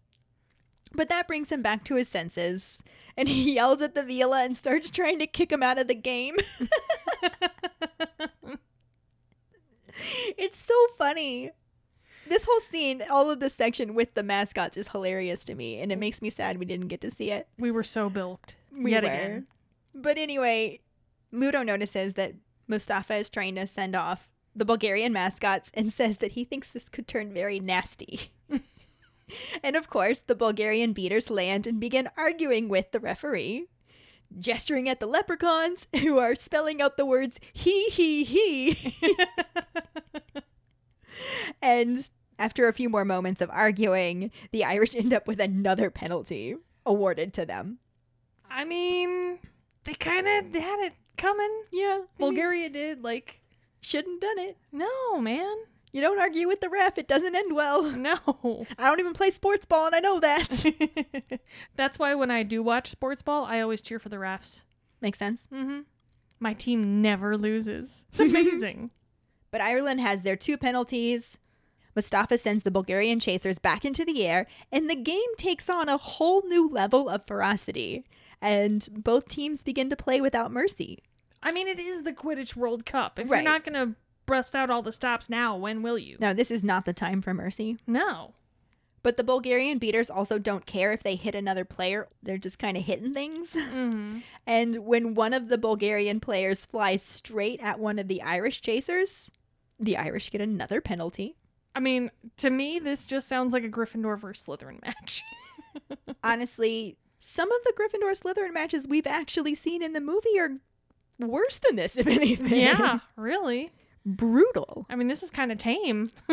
But 0.94 1.08
that 1.08 1.26
brings 1.26 1.50
him 1.50 1.62
back 1.62 1.84
to 1.84 1.94
his 1.94 2.08
senses, 2.08 2.82
and 3.16 3.28
he 3.28 3.52
yells 3.54 3.82
at 3.82 3.94
the 3.94 4.02
Veela 4.02 4.44
and 4.44 4.56
starts 4.56 4.90
trying 4.90 5.18
to 5.20 5.26
kick 5.26 5.50
him 5.50 5.62
out 5.62 5.78
of 5.78 5.88
the 5.88 5.94
game. 5.94 6.36
it's 10.36 10.58
so 10.58 10.74
funny. 10.98 11.50
This 12.28 12.44
whole 12.44 12.60
scene, 12.60 13.02
all 13.10 13.30
of 13.30 13.40
this 13.40 13.54
section 13.54 13.94
with 13.94 14.14
the 14.14 14.22
mascots 14.22 14.76
is 14.76 14.88
hilarious 14.88 15.44
to 15.46 15.54
me, 15.54 15.80
and 15.80 15.90
it 15.90 15.98
makes 15.98 16.22
me 16.22 16.30
sad 16.30 16.58
we 16.58 16.64
didn't 16.64 16.88
get 16.88 17.00
to 17.02 17.10
see 17.10 17.30
it. 17.30 17.48
We 17.58 17.70
were 17.70 17.84
so 17.84 18.08
bilked. 18.08 18.56
We 18.72 18.92
Yet 18.92 19.02
were. 19.02 19.10
again. 19.10 19.46
But 19.94 20.18
anyway, 20.18 20.80
Ludo 21.32 21.62
notices 21.62 22.14
that 22.14 22.34
Mostafa 22.70 23.18
is 23.18 23.28
trying 23.28 23.56
to 23.56 23.66
send 23.66 23.96
off 23.96 24.28
the 24.54 24.64
Bulgarian 24.64 25.12
mascots 25.12 25.70
and 25.74 25.92
says 25.92 26.18
that 26.18 26.32
he 26.32 26.44
thinks 26.44 26.70
this 26.70 26.88
could 26.88 27.08
turn 27.08 27.32
very 27.32 27.60
nasty. 27.60 28.32
and 29.62 29.76
of 29.76 29.88
course, 29.88 30.20
the 30.20 30.34
Bulgarian 30.34 30.92
beaters 30.92 31.30
land 31.30 31.66
and 31.66 31.80
begin 31.80 32.08
arguing 32.16 32.68
with 32.68 32.90
the 32.92 33.00
referee, 33.00 33.66
gesturing 34.38 34.88
at 34.88 35.00
the 35.00 35.06
leprechauns 35.06 35.86
who 36.00 36.18
are 36.18 36.34
spelling 36.34 36.80
out 36.80 36.96
the 36.96 37.06
words 37.06 37.38
he, 37.52 37.88
he, 37.90 38.24
he. 38.24 38.96
and 41.62 42.08
after 42.38 42.66
a 42.66 42.72
few 42.72 42.88
more 42.88 43.04
moments 43.04 43.40
of 43.40 43.50
arguing, 43.50 44.30
the 44.50 44.64
Irish 44.64 44.94
end 44.94 45.12
up 45.14 45.26
with 45.28 45.40
another 45.40 45.90
penalty 45.90 46.56
awarded 46.84 47.32
to 47.34 47.46
them. 47.46 47.78
I 48.50 48.64
mean, 48.64 49.38
they 49.84 49.94
kind 49.94 50.26
of 50.26 50.54
had 50.60 50.80
it 50.86 50.94
coming. 51.16 51.62
Yeah. 51.72 51.94
I 51.94 51.98
mean, 51.98 52.06
Bulgaria 52.18 52.68
did. 52.68 53.02
Like, 53.02 53.40
shouldn't 53.80 54.20
done 54.20 54.38
it. 54.38 54.56
no, 54.72 55.18
man. 55.18 55.54
You 55.92 56.00
don't 56.00 56.18
argue 56.18 56.48
with 56.48 56.60
the 56.60 56.68
ref. 56.70 56.96
It 56.98 57.06
doesn't 57.08 57.34
end 57.34 57.54
well. 57.54 57.82
No. 57.96 58.66
I 58.78 58.88
don't 58.88 59.00
even 59.00 59.12
play 59.12 59.30
sports 59.30 59.66
ball 59.66 59.86
and 59.86 59.94
I 59.94 60.00
know 60.00 60.20
that. 60.20 60.64
That's 61.76 61.98
why 61.98 62.14
when 62.14 62.30
I 62.30 62.42
do 62.42 62.62
watch 62.62 62.90
sports 62.90 63.22
ball, 63.22 63.44
I 63.44 63.60
always 63.60 63.82
cheer 63.82 63.98
for 63.98 64.08
the 64.08 64.16
refs. 64.16 64.64
Makes 65.00 65.18
sense. 65.18 65.46
Mm-hmm. 65.52 65.80
My 66.40 66.54
team 66.54 67.02
never 67.02 67.36
loses. 67.36 68.06
It's 68.12 68.20
amazing. 68.20 68.90
But 69.50 69.60
Ireland 69.60 70.00
has 70.00 70.22
their 70.22 70.36
two 70.36 70.56
penalties. 70.56 71.36
Mostafa 71.94 72.38
sends 72.40 72.62
the 72.62 72.70
Bulgarian 72.70 73.20
chasers 73.20 73.58
back 73.58 73.84
into 73.84 74.02
the 74.04 74.26
air, 74.26 74.46
and 74.72 74.88
the 74.88 74.94
game 74.96 75.36
takes 75.36 75.68
on 75.68 75.90
a 75.90 75.98
whole 75.98 76.42
new 76.48 76.66
level 76.66 77.06
of 77.10 77.26
ferocity. 77.26 78.06
And 78.40 78.88
both 79.04 79.28
teams 79.28 79.62
begin 79.62 79.90
to 79.90 79.96
play 79.96 80.20
without 80.22 80.50
mercy. 80.50 81.00
I 81.42 81.52
mean, 81.52 81.68
it 81.68 81.78
is 81.78 82.02
the 82.02 82.12
Quidditch 82.14 82.56
World 82.56 82.86
Cup. 82.86 83.18
If 83.18 83.30
Right. 83.30 83.42
you're 83.42 83.52
not 83.52 83.64
gonna 83.64 83.94
bust 84.26 84.54
out 84.54 84.70
all 84.70 84.82
the 84.82 84.92
stops 84.92 85.28
now, 85.28 85.56
when 85.56 85.82
will 85.82 85.98
you? 85.98 86.16
Now, 86.20 86.32
this 86.32 86.50
is 86.50 86.62
not 86.62 86.84
the 86.84 86.92
time 86.92 87.22
for 87.22 87.34
mercy. 87.34 87.78
No. 87.86 88.34
But 89.02 89.16
the 89.16 89.24
Bulgarian 89.24 89.78
beaters 89.78 90.10
also 90.10 90.38
don't 90.38 90.64
care 90.64 90.92
if 90.92 91.02
they 91.02 91.16
hit 91.16 91.34
another 91.34 91.64
player. 91.64 92.08
They're 92.22 92.38
just 92.38 92.58
kind 92.58 92.76
of 92.76 92.84
hitting 92.84 93.12
things. 93.12 93.52
Mm-hmm. 93.52 94.18
And 94.46 94.86
when 94.86 95.14
one 95.14 95.32
of 95.32 95.48
the 95.48 95.58
Bulgarian 95.58 96.20
players 96.20 96.64
flies 96.66 97.02
straight 97.02 97.60
at 97.60 97.80
one 97.80 97.98
of 97.98 98.06
the 98.06 98.22
Irish 98.22 98.60
chasers, 98.60 99.30
the 99.80 99.96
Irish 99.96 100.30
get 100.30 100.40
another 100.40 100.80
penalty. 100.80 101.36
I 101.74 101.80
mean, 101.80 102.10
to 102.36 102.50
me, 102.50 102.78
this 102.78 103.06
just 103.06 103.28
sounds 103.28 103.52
like 103.52 103.64
a 103.64 103.68
Gryffindor 103.68 104.18
versus 104.18 104.46
Slytherin 104.46 104.80
match. 104.82 105.22
Honestly, 106.24 106.96
some 107.18 107.50
of 107.50 107.58
the 107.64 107.72
Gryffindor 107.72 108.20
Slytherin 108.20 108.52
matches 108.52 108.86
we've 108.86 109.06
actually 109.06 109.54
seen 109.54 109.82
in 109.82 109.94
the 109.94 110.00
movie 110.00 110.38
are 110.38 110.58
worse 111.18 111.58
than 111.58 111.76
this, 111.76 111.96
if 111.96 112.06
anything. 112.06 112.60
yeah, 112.60 113.00
really. 113.16 113.70
Brutal. 114.04 114.86
I 114.90 114.96
mean, 114.96 115.08
this 115.08 115.22
is 115.22 115.30
kind 115.30 115.52
of 115.52 115.58
tame. 115.58 116.10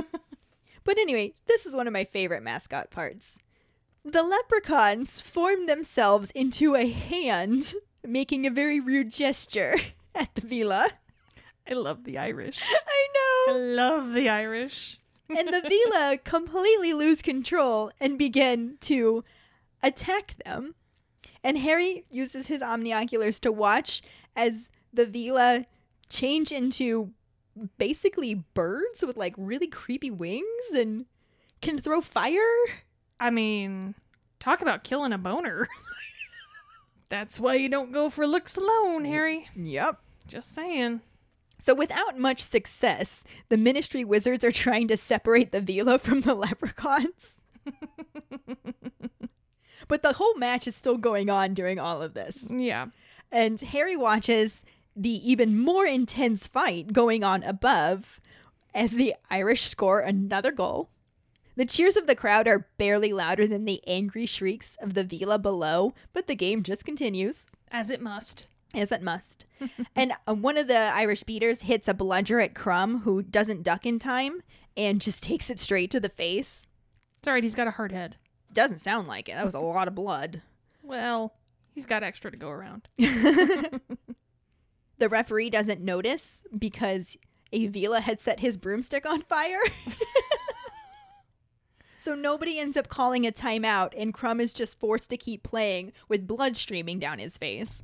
But 0.84 0.98
anyway, 0.98 1.34
this 1.46 1.68
is 1.68 1.76
one 1.76 1.86
of 1.86 1.94
my 1.94 2.04
favorite 2.06 2.42
mascot 2.42 2.90
parts. 2.90 3.38
The 4.04 4.24
leprechauns 4.24 5.22
form 5.22 5.68
themselves 5.68 6.32
into 6.32 6.76
a 6.76 6.90
hand, 6.90 7.74
making 8.04 8.48
a 8.48 8.50
very 8.50 8.80
rude 8.80 9.12
gesture 9.12 9.76
at 10.16 10.34
the 10.34 10.42
Veela. 10.42 10.90
I 11.70 11.74
love 11.74 12.06
the 12.06 12.18
Irish. 12.18 12.64
I 12.88 13.08
know. 13.14 13.54
I 13.54 13.58
love 13.58 14.14
the 14.14 14.30
Irish. 14.30 15.00
and 15.30 15.50
the 15.50 15.62
Veela 15.62 16.24
completely 16.24 16.94
lose 16.94 17.22
control 17.22 17.92
and 18.00 18.18
begin 18.18 18.78
to 18.82 19.24
attack 19.84 20.38
them. 20.44 20.74
And 21.44 21.60
Harry 21.60 22.06
uses 22.10 22.48
his 22.48 22.62
omnioculars 22.62 23.40
to 23.42 23.52
watch 23.52 24.02
as 24.36 24.70
the 24.92 25.06
Veela 25.06 25.66
change 26.10 26.52
into 26.52 27.12
basically 27.78 28.36
birds 28.36 29.04
with 29.06 29.18
like 29.18 29.34
really 29.38 29.68
creepy 29.68 30.12
wings 30.12 30.44
and 30.74 31.06
can 31.62 31.78
throw 31.78 32.02
fire. 32.02 32.40
I 33.20 33.30
mean, 33.30 33.96
talk 34.40 34.62
about 34.62 34.84
killing 34.84 35.14
a 35.14 35.18
boner. 35.18 35.68
That's 37.10 37.40
why 37.40 37.56
you 37.56 37.70
don't 37.70 37.92
go 37.92 38.10
for 38.10 38.28
looks 38.28 38.56
alone, 38.56 39.06
Harry. 39.06 39.50
Yep. 39.56 40.00
Just 40.28 40.54
saying. 40.54 41.02
So, 41.60 41.74
without 41.74 42.18
much 42.18 42.42
success, 42.42 43.24
the 43.50 43.58
Ministry 43.58 44.06
wizards 44.06 44.46
are 44.46 44.52
trying 44.52 44.88
to 44.88 44.98
separate 44.98 45.52
the 45.52 45.62
Veela 45.62 46.00
from 46.00 46.22
the 46.22 46.34
leprechauns. 46.36 47.40
but 49.88 50.02
the 50.02 50.14
whole 50.14 50.36
match 50.36 50.68
is 50.68 50.76
still 50.76 50.98
going 50.98 51.30
on 51.30 51.54
during 51.54 51.80
all 51.80 52.02
of 52.02 52.14
this. 52.14 52.48
Yeah. 52.50 52.88
And 53.32 53.60
Harry 53.60 53.98
watches 53.98 54.64
the 54.96 55.32
even 55.32 55.58
more 55.58 55.86
intense 55.86 56.48
fight 56.48 56.94
going 56.94 57.24
on 57.24 57.44
above 57.44 58.20
as 58.74 58.92
the 58.92 59.16
Irish 59.30 59.64
score 59.64 60.00
another 60.00 60.52
goal. 60.52 60.90
The 61.56 61.66
cheers 61.66 61.98
of 61.98 62.08
the 62.08 62.16
crowd 62.16 62.48
are 62.48 62.70
barely 62.78 63.12
louder 63.12 63.46
than 63.46 63.66
the 63.66 63.82
angry 63.86 64.26
shrieks 64.26 64.78
of 64.82 64.94
the 64.94 65.04
Veela 65.04 65.42
below, 65.42 65.94
but 66.14 66.28
the 66.28 66.36
game 66.36 66.64
just 66.64 66.86
continues. 66.86 67.48
As 67.72 67.90
it 67.92 68.02
must. 68.02 68.48
As 68.74 68.92
it 68.92 69.02
must. 69.02 69.46
and 69.96 70.14
uh, 70.28 70.36
one 70.36 70.58
of 70.58 70.68
the 70.68 70.78
Irish 70.78 71.24
beaters 71.24 71.64
hits 71.64 71.88
a 71.88 71.94
bludger 71.94 72.40
at 72.40 72.54
Krum, 72.54 73.02
who 73.04 73.22
doesn't 73.22 73.64
duck 73.64 73.86
in 73.86 74.00
time 74.00 74.42
and 74.78 75.02
just 75.02 75.24
takes 75.24 75.50
it 75.50 75.60
straight 75.60 75.92
to 75.92 76.00
the 76.00 76.10
face. 76.10 76.66
It's 77.20 77.28
alright, 77.28 77.44
he's 77.44 77.56
got 77.56 77.68
a 77.68 77.72
hard 77.72 77.92
head. 77.92 78.16
Doesn't 78.54 78.80
sound 78.80 79.08
like 79.08 79.28
it. 79.28 79.34
That 79.34 79.46
was 79.46 79.54
a 79.54 79.60
lot 79.60 79.88
of 79.88 79.96
blood. 79.96 80.42
Well, 80.82 81.34
he's 81.74 81.86
got 81.86 82.04
extra 82.04 82.32
to 82.32 82.38
go 82.38 82.50
around. 82.50 82.88
The 85.00 85.10
referee 85.10 85.50
doesn't 85.50 85.82
notice 85.82 86.44
because 86.58 87.16
a 87.52 87.68
Veela 87.70 88.02
had 88.02 88.20
set 88.20 88.42
his 88.42 88.58
broomstick 88.58 89.06
on 89.06 89.22
fire. 89.24 89.60
so 91.98 92.16
nobody 92.16 92.60
ends 92.60 92.78
up 92.78 92.90
calling 92.90 93.26
a 93.26 93.32
timeout, 93.32 93.94
and 93.98 94.14
Krum 94.14 94.42
is 94.42 94.54
just 94.54 94.80
forced 94.80 95.10
to 95.10 95.18
keep 95.18 95.44
playing 95.44 95.94
with 96.08 96.28
blood 96.28 96.58
streaming 96.58 97.00
down 97.00 97.20
his 97.20 97.38
face. 97.38 97.84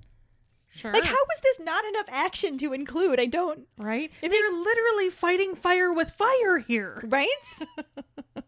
Sure. 0.76 0.92
Like, 0.92 1.06
how 1.06 1.14
was 1.14 1.40
this 1.42 1.66
not 1.66 1.86
enough 1.86 2.08
action 2.10 2.58
to 2.58 2.74
include? 2.74 3.18
I 3.18 3.28
don't. 3.28 3.66
right? 3.78 4.12
It 4.22 4.30
They're 4.30 4.52
literally 4.52 5.10
fighting 5.10 5.56
fire 5.56 5.94
with 5.94 6.10
fire 6.10 6.58
here. 6.58 7.02
Right? 7.08 7.28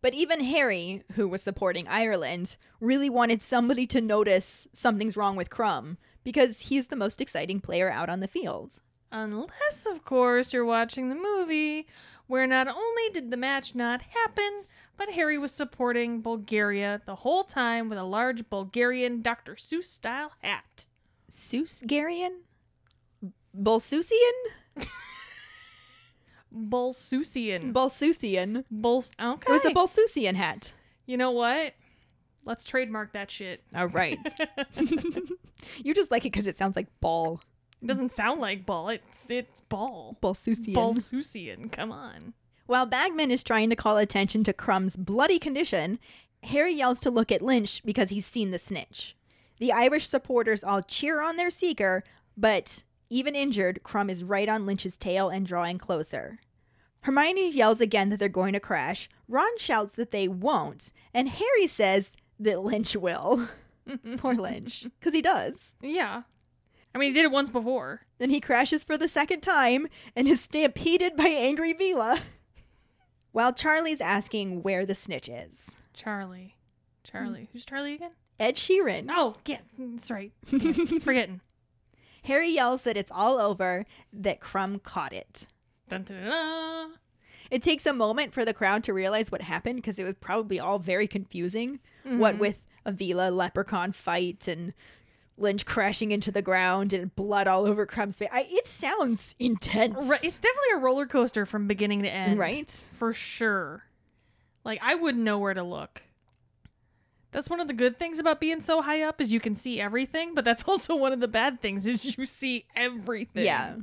but 0.00 0.14
even 0.14 0.44
Harry, 0.44 1.02
who 1.14 1.26
was 1.26 1.42
supporting 1.42 1.88
Ireland, 1.88 2.56
really 2.80 3.10
wanted 3.10 3.42
somebody 3.42 3.84
to 3.88 4.00
notice 4.00 4.68
something's 4.72 5.16
wrong 5.16 5.34
with 5.34 5.50
Krum 5.50 5.96
because 6.26 6.58
he's 6.62 6.88
the 6.88 6.96
most 6.96 7.20
exciting 7.20 7.60
player 7.60 7.88
out 7.88 8.08
on 8.08 8.18
the 8.18 8.26
field. 8.26 8.80
Unless, 9.12 9.86
of 9.88 10.04
course, 10.04 10.52
you're 10.52 10.64
watching 10.64 11.08
the 11.08 11.14
movie 11.14 11.86
where 12.26 12.48
not 12.48 12.66
only 12.66 13.08
did 13.12 13.30
the 13.30 13.36
match 13.36 13.76
not 13.76 14.02
happen, 14.02 14.64
but 14.96 15.10
Harry 15.10 15.38
was 15.38 15.52
supporting 15.52 16.20
Bulgaria 16.22 17.00
the 17.06 17.14
whole 17.14 17.44
time 17.44 17.88
with 17.88 17.96
a 17.96 18.02
large 18.02 18.50
Bulgarian 18.50 19.22
Dr. 19.22 19.54
Seuss 19.54 19.84
style 19.84 20.32
hat. 20.42 20.86
Seuss-Garian? 21.30 22.38
Bolsusian? 23.56 24.36
Bolsusian. 26.52 27.72
Bolsusian. 27.72 28.64
Buls- 28.68 29.12
okay. 29.20 29.48
It 29.48 29.52
was 29.52 29.64
a 29.64 29.70
Bolsusian 29.70 30.34
hat. 30.34 30.72
you 31.06 31.16
know 31.16 31.30
what? 31.30 31.74
Let's 32.46 32.64
trademark 32.64 33.12
that 33.12 33.30
shit. 33.30 33.62
All 33.74 33.88
right. 33.88 34.18
you 35.84 35.92
just 35.92 36.12
like 36.12 36.24
it 36.24 36.32
because 36.32 36.46
it 36.46 36.56
sounds 36.56 36.76
like 36.76 36.86
ball. 37.00 37.42
It 37.82 37.86
doesn't 37.86 38.12
sound 38.12 38.40
like 38.40 38.64
ball. 38.64 38.88
It's 38.88 39.26
it's 39.28 39.60
ball. 39.62 40.16
Bolsusian. 40.22 40.72
Balsusian. 40.72 41.70
Come 41.72 41.90
on. 41.90 42.34
While 42.66 42.86
Bagman 42.86 43.32
is 43.32 43.42
trying 43.42 43.68
to 43.70 43.76
call 43.76 43.98
attention 43.98 44.44
to 44.44 44.52
Krum's 44.52 44.96
bloody 44.96 45.40
condition, 45.40 45.98
Harry 46.44 46.72
yells 46.72 47.00
to 47.00 47.10
look 47.10 47.32
at 47.32 47.42
Lynch 47.42 47.82
because 47.84 48.10
he's 48.10 48.26
seen 48.26 48.52
the 48.52 48.58
snitch. 48.58 49.16
The 49.58 49.72
Irish 49.72 50.08
supporters 50.08 50.62
all 50.62 50.82
cheer 50.82 51.20
on 51.20 51.36
their 51.36 51.50
seeker, 51.50 52.04
but 52.36 52.84
even 53.10 53.34
injured, 53.34 53.80
Krum 53.84 54.08
is 54.08 54.24
right 54.24 54.48
on 54.48 54.66
Lynch's 54.66 54.96
tail 54.96 55.28
and 55.28 55.46
drawing 55.46 55.78
closer. 55.78 56.38
Hermione 57.02 57.50
yells 57.50 57.80
again 57.80 58.10
that 58.10 58.18
they're 58.18 58.28
going 58.28 58.52
to 58.52 58.60
crash. 58.60 59.08
Ron 59.28 59.58
shouts 59.58 59.94
that 59.94 60.10
they 60.10 60.28
won't, 60.28 60.92
and 61.14 61.28
Harry 61.28 61.66
says 61.66 62.12
that 62.40 62.62
Lynch 62.62 62.96
will. 62.96 63.48
Poor 64.18 64.34
Lynch, 64.34 64.86
because 65.00 65.14
he 65.14 65.22
does. 65.22 65.74
Yeah. 65.80 66.22
I 66.94 66.98
mean, 66.98 67.10
he 67.10 67.14
did 67.14 67.24
it 67.24 67.30
once 67.30 67.50
before. 67.50 68.02
Then 68.18 68.30
he 68.30 68.40
crashes 68.40 68.82
for 68.82 68.96
the 68.96 69.08
second 69.08 69.42
time 69.42 69.86
and 70.14 70.26
is 70.26 70.40
stampeded 70.40 71.14
by 71.16 71.26
angry 71.28 71.74
Veela. 71.74 72.20
While 73.32 73.52
Charlie's 73.52 74.00
asking 74.00 74.62
where 74.62 74.86
the 74.86 74.94
snitch 74.94 75.28
is. 75.28 75.76
Charlie. 75.92 76.56
Charlie. 77.04 77.42
Mm. 77.42 77.48
Who's 77.52 77.66
Charlie 77.66 77.94
again? 77.94 78.12
Ed 78.40 78.56
Sheeran. 78.56 79.08
Oh, 79.10 79.34
yeah, 79.46 79.58
that's 79.78 80.10
right. 80.10 80.32
Yeah, 80.50 80.72
keep 80.72 81.02
forgetting. 81.02 81.40
Harry 82.24 82.50
yells 82.50 82.82
that 82.82 82.96
it's 82.96 83.12
all 83.14 83.38
over, 83.38 83.86
that 84.12 84.40
Krum 84.40 84.82
caught 84.82 85.12
it. 85.12 85.46
Dun, 85.88 86.02
dun, 86.02 86.16
dun, 86.22 86.30
dun. 86.30 86.90
It 87.50 87.62
takes 87.62 87.86
a 87.86 87.92
moment 87.92 88.34
for 88.34 88.44
the 88.44 88.52
crowd 88.52 88.82
to 88.84 88.92
realize 88.92 89.30
what 89.30 89.42
happened 89.42 89.76
because 89.76 89.98
it 89.98 90.04
was 90.04 90.16
probably 90.16 90.58
all 90.58 90.78
very 90.78 91.06
confusing. 91.06 91.78
What 92.06 92.36
Mhm. 92.36 92.38
with 92.38 92.62
a 92.84 92.92
Veela 92.92 93.34
leprechaun 93.34 93.92
fight 93.92 94.46
and 94.48 94.72
Lynch 95.38 95.66
crashing 95.66 96.12
into 96.12 96.30
the 96.32 96.40
ground 96.40 96.92
and 96.92 97.14
blood 97.14 97.46
all 97.46 97.66
over 97.66 97.86
Krum's 97.86 98.16
face. 98.18 98.28
I, 98.32 98.46
it 98.48 98.66
sounds 98.66 99.34
intense. 99.38 100.06
Right, 100.08 100.22
it's 100.24 100.40
definitely 100.40 100.72
a 100.76 100.78
roller 100.78 101.04
coaster 101.06 101.44
from 101.44 101.66
beginning 101.66 102.02
to 102.04 102.10
end. 102.10 102.38
right? 102.38 102.70
For 102.92 103.12
sure. 103.12 103.84
Like 104.64 104.80
I 104.82 104.94
wouldn't 104.94 105.24
know 105.24 105.38
where 105.38 105.52
to 105.54 105.62
look. 105.62 106.02
That's 107.32 107.50
one 107.50 107.60
of 107.60 107.68
the 107.68 107.74
good 107.74 107.98
things 107.98 108.18
about 108.18 108.40
being 108.40 108.60
so 108.62 108.80
high 108.80 109.02
up 109.02 109.20
is 109.20 109.30
you 109.32 109.40
can 109.40 109.56
see 109.56 109.78
everything, 109.80 110.34
but 110.34 110.44
that's 110.44 110.62
also 110.66 110.96
one 110.96 111.12
of 111.12 111.20
the 111.20 111.28
bad 111.28 111.60
things 111.60 111.86
is 111.86 112.16
you 112.16 112.24
see 112.24 112.64
everything. 112.74 113.44
Yeah. 113.44 113.74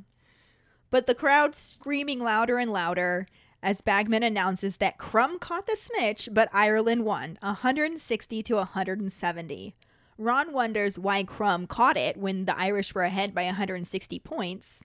But 0.89 1.05
the 1.07 1.15
crowd's 1.15 1.57
screaming 1.57 2.19
louder 2.19 2.57
and 2.57 2.71
louder 2.71 3.27
as 3.63 3.81
Bagman 3.81 4.23
announces 4.23 4.77
that 4.77 4.97
Krum 4.99 5.39
caught 5.39 5.65
the 5.65 5.77
snitch, 5.77 6.27
but 6.31 6.49
Ireland 6.51 7.05
won 7.05 7.37
160 7.41 8.43
to 8.43 8.55
170. 8.55 9.75
Ron 10.17 10.53
wonders 10.53 10.99
why 10.99 11.23
Krum 11.23 11.67
caught 11.67 11.97
it 11.97 12.17
when 12.17 12.45
the 12.45 12.57
Irish 12.59 12.93
were 12.93 13.03
ahead 13.03 13.33
by 13.33 13.45
160 13.45 14.19
points. 14.19 14.83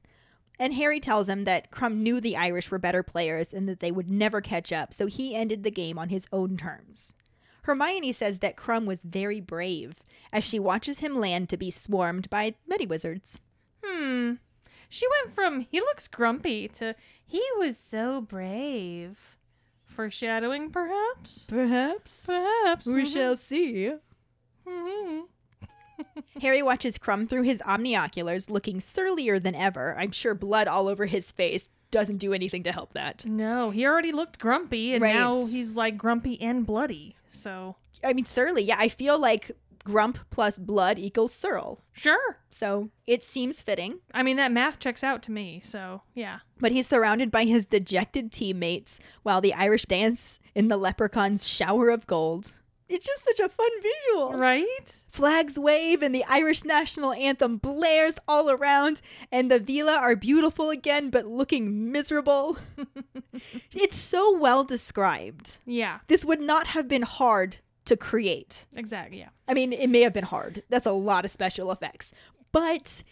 And 0.60 0.74
Harry 0.74 1.00
tells 1.00 1.28
him 1.28 1.44
that 1.44 1.70
Krum 1.70 1.96
knew 1.96 2.20
the 2.20 2.36
Irish 2.36 2.70
were 2.70 2.78
better 2.78 3.02
players 3.02 3.52
and 3.52 3.68
that 3.68 3.80
they 3.80 3.92
would 3.92 4.08
never 4.08 4.40
catch 4.40 4.72
up, 4.72 4.94
so 4.94 5.06
he 5.06 5.34
ended 5.34 5.64
the 5.64 5.70
game 5.70 5.98
on 5.98 6.08
his 6.08 6.26
own 6.32 6.56
terms. 6.56 7.12
Hermione 7.62 8.12
says 8.12 8.38
that 8.38 8.56
Krum 8.56 8.86
was 8.86 9.02
very 9.02 9.40
brave 9.40 9.96
as 10.32 10.42
she 10.44 10.58
watches 10.58 11.00
him 11.00 11.16
land 11.16 11.48
to 11.50 11.56
be 11.56 11.70
swarmed 11.70 12.30
by 12.30 12.54
many 12.66 12.86
wizards. 12.86 13.38
Hmm. 13.84 14.34
She 14.88 15.06
went 15.06 15.34
from 15.34 15.60
he 15.70 15.80
looks 15.80 16.08
grumpy 16.08 16.66
to 16.68 16.94
he 17.28 17.42
was 17.58 17.76
so 17.78 18.20
brave. 18.20 19.36
Foreshadowing, 19.84 20.70
perhaps? 20.70 21.44
Perhaps. 21.48 22.26
Perhaps. 22.26 22.86
We 22.86 23.04
shall 23.06 23.36
see. 23.36 23.92
Mhm. 24.66 25.22
Harry 26.40 26.62
watches 26.62 26.98
Krum 26.98 27.28
through 27.28 27.42
his 27.42 27.60
omnioculars, 27.62 28.48
looking 28.50 28.78
surlier 28.80 29.38
than 29.42 29.54
ever. 29.54 29.96
I'm 29.98 30.12
sure 30.12 30.34
blood 30.34 30.68
all 30.68 30.88
over 30.88 31.06
his 31.06 31.32
face 31.32 31.68
doesn't 31.90 32.18
do 32.18 32.32
anything 32.32 32.62
to 32.64 32.70
help 32.72 32.92
that. 32.92 33.24
No, 33.24 33.70
he 33.70 33.84
already 33.86 34.12
looked 34.12 34.38
grumpy, 34.38 34.92
and 34.94 35.02
Right. 35.02 35.14
now 35.14 35.46
he's 35.46 35.74
like 35.76 35.96
grumpy 35.98 36.40
and 36.40 36.64
bloody. 36.66 37.16
So 37.28 37.76
I 38.04 38.12
mean, 38.12 38.26
surly. 38.26 38.62
Yeah, 38.62 38.76
I 38.78 38.88
feel 38.88 39.18
like 39.18 39.50
grump 39.88 40.18
plus 40.30 40.58
blood 40.58 40.98
equals 40.98 41.32
surl. 41.32 41.78
sure. 41.92 42.36
So 42.50 42.90
it 43.06 43.24
seems 43.24 43.62
fitting. 43.62 44.00
I 44.12 44.22
mean 44.22 44.36
that 44.36 44.52
math 44.52 44.78
checks 44.78 45.02
out 45.02 45.22
to 45.24 45.32
me. 45.32 45.60
So 45.64 46.02
yeah. 46.14 46.40
But 46.60 46.72
he's 46.72 46.86
surrounded 46.86 47.30
by 47.30 47.44
his 47.44 47.64
dejected 47.66 48.30
teammates 48.30 48.98
while 49.22 49.40
the 49.40 49.54
Irish 49.54 49.84
dance 49.86 50.38
in 50.54 50.68
the 50.68 50.76
leprechaun's 50.76 51.46
shower 51.46 51.88
of 51.88 52.06
gold. 52.06 52.52
It's 52.88 53.04
just 53.06 53.24
such 53.24 53.40
a 53.40 53.48
fun 53.50 53.70
visual. 53.82 54.32
Right? 54.32 54.92
Flags 55.10 55.58
wave 55.58 56.02
and 56.02 56.14
the 56.14 56.24
Irish 56.28 56.64
national 56.64 57.12
anthem 57.12 57.58
blares 57.58 58.14
all 58.26 58.50
around, 58.50 59.02
and 59.30 59.50
the 59.50 59.60
Veela 59.60 59.98
are 59.98 60.16
beautiful 60.16 60.70
again 60.70 61.10
but 61.10 61.26
looking 61.26 61.92
miserable. 61.92 62.56
it's 63.72 63.96
so 63.98 64.36
well 64.36 64.64
described. 64.64 65.58
Yeah. 65.66 65.98
This 66.06 66.24
would 66.24 66.40
not 66.40 66.68
have 66.68 66.88
been 66.88 67.02
hard 67.02 67.58
to 67.88 67.96
create. 67.96 68.66
Exactly. 68.74 69.18
Yeah. 69.18 69.28
I 69.46 69.54
mean, 69.54 69.72
it 69.72 69.88
may 69.90 70.00
have 70.02 70.12
been 70.12 70.24
hard. 70.24 70.62
That's 70.68 70.86
a 70.86 70.92
lot 70.92 71.24
of 71.24 71.30
special 71.30 71.70
effects, 71.72 72.12
but 72.52 73.02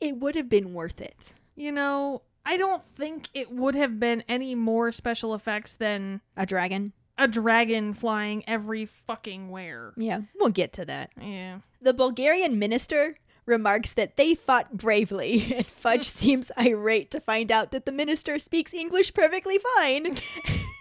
it 0.00 0.16
would 0.18 0.34
have 0.36 0.48
been 0.48 0.74
worth 0.74 1.00
it. 1.00 1.34
You 1.54 1.72
know, 1.72 2.22
I 2.44 2.56
don't 2.56 2.84
think 2.84 3.28
it 3.34 3.50
would 3.50 3.74
have 3.74 3.98
been 3.98 4.22
any 4.28 4.54
more 4.54 4.92
special 4.92 5.34
effects 5.34 5.74
than 5.74 6.20
A 6.36 6.46
dragon? 6.46 6.92
a 7.18 7.26
dragon 7.26 7.94
flying 7.94 8.44
every 8.46 8.84
fucking 8.84 9.48
where. 9.48 9.94
Yeah, 9.96 10.20
we'll 10.38 10.50
get 10.50 10.74
to 10.74 10.84
that. 10.84 11.10
Yeah. 11.18 11.60
The 11.80 11.94
Bulgarian 11.94 12.58
minister 12.58 13.16
remarks 13.46 13.92
that 13.92 14.18
they 14.18 14.34
fought 14.34 14.76
bravely, 14.76 15.54
and 15.56 15.66
Fudge 15.66 16.04
seems 16.10 16.52
irate 16.58 17.10
to 17.12 17.20
find 17.20 17.50
out 17.50 17.70
that 17.70 17.86
the 17.86 17.92
minister 17.92 18.38
speaks 18.38 18.74
English 18.74 19.14
perfectly 19.14 19.58
fine, 19.76 20.18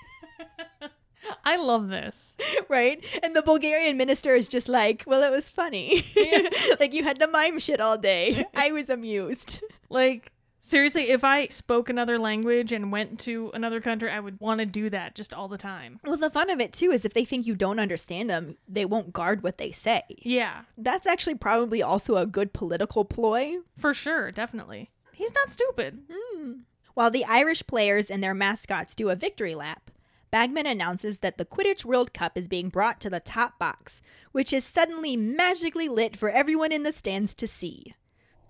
I 1.45 1.55
love 1.57 1.87
this. 1.89 2.35
right? 2.69 3.03
And 3.23 3.35
the 3.35 3.41
Bulgarian 3.41 3.97
minister 3.97 4.35
is 4.35 4.47
just 4.47 4.67
like, 4.69 5.03
well, 5.05 5.23
it 5.23 5.31
was 5.31 5.49
funny. 5.49 6.05
like, 6.79 6.93
you 6.93 7.03
had 7.03 7.19
to 7.19 7.27
mime 7.27 7.59
shit 7.59 7.79
all 7.81 7.97
day. 7.97 8.45
I 8.55 8.71
was 8.71 8.89
amused. 8.89 9.61
Like, 9.89 10.31
seriously, 10.59 11.09
if 11.09 11.23
I 11.23 11.47
spoke 11.47 11.89
another 11.89 12.17
language 12.17 12.71
and 12.71 12.91
went 12.91 13.19
to 13.21 13.51
another 13.53 13.79
country, 13.81 14.09
I 14.09 14.19
would 14.19 14.39
want 14.39 14.59
to 14.59 14.65
do 14.65 14.89
that 14.89 15.15
just 15.15 15.33
all 15.33 15.47
the 15.47 15.57
time. 15.57 15.99
Well, 16.03 16.17
the 16.17 16.29
fun 16.29 16.49
of 16.49 16.59
it, 16.59 16.73
too, 16.73 16.91
is 16.91 17.05
if 17.05 17.13
they 17.13 17.25
think 17.25 17.45
you 17.45 17.55
don't 17.55 17.79
understand 17.79 18.29
them, 18.29 18.57
they 18.67 18.85
won't 18.85 19.13
guard 19.13 19.43
what 19.43 19.57
they 19.57 19.71
say. 19.71 20.03
Yeah, 20.09 20.61
That's 20.77 21.07
actually 21.07 21.35
probably 21.35 21.81
also 21.83 22.17
a 22.17 22.25
good 22.25 22.51
political 22.53 23.05
ploy. 23.05 23.57
for 23.77 23.93
sure. 23.93 24.31
Definitely. 24.31 24.89
He's 25.13 25.33
not 25.33 25.49
stupid. 25.51 25.99
Hmm. 26.11 26.51
While 26.93 27.11
the 27.11 27.25
Irish 27.25 27.65
players 27.67 28.09
and 28.09 28.23
their 28.23 28.33
mascots 28.33 28.95
do 28.95 29.09
a 29.09 29.15
victory 29.15 29.53
lap, 29.55 29.91
Bagman 30.35 30.65
announces 30.67 31.19
that 31.19 31.37
the 31.37 31.45
Quidditch 31.45 31.85
World 31.85 32.13
Cup 32.13 32.37
is 32.37 32.49
being 32.49 32.67
brought 32.67 32.99
to 32.99 33.09
the 33.09 33.21
top 33.21 33.57
box, 33.57 34.01
which 34.33 34.51
is 34.51 34.65
suddenly 34.65 35.15
magically 35.15 35.87
lit 35.87 36.17
for 36.17 36.29
everyone 36.29 36.73
in 36.73 36.83
the 36.83 36.91
stands 36.91 37.33
to 37.35 37.47
see. 37.47 37.93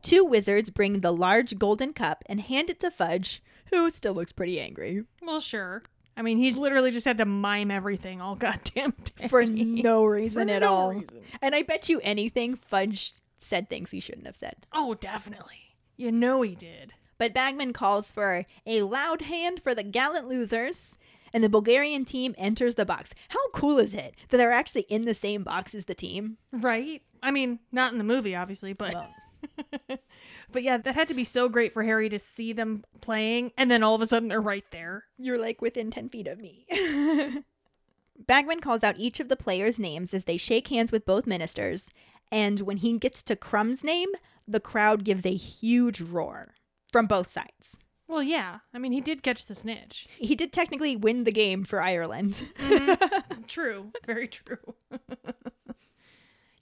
Two 0.02 0.26
wizards 0.26 0.72
bring 0.72 1.02
the 1.02 1.14
large 1.14 1.60
golden 1.60 1.94
cup 1.94 2.24
and 2.26 2.42
hand 2.42 2.72
it 2.72 2.80
to 2.80 2.90
Fudge, 2.90 3.40
who 3.70 3.88
still 3.92 4.16
looks 4.16 4.32
pretty 4.32 4.60
angry, 4.60 5.04
Well, 5.22 5.40
sure. 5.40 5.84
I 6.18 6.24
mean, 6.24 6.40
he's 6.40 6.58
literally 6.58 6.90
just 6.90 7.06
had 7.06 7.20
to 7.20 7.26
mime 7.26 7.70
everything 7.70 8.20
all 8.20 8.34
goddamn 8.48 8.96
day. 9.20 9.28
for 9.28 9.46
no 9.46 10.06
reason 10.06 10.48
For 10.48 10.54
at 10.56 10.62
no 10.64 10.74
all. 10.74 10.92
reason. 10.96 11.22
And 11.40 11.54
I 11.54 11.62
bet 11.62 11.88
you 11.88 12.00
anything, 12.02 12.56
Fudge 12.56 13.14
said 13.38 13.70
things 13.70 13.92
he 13.92 14.00
shouldn't 14.00 14.26
have 14.26 14.38
said. 14.38 14.66
Oh, 14.74 14.96
definitely. 14.96 15.76
You 15.98 16.12
know 16.12 16.42
he 16.42 16.56
did. 16.56 16.96
But 17.20 17.34
Bagman 17.34 17.74
calls 17.74 18.12
for 18.12 18.46
a 18.66 18.82
loud 18.82 19.22
hand 19.22 19.62
for 19.64 19.74
the 19.76 19.84
gallant 19.84 20.28
losers, 20.28 20.98
and 21.36 21.44
the 21.44 21.50
Bulgarian 21.50 22.06
team 22.06 22.34
enters 22.38 22.76
the 22.76 22.86
box. 22.86 23.14
How 23.28 23.50
cool 23.50 23.78
is 23.78 23.94
it 23.94 24.16
that 24.30 24.38
they're 24.38 24.54
actually 24.54 24.84
in 24.84 25.02
the 25.02 25.14
same 25.14 25.44
box 25.44 25.76
as 25.76 25.84
the 25.84 25.94
team? 25.94 26.38
Right? 26.54 27.02
I 27.22 27.30
mean, 27.32 27.60
not 27.74 27.92
in 27.92 27.98
the 27.98 28.06
movie, 28.06 28.38
obviously, 28.38 28.72
but 28.72 28.94
Well, 28.94 29.10
but 30.52 30.64
yeah, 30.64 30.78
that 30.78 30.96
had 30.96 31.10
to 31.10 31.14
be 31.14 31.26
so 31.26 31.50
great 31.50 31.74
for 31.74 31.84
Harry 31.84 32.08
to 32.08 32.20
see 32.20 32.54
them 32.54 32.86
playing, 33.02 33.52
and 33.58 33.70
then 33.70 33.84
all 33.84 33.96
of 33.96 34.02
a 34.02 34.06
sudden 34.06 34.30
they're 34.30 34.40
right 34.40 34.64
there. 34.72 35.04
You're 35.18 35.38
like 35.38 35.62
within 35.62 35.92
10 35.92 36.08
feet 36.08 36.28
of 36.28 36.40
me. 36.40 36.66
Bagman 38.18 38.62
calls 38.62 38.82
out 38.82 38.98
each 38.98 39.20
of 39.20 39.28
the 39.28 39.36
players' 39.36 39.78
names 39.78 40.14
as 40.14 40.24
they 40.24 40.38
shake 40.38 40.70
hands 40.70 40.94
with 40.94 41.06
both 41.06 41.28
ministers, 41.28 41.90
and 42.32 42.62
when 42.62 42.78
he 42.78 42.98
gets 42.98 43.22
to 43.24 43.36
Krum's 43.36 43.84
name, 43.84 44.10
the 44.48 44.62
crowd 44.62 45.04
gives 45.04 45.26
a 45.26 45.36
huge 45.36 46.00
roar 46.00 46.56
from 46.94 47.08
both 47.08 47.30
sides. 47.30 47.78
Well, 48.08 48.22
yeah. 48.24 48.60
I 48.74 48.78
mean, 48.78 48.91
he 48.91 49.01
did 49.01 49.24
catch 49.24 49.45
the 49.47 49.56
snitch. 49.56 50.08
He 50.18 50.36
did 50.36 50.53
technically 50.53 50.95
win 50.95 51.24
the 51.24 51.32
game 51.32 51.64
for 51.64 51.82
Ireland. 51.82 52.47
Mm-hmm. 52.60 53.41
True. 53.47 53.91
Very 54.06 54.28
true. 54.28 54.76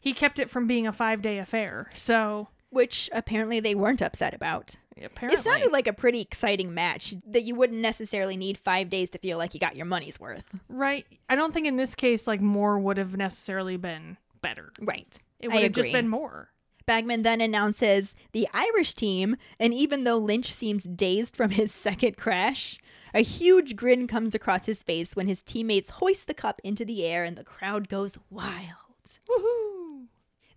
he 0.02 0.14
kept 0.14 0.40
it 0.40 0.50
from 0.50 0.68
being 0.68 0.88
a 0.88 0.94
five 0.94 1.22
day 1.22 1.38
affair. 1.40 1.90
So, 1.94 2.50
Which 2.70 3.10
apparently 3.14 3.60
they 3.60 3.76
weren't 3.76 4.02
upset 4.02 4.34
about. 4.34 4.76
apparently. 5.02 5.40
It 5.40 5.44
sounded 5.44 5.72
like 5.72 5.88
a 5.88 5.94
pretty 5.94 6.22
exciting 6.22 6.74
match 6.74 7.14
that 7.28 7.44
you 7.44 7.56
wouldn't 7.56 7.80
necessarily 7.82 8.38
need 8.38 8.58
five 8.58 8.90
days 8.90 9.10
to 9.12 9.18
feel 9.18 9.38
like 9.38 9.54
you 9.54 9.60
got 9.60 9.76
your 9.76 9.86
money's 9.86 10.20
worth. 10.20 10.44
right. 10.70 11.06
I 11.30 11.36
don't 11.36 11.54
think 11.54 11.68
in 11.68 11.76
this 11.78 11.96
case, 11.96 12.28
like, 12.28 12.42
more 12.42 12.78
would 12.80 12.98
have 12.98 13.16
necessarily 13.18 13.78
been 13.78 14.18
better. 14.42 14.72
Right. 14.80 15.18
It 15.40 15.50
I 15.52 15.56
would 15.56 15.64
have 15.64 15.72
just 15.74 15.92
been 15.92 16.08
more. 16.08 16.50
Bagman 16.86 17.22
then 17.22 17.42
announces 17.42 18.16
the 18.32 18.48
Irish 18.54 18.94
team, 18.94 19.38
and 19.60 19.74
even 19.74 20.04
though 20.04 20.18
Lynch 20.18 20.52
seems 20.52 20.84
dazed 20.84 21.36
from 21.36 21.52
his 21.52 21.72
second 21.74 22.18
crash, 22.18 22.80
a 23.14 23.22
huge 23.22 23.76
grin 23.76 24.08
comes 24.08 24.34
across 24.34 24.66
his 24.66 24.84
face 24.84 25.16
when 25.16 25.28
his 25.28 25.44
teammates 25.44 25.92
hoist 25.92 26.28
the 26.28 26.34
cup 26.34 26.60
into 26.64 26.84
the 26.84 27.06
air 27.06 27.24
and 27.24 27.38
the 27.38 27.44
crowd 27.44 27.88
goes 27.88 28.18
wild. 28.30 29.20
Woohoo! 29.30 30.08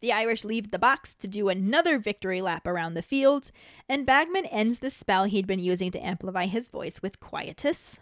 The 0.00 0.12
Irish 0.12 0.44
leave 0.44 0.70
the 0.70 0.78
box 0.78 1.14
to 1.14 1.28
do 1.28 1.48
another 1.48 1.98
victory 1.98 2.40
lap 2.40 2.66
around 2.66 2.94
the 2.94 3.02
field, 3.02 3.50
and 3.88 4.06
Bagman 4.06 4.46
ends 4.46 4.78
the 4.78 4.90
spell 4.90 5.24
he'd 5.24 5.46
been 5.46 5.58
using 5.58 5.90
to 5.92 6.04
amplify 6.04 6.46
his 6.46 6.70
voice 6.70 7.02
with 7.02 7.20
quietus. 7.20 8.00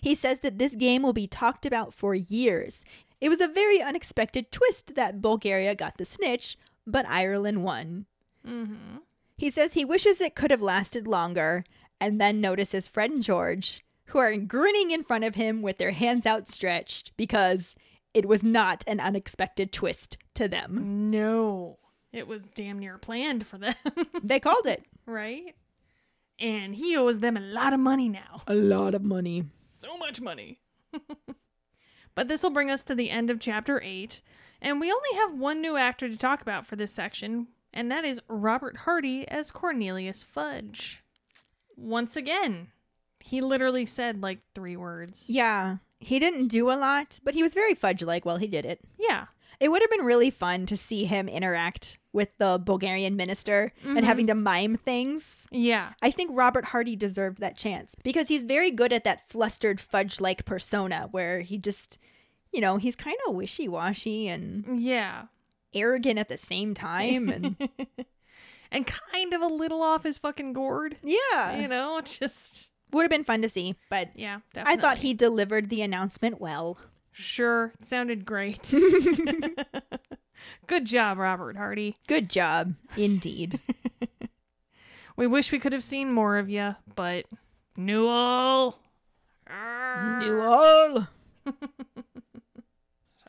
He 0.00 0.14
says 0.14 0.40
that 0.40 0.58
this 0.58 0.74
game 0.74 1.02
will 1.02 1.12
be 1.12 1.26
talked 1.26 1.66
about 1.66 1.92
for 1.92 2.14
years. 2.14 2.84
It 3.20 3.28
was 3.28 3.40
a 3.40 3.48
very 3.48 3.80
unexpected 3.80 4.50
twist 4.50 4.94
that 4.96 5.22
Bulgaria 5.22 5.74
got 5.74 5.98
the 5.98 6.04
snitch, 6.04 6.58
but 6.86 7.08
Ireland 7.08 7.62
won. 7.64 8.06
Mm-hmm. 8.46 8.98
He 9.36 9.50
says 9.50 9.72
he 9.74 9.84
wishes 9.84 10.20
it 10.20 10.34
could 10.34 10.50
have 10.50 10.62
lasted 10.62 11.06
longer, 11.06 11.64
and 12.00 12.20
then 12.20 12.40
notices 12.40 12.86
Fred 12.86 13.10
and 13.10 13.22
George, 13.22 13.84
who 14.06 14.18
are 14.18 14.36
grinning 14.36 14.90
in 14.90 15.02
front 15.04 15.24
of 15.24 15.34
him 15.34 15.62
with 15.62 15.78
their 15.78 15.90
hands 15.92 16.26
outstretched 16.26 17.12
because 17.16 17.74
it 18.12 18.26
was 18.26 18.42
not 18.42 18.84
an 18.86 19.00
unexpected 19.00 19.72
twist 19.72 20.16
to 20.34 20.46
them. 20.46 21.10
No. 21.10 21.78
It 22.12 22.28
was 22.28 22.42
damn 22.54 22.78
near 22.78 22.96
planned 22.98 23.44
for 23.46 23.58
them, 23.58 23.74
They 24.22 24.38
called 24.38 24.66
it. 24.66 24.84
right? 25.04 25.54
And 26.38 26.74
he 26.74 26.96
owes 26.96 27.18
them 27.20 27.36
a 27.36 27.40
lot 27.40 27.72
of 27.72 27.80
money 27.80 28.08
now. 28.08 28.42
A 28.46 28.54
lot 28.54 28.94
of 28.94 29.02
money. 29.02 29.44
So 29.60 29.96
much 29.98 30.20
money. 30.20 30.60
but 32.14 32.28
this 32.28 32.42
will 32.42 32.50
bring 32.50 32.70
us 32.70 32.84
to 32.84 32.94
the 32.94 33.10
end 33.10 33.30
of 33.30 33.40
chapter 33.40 33.80
8, 33.82 34.22
and 34.64 34.80
we 34.80 34.90
only 34.90 35.14
have 35.18 35.38
one 35.38 35.60
new 35.60 35.76
actor 35.76 36.08
to 36.08 36.16
talk 36.16 36.40
about 36.42 36.66
for 36.66 36.74
this 36.74 36.92
section, 36.92 37.46
and 37.72 37.88
that 37.92 38.04
is 38.04 38.20
Robert 38.28 38.78
Hardy 38.78 39.28
as 39.28 39.52
Cornelius 39.52 40.24
Fudge. 40.24 41.02
Once 41.76 42.16
again, 42.16 42.68
he 43.20 43.40
literally 43.40 43.86
said 43.86 44.20
like 44.22 44.40
three 44.54 44.76
words. 44.76 45.26
Yeah, 45.28 45.76
he 46.00 46.18
didn't 46.18 46.48
do 46.48 46.70
a 46.70 46.74
lot, 46.74 47.20
but 47.24 47.34
he 47.34 47.42
was 47.42 47.54
very 47.54 47.74
fudge 47.74 48.02
like 48.02 48.24
while 48.24 48.36
he 48.38 48.46
did 48.48 48.64
it. 48.66 48.80
Yeah. 48.98 49.26
It 49.60 49.68
would 49.68 49.82
have 49.82 49.90
been 49.90 50.04
really 50.04 50.30
fun 50.30 50.66
to 50.66 50.76
see 50.76 51.04
him 51.04 51.28
interact 51.28 51.98
with 52.12 52.28
the 52.38 52.60
Bulgarian 52.62 53.14
minister 53.16 53.72
Mhm. 53.84 53.96
and 53.98 54.04
having 54.04 54.26
to 54.26 54.34
mime 54.34 54.76
things. 54.76 55.46
Yeah. 55.52 55.92
I 56.02 56.10
think 56.10 56.30
Robert 56.34 56.66
Hardy 56.66 56.96
deserved 56.96 57.38
that 57.38 57.56
chance 57.56 57.94
because 58.02 58.28
he's 58.28 58.42
very 58.44 58.70
good 58.72 58.92
at 58.92 59.04
that 59.04 59.28
flustered 59.30 59.80
fudge 59.80 60.20
like 60.20 60.44
persona 60.44 61.08
where 61.12 61.40
he 61.40 61.56
just, 61.56 61.98
you 62.54 62.60
know, 62.60 62.76
he's 62.78 62.96
kind 62.96 63.16
of 63.28 63.34
wishy 63.34 63.68
washy 63.68 64.28
and 64.28 64.80
Yeah. 64.80 65.24
arrogant 65.74 66.18
at 66.18 66.28
the 66.28 66.38
same 66.38 66.72
time. 66.74 67.28
And 67.28 67.56
and 68.70 68.86
kind 68.86 69.34
of 69.34 69.42
a 69.42 69.46
little 69.46 69.82
off 69.82 70.04
his 70.04 70.18
fucking 70.18 70.52
gourd. 70.52 70.96
yeah, 71.02 71.58
You 71.60 71.68
know, 71.68 72.00
just 72.04 72.70
would 72.92 73.02
have 73.02 73.10
been 73.10 73.24
fun 73.24 73.42
to 73.42 73.48
see. 73.48 73.74
But 73.90 74.10
yeah, 74.14 74.38
I 74.56 74.76
thought 74.76 74.98
he 74.98 75.14
delivered 75.14 75.68
the 75.68 75.82
announcement 75.82 76.40
well. 76.40 76.78
sure 77.12 77.72
it 77.80 77.86
sounded 77.86 78.24
great. 78.24 78.72
Good 80.66 80.84
job, 80.84 81.18
Robert 81.18 81.56
Hardy. 81.56 81.96
Good 82.06 82.28
job, 82.28 82.74
indeed. 82.96 83.60
We 85.16 85.26
wish 85.26 85.52
we 85.52 85.58
could 85.60 85.72
have 85.72 85.82
seen 85.84 86.10
more 86.12 86.38
of 86.38 86.50
you, 86.50 86.74
but 86.96 87.26
Newell. 87.76 88.78
Newell. 90.18 91.06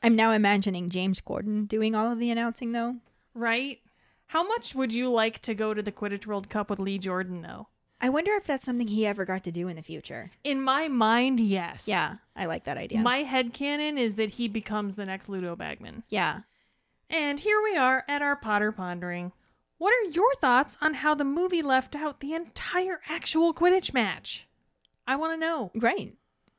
I'm 0.06 0.16
now 0.16 0.32
imagining 0.32 0.90
James 0.90 1.20
Gordon 1.22 1.66
doing 1.66 1.96
all 1.96 2.12
of 2.12 2.20
the 2.20 2.30
announcing, 2.32 2.72
though. 2.72 2.98
Right? 3.34 3.80
How 4.28 4.48
much 4.48 4.74
would 4.76 4.94
you 4.94 5.12
like 5.12 5.40
to 5.42 5.54
go 5.54 5.74
to 5.74 5.82
the 5.82 5.92
Quidditch 5.92 6.26
World 6.26 6.50
Cup 6.50 6.70
with 6.70 6.80
Lee 6.80 6.98
Jordan, 6.98 7.42
though? 7.42 7.68
I 8.02 8.10
wonder 8.10 8.32
if 8.34 8.46
that's 8.46 8.66
something 8.66 8.88
he 8.88 9.06
ever 9.06 9.26
got 9.26 9.44
to 9.46 9.52
do 9.52 9.68
in 9.68 9.76
the 9.76 9.82
future. 9.82 10.32
In 10.44 10.62
my 10.62 10.88
mind, 10.88 11.40
yes. 11.40 11.88
Yeah, 11.88 12.16
I 12.36 12.46
like 12.46 12.66
that 12.66 12.78
idea. 12.78 13.00
My 13.00 13.24
head 13.24 13.54
headcanon 13.54 13.98
is 13.98 14.16
that 14.16 14.32
he 14.32 14.48
becomes 14.48 14.96
the 14.96 15.06
next 15.06 15.30
Ludo 15.30 15.56
Bagman. 15.56 16.04
yeah. 16.10 16.42
And 17.10 17.40
here 17.40 17.62
we 17.64 17.78
are 17.78 18.04
at 18.08 18.24
our 18.24 18.36
Potter 18.36 18.72
Pondering. 18.72 19.32
What 19.78 19.94
are 19.94 20.10
your 20.10 20.34
thoughts 20.42 20.76
on 20.82 20.96
how 20.96 21.14
the 21.14 21.24
movie 21.24 21.62
left 21.62 21.96
out 21.96 22.20
the 22.20 22.34
entire 22.34 23.00
actual 23.08 23.54
Quidditch 23.54 23.94
match? 23.94 24.48
I 25.08 25.16
want 25.16 25.34
to 25.34 25.38
know. 25.38 25.72
Right. 25.76 26.16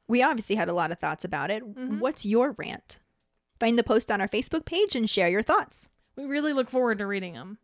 We 0.07 0.23
obviously 0.23 0.55
had 0.55 0.69
a 0.69 0.73
lot 0.73 0.93
of 0.93 0.99
thoughts 1.01 1.25
about 1.25 1.51
it. 1.51 1.65
Mhm. 1.65 1.99
What's 1.99 2.25
your 2.25 2.53
rant? 2.53 3.01
Find 3.59 3.79
the 3.79 3.83
post 3.83 4.11
on 4.11 4.21
our 4.21 4.29
Facebook 4.29 4.65
page 4.65 4.95
and 4.95 5.09
share 5.09 5.29
your 5.29 5.43
thoughts. 5.43 5.89
We 6.17 6.25
really 6.25 6.53
look 6.53 6.71
forward 6.71 6.99
to 6.99 7.07
reading 7.07 7.35
them. 7.35 7.59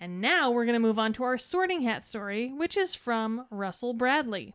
And 0.00 0.20
now 0.20 0.50
we're 0.50 0.64
going 0.64 0.74
to 0.74 0.78
move 0.80 0.98
on 0.98 1.12
to 1.14 1.22
our 1.22 1.38
sorting 1.38 1.82
hat 1.82 2.06
story, 2.06 2.52
which 2.52 2.76
is 2.76 2.94
from 2.94 3.46
Russell 3.50 3.94
Bradley. 3.94 4.54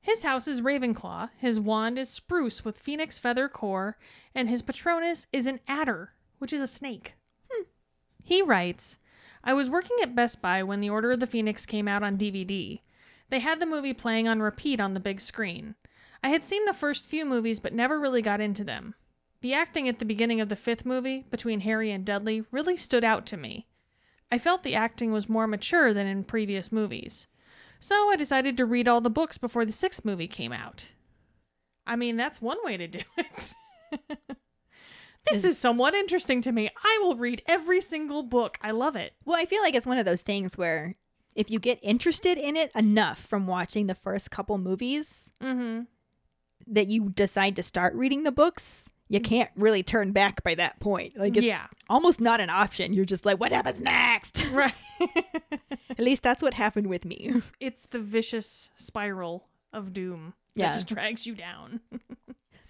His 0.00 0.22
house 0.22 0.48
is 0.48 0.62
Ravenclaw, 0.62 1.30
his 1.36 1.60
wand 1.60 1.98
is 1.98 2.08
spruce 2.08 2.64
with 2.64 2.78
phoenix 2.78 3.18
feather 3.18 3.48
core, 3.48 3.98
and 4.34 4.48
his 4.48 4.62
patronus 4.62 5.26
is 5.32 5.46
an 5.46 5.60
adder, 5.68 6.14
which 6.38 6.52
is 6.52 6.62
a 6.62 6.66
snake. 6.66 7.14
Hmm. 7.50 7.64
He 8.22 8.40
writes 8.40 8.96
I 9.44 9.52
was 9.52 9.70
working 9.70 9.96
at 10.02 10.14
Best 10.14 10.42
Buy 10.42 10.62
when 10.62 10.80
The 10.80 10.90
Order 10.90 11.12
of 11.12 11.20
the 11.20 11.26
Phoenix 11.26 11.66
came 11.66 11.86
out 11.86 12.02
on 12.02 12.18
DVD. 12.18 12.80
They 13.28 13.38
had 13.38 13.60
the 13.60 13.66
movie 13.66 13.94
playing 13.94 14.26
on 14.26 14.40
repeat 14.40 14.80
on 14.80 14.94
the 14.94 15.00
big 15.00 15.20
screen. 15.20 15.76
I 16.22 16.30
had 16.30 16.44
seen 16.44 16.64
the 16.64 16.72
first 16.72 17.06
few 17.06 17.24
movies 17.24 17.60
but 17.60 17.72
never 17.72 17.98
really 17.98 18.22
got 18.22 18.40
into 18.40 18.64
them. 18.64 18.94
The 19.42 19.54
acting 19.54 19.88
at 19.88 19.98
the 19.98 20.04
beginning 20.04 20.40
of 20.40 20.48
the 20.48 20.56
fifth 20.56 20.84
movie, 20.84 21.24
between 21.30 21.60
Harry 21.60 21.90
and 21.90 22.04
Dudley, 22.04 22.44
really 22.50 22.76
stood 22.76 23.04
out 23.04 23.24
to 23.26 23.36
me. 23.36 23.66
I 24.30 24.38
felt 24.38 24.62
the 24.62 24.74
acting 24.74 25.12
was 25.12 25.28
more 25.28 25.46
mature 25.46 25.92
than 25.94 26.06
in 26.06 26.24
previous 26.24 26.70
movies. 26.70 27.26
So 27.78 28.10
I 28.10 28.16
decided 28.16 28.56
to 28.58 28.66
read 28.66 28.86
all 28.86 29.00
the 29.00 29.08
books 29.10 29.38
before 29.38 29.64
the 29.64 29.72
sixth 29.72 30.04
movie 30.04 30.28
came 30.28 30.52
out. 30.52 30.90
I 31.86 31.96
mean, 31.96 32.16
that's 32.16 32.42
one 32.42 32.58
way 32.62 32.76
to 32.76 32.86
do 32.86 33.00
it. 33.16 33.54
this 35.28 35.44
is 35.44 35.56
somewhat 35.58 35.94
interesting 35.94 36.42
to 36.42 36.52
me. 36.52 36.68
I 36.84 36.98
will 37.02 37.16
read 37.16 37.42
every 37.46 37.80
single 37.80 38.22
book. 38.22 38.58
I 38.62 38.70
love 38.72 38.96
it. 38.96 39.14
Well, 39.24 39.38
I 39.38 39.46
feel 39.46 39.62
like 39.62 39.74
it's 39.74 39.86
one 39.86 39.98
of 39.98 40.04
those 40.04 40.22
things 40.22 40.58
where 40.58 40.96
if 41.34 41.50
you 41.50 41.58
get 41.58 41.78
interested 41.82 42.36
in 42.36 42.56
it 42.56 42.70
enough 42.74 43.18
from 43.20 43.46
watching 43.46 43.86
the 43.86 43.94
first 43.94 44.30
couple 44.30 44.58
movies 44.58 45.30
Mm-hmm. 45.42 45.82
that 46.66 46.88
you 46.88 47.08
decide 47.08 47.56
to 47.56 47.62
start 47.62 47.94
reading 47.94 48.24
the 48.24 48.32
books, 48.32 48.84
you 49.10 49.20
mm-hmm. 49.20 49.28
can't 49.28 49.50
really 49.56 49.82
turn 49.82 50.12
back 50.12 50.42
by 50.42 50.54
that 50.54 50.78
point. 50.80 51.18
Like 51.18 51.36
it's 51.36 51.44
Yeah. 51.44 51.66
almost 51.90 52.20
not 52.20 52.40
an 52.40 52.48
option. 52.48 52.94
You're 52.94 53.04
just 53.04 53.26
like, 53.26 53.38
what 53.38 53.52
happens 53.52 53.82
next? 53.82 54.46
Right. 54.52 54.74
At 55.90 55.98
least 55.98 56.22
that's 56.22 56.42
what 56.42 56.54
happened 56.54 56.86
with 56.86 57.04
me. 57.04 57.42
it's 57.60 57.86
the 57.86 57.98
vicious 57.98 58.70
spiral 58.76 59.48
of 59.72 59.92
doom 59.92 60.34
that 60.56 60.62
Yeah. 60.62 60.72
just 60.72 60.88
drags 60.88 61.26
you 61.26 61.34
down. 61.34 61.80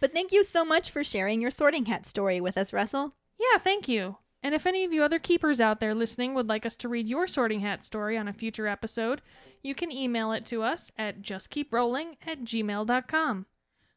But 0.01 0.12
thank 0.14 0.32
you 0.32 0.43
so 0.45 0.64
much 0.64 0.91
for 0.91 1.05
sharing 1.05 1.41
your 1.41 1.51
sorting 1.51 1.86
hat 1.86 2.07
story 2.07 2.41
with 2.41 2.57
us, 2.57 2.72
Russell. 2.72 3.14
Yeah, 3.38 3.59
thank 3.59 3.86
you. 3.88 4.16
And 4.43 4.55
if 4.55 4.66
any 4.66 4.84
of 4.84 4.93
you 4.93 5.03
other 5.03 5.18
keepers 5.18 5.61
out 5.61 5.80
there 5.80 5.95
listening 5.95 6.34
would 6.34 6.49
like 6.49 6.64
us 6.64 6.76
to 6.78 6.88
read 6.88 7.07
your 7.07 7.26
sorting 7.26 7.61
hat 7.61 7.84
story 7.84 8.16
on 8.16 8.28
a 8.28 8.32
future 8.32 8.66
episode, 8.66 9.20
you 9.62 9.74
can 9.74 9.93
email 9.93 10.32
it 10.32 10.47
to 10.47 10.62
us 10.62 10.91
at 10.97 11.20
justkeeprolling 11.20 12.16
at 12.26 12.45
gmail.com. 12.45 13.47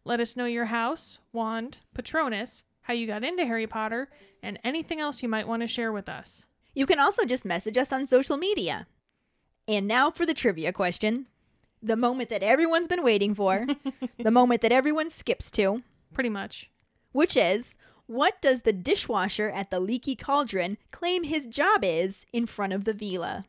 Let 0.06 0.20
us 0.20 0.36
know 0.36 0.45
your 0.45 0.66
house, 0.66 1.20
wand, 1.32 1.80
patronus, 1.93 2.64
how 2.82 2.93
you 2.93 3.08
got 3.08 3.24
into 3.24 3.45
Harry 3.45 3.68
Potter, 3.68 4.10
and 4.41 4.60
anything 4.64 4.99
else 4.99 5.24
you 5.24 5.30
might 5.30 5.47
want 5.47 5.62
to 5.62 5.68
share 5.68 5.91
with 5.91 6.10
us. 6.10 6.47
You 6.74 6.86
can 6.86 6.99
also 6.99 7.24
just 7.24 7.45
message 7.45 7.78
us 7.78 7.93
on 7.93 8.06
social 8.06 8.36
media. 8.36 8.88
And 9.68 9.88
now 9.88 10.12
for 10.12 10.26
the 10.26 10.34
trivia 10.34 10.74
question. 10.74 11.28
The 11.82 11.95
moment 11.95 12.30
that 12.30 12.43
everyone's 12.43 12.88
been 12.88 13.04
waiting 13.04 13.34
for, 13.36 13.68
the 14.18 14.32
moment 14.32 14.62
that 14.62 14.72
everyone 14.72 15.10
skips 15.10 15.51
to, 15.51 15.84
Pretty 16.14 16.30
much. 16.30 16.70
which 17.12 17.36
is 17.38 17.78
What 18.06 18.41
does 18.41 18.62
the 18.64 18.74
dishwasher 18.74 19.49
at 19.49 19.70
the 19.70 19.80
Leaky 19.80 20.16
Cauldron 20.16 20.78
claim 20.91 21.24
his 21.24 21.45
job 21.45 21.82
is 21.84 22.26
in 22.34 22.45
front 22.45 22.74
of 22.74 22.84
the 22.86 22.93
Veela? 22.93 23.45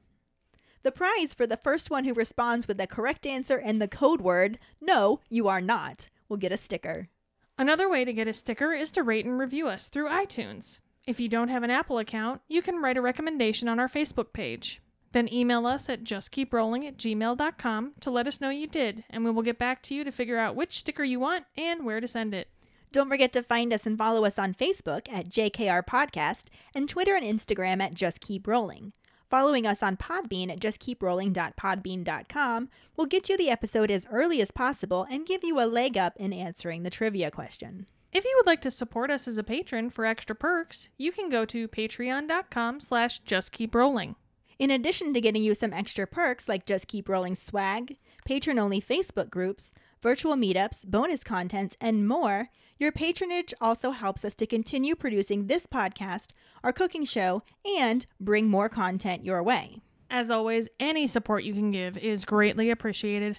The 0.82 0.92
prize 0.92 1.32
for 1.32 1.46
the 1.46 1.56
first 1.56 1.90
one 1.90 2.04
who 2.04 2.12
responds 2.12 2.68
with 2.68 2.76
the 2.78 2.86
correct 2.86 3.26
answer 3.26 3.56
and 3.56 3.80
the 3.80 3.88
code 3.88 4.20
word, 4.20 4.58
no, 4.80 5.20
you 5.30 5.48
are 5.48 5.60
not, 5.60 6.10
will 6.28 6.36
get 6.36 6.52
a 6.52 6.56
sticker. 6.56 7.08
Another 7.56 7.88
way 7.88 8.04
to 8.04 8.12
get 8.12 8.28
a 8.28 8.32
sticker 8.32 8.72
is 8.72 8.90
to 8.92 9.02
rate 9.02 9.24
and 9.24 9.38
review 9.38 9.68
us 9.68 9.88
through 9.88 10.08
iTunes. 10.08 10.80
If 11.06 11.20
you 11.20 11.28
don't 11.28 11.48
have 11.48 11.62
an 11.62 11.70
Apple 11.70 11.98
account, 11.98 12.40
you 12.48 12.62
can 12.62 12.82
write 12.82 12.96
a 12.96 13.02
recommendation 13.02 13.68
on 13.68 13.78
our 13.78 13.88
Facebook 13.88 14.32
page. 14.32 14.80
Then 15.12 15.32
email 15.32 15.66
us 15.66 15.88
at 15.88 16.02
justkeeprolling 16.02 16.88
at 16.88 16.96
gmail.com 16.96 17.92
to 18.00 18.10
let 18.10 18.26
us 18.26 18.40
know 18.40 18.50
you 18.50 18.66
did, 18.66 19.04
and 19.08 19.24
we 19.24 19.30
will 19.30 19.42
get 19.42 19.58
back 19.58 19.80
to 19.82 19.94
you 19.94 20.02
to 20.02 20.10
figure 20.10 20.38
out 20.38 20.56
which 20.56 20.78
sticker 20.78 21.04
you 21.04 21.20
want 21.20 21.44
and 21.56 21.84
where 21.84 22.00
to 22.00 22.08
send 22.08 22.34
it. 22.34 22.48
Don't 22.90 23.08
forget 23.08 23.32
to 23.34 23.42
find 23.42 23.72
us 23.72 23.86
and 23.86 23.98
follow 23.98 24.24
us 24.24 24.38
on 24.38 24.54
Facebook 24.54 25.12
at 25.12 25.28
JKR 25.28 25.84
Podcast 25.86 26.44
and 26.74 26.88
Twitter 26.88 27.14
and 27.14 27.24
Instagram 27.24 27.82
at 27.82 27.94
Just 27.94 28.20
Keep 28.20 28.48
Rolling. 28.48 28.92
Following 29.34 29.66
us 29.66 29.82
on 29.82 29.96
Podbean 29.96 30.48
at 30.48 30.60
justkeeprolling.podbean.com 30.60 32.68
will 32.96 33.06
get 33.06 33.28
you 33.28 33.36
the 33.36 33.50
episode 33.50 33.90
as 33.90 34.06
early 34.12 34.40
as 34.40 34.52
possible 34.52 35.08
and 35.10 35.26
give 35.26 35.42
you 35.42 35.60
a 35.60 35.66
leg 35.66 35.98
up 35.98 36.16
in 36.18 36.32
answering 36.32 36.84
the 36.84 36.90
trivia 36.90 37.32
question. 37.32 37.86
If 38.12 38.24
you 38.24 38.32
would 38.36 38.46
like 38.46 38.60
to 38.60 38.70
support 38.70 39.10
us 39.10 39.26
as 39.26 39.36
a 39.36 39.42
patron 39.42 39.90
for 39.90 40.04
extra 40.04 40.36
perks, 40.36 40.88
you 40.96 41.10
can 41.10 41.30
go 41.30 41.44
to 41.46 41.66
patreon.com 41.66 42.78
slash 42.78 43.24
justkeeprolling. 43.24 44.14
In 44.60 44.70
addition 44.70 45.12
to 45.12 45.20
getting 45.20 45.42
you 45.42 45.56
some 45.56 45.72
extra 45.72 46.06
perks 46.06 46.48
like 46.48 46.64
Just 46.64 46.86
Keep 46.86 47.08
Rolling 47.08 47.34
swag, 47.34 47.96
patron 48.24 48.60
only 48.60 48.80
Facebook 48.80 49.30
groups, 49.30 49.74
virtual 50.04 50.34
meetups, 50.34 50.84
bonus 50.84 51.24
contents, 51.24 51.78
and 51.80 52.06
more, 52.06 52.50
your 52.76 52.92
patronage 52.92 53.54
also 53.58 53.90
helps 53.90 54.22
us 54.22 54.34
to 54.34 54.46
continue 54.46 54.94
producing 54.94 55.46
this 55.46 55.66
podcast, 55.66 56.32
our 56.62 56.74
cooking 56.74 57.06
show, 57.06 57.42
and 57.78 58.04
bring 58.20 58.46
more 58.46 58.68
content 58.68 59.24
your 59.24 59.42
way. 59.42 59.80
As 60.10 60.30
always, 60.30 60.68
any 60.78 61.06
support 61.06 61.42
you 61.42 61.54
can 61.54 61.70
give 61.70 61.96
is 61.96 62.26
greatly 62.26 62.68
appreciated. 62.68 63.38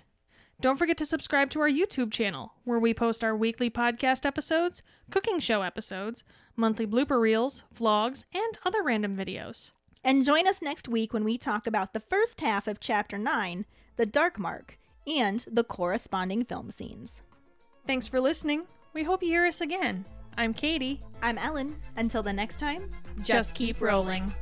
Don't 0.59 0.80
forget 0.80 0.97
to 0.97 1.05
subscribe 1.05 1.51
to 1.51 1.59
our 1.59 1.70
YouTube 1.70 2.11
channel, 2.11 2.53
where 2.63 2.80
we 2.80 2.95
post 2.95 3.24
our 3.24 3.38
weekly 3.38 3.70
podcast 3.70 4.26
episodes, 4.26 4.82
cooking 5.11 5.38
show 5.38 5.61
episodes, 5.61 6.24
monthly 6.55 6.88
blooper 6.88 7.22
reels, 7.22 7.63
vlogs, 7.78 8.26
and 8.34 8.57
other 8.66 8.82
random 8.82 9.13
videos. 9.13 9.70
And 10.03 10.26
join 10.26 10.47
us 10.47 10.63
next 10.63 10.88
week 10.88 11.13
when 11.13 11.26
we 11.26 11.38
talk 11.38 11.68
about 11.68 11.93
the 11.93 11.99
first 11.99 12.41
half 12.41 12.68
of 12.68 12.80
Chapter 12.80 13.20
9, 13.20 13.66
The 13.97 14.07
Dark 14.07 14.39
Mark, 14.39 14.80
and 15.08 15.45
the 15.51 15.64
corresponding 15.64 16.45
film 16.45 16.72
scenes. 16.72 17.22
Thanks 17.88 18.08
for 18.08 18.20
listening. 18.20 18.64
We 18.93 19.03
hope 19.03 19.22
you 19.22 19.30
hear 19.30 19.45
us 19.45 19.62
again. 19.62 20.06
I'm 20.38 20.53
Katie. 20.53 21.01
I'm 21.22 21.38
Ellen. 21.38 21.76
Until 21.97 22.24
the 22.24 22.34
next 22.34 22.60
time, 22.60 22.89
Just 23.24 23.56
keep 23.56 23.80
rolling. 23.82 24.34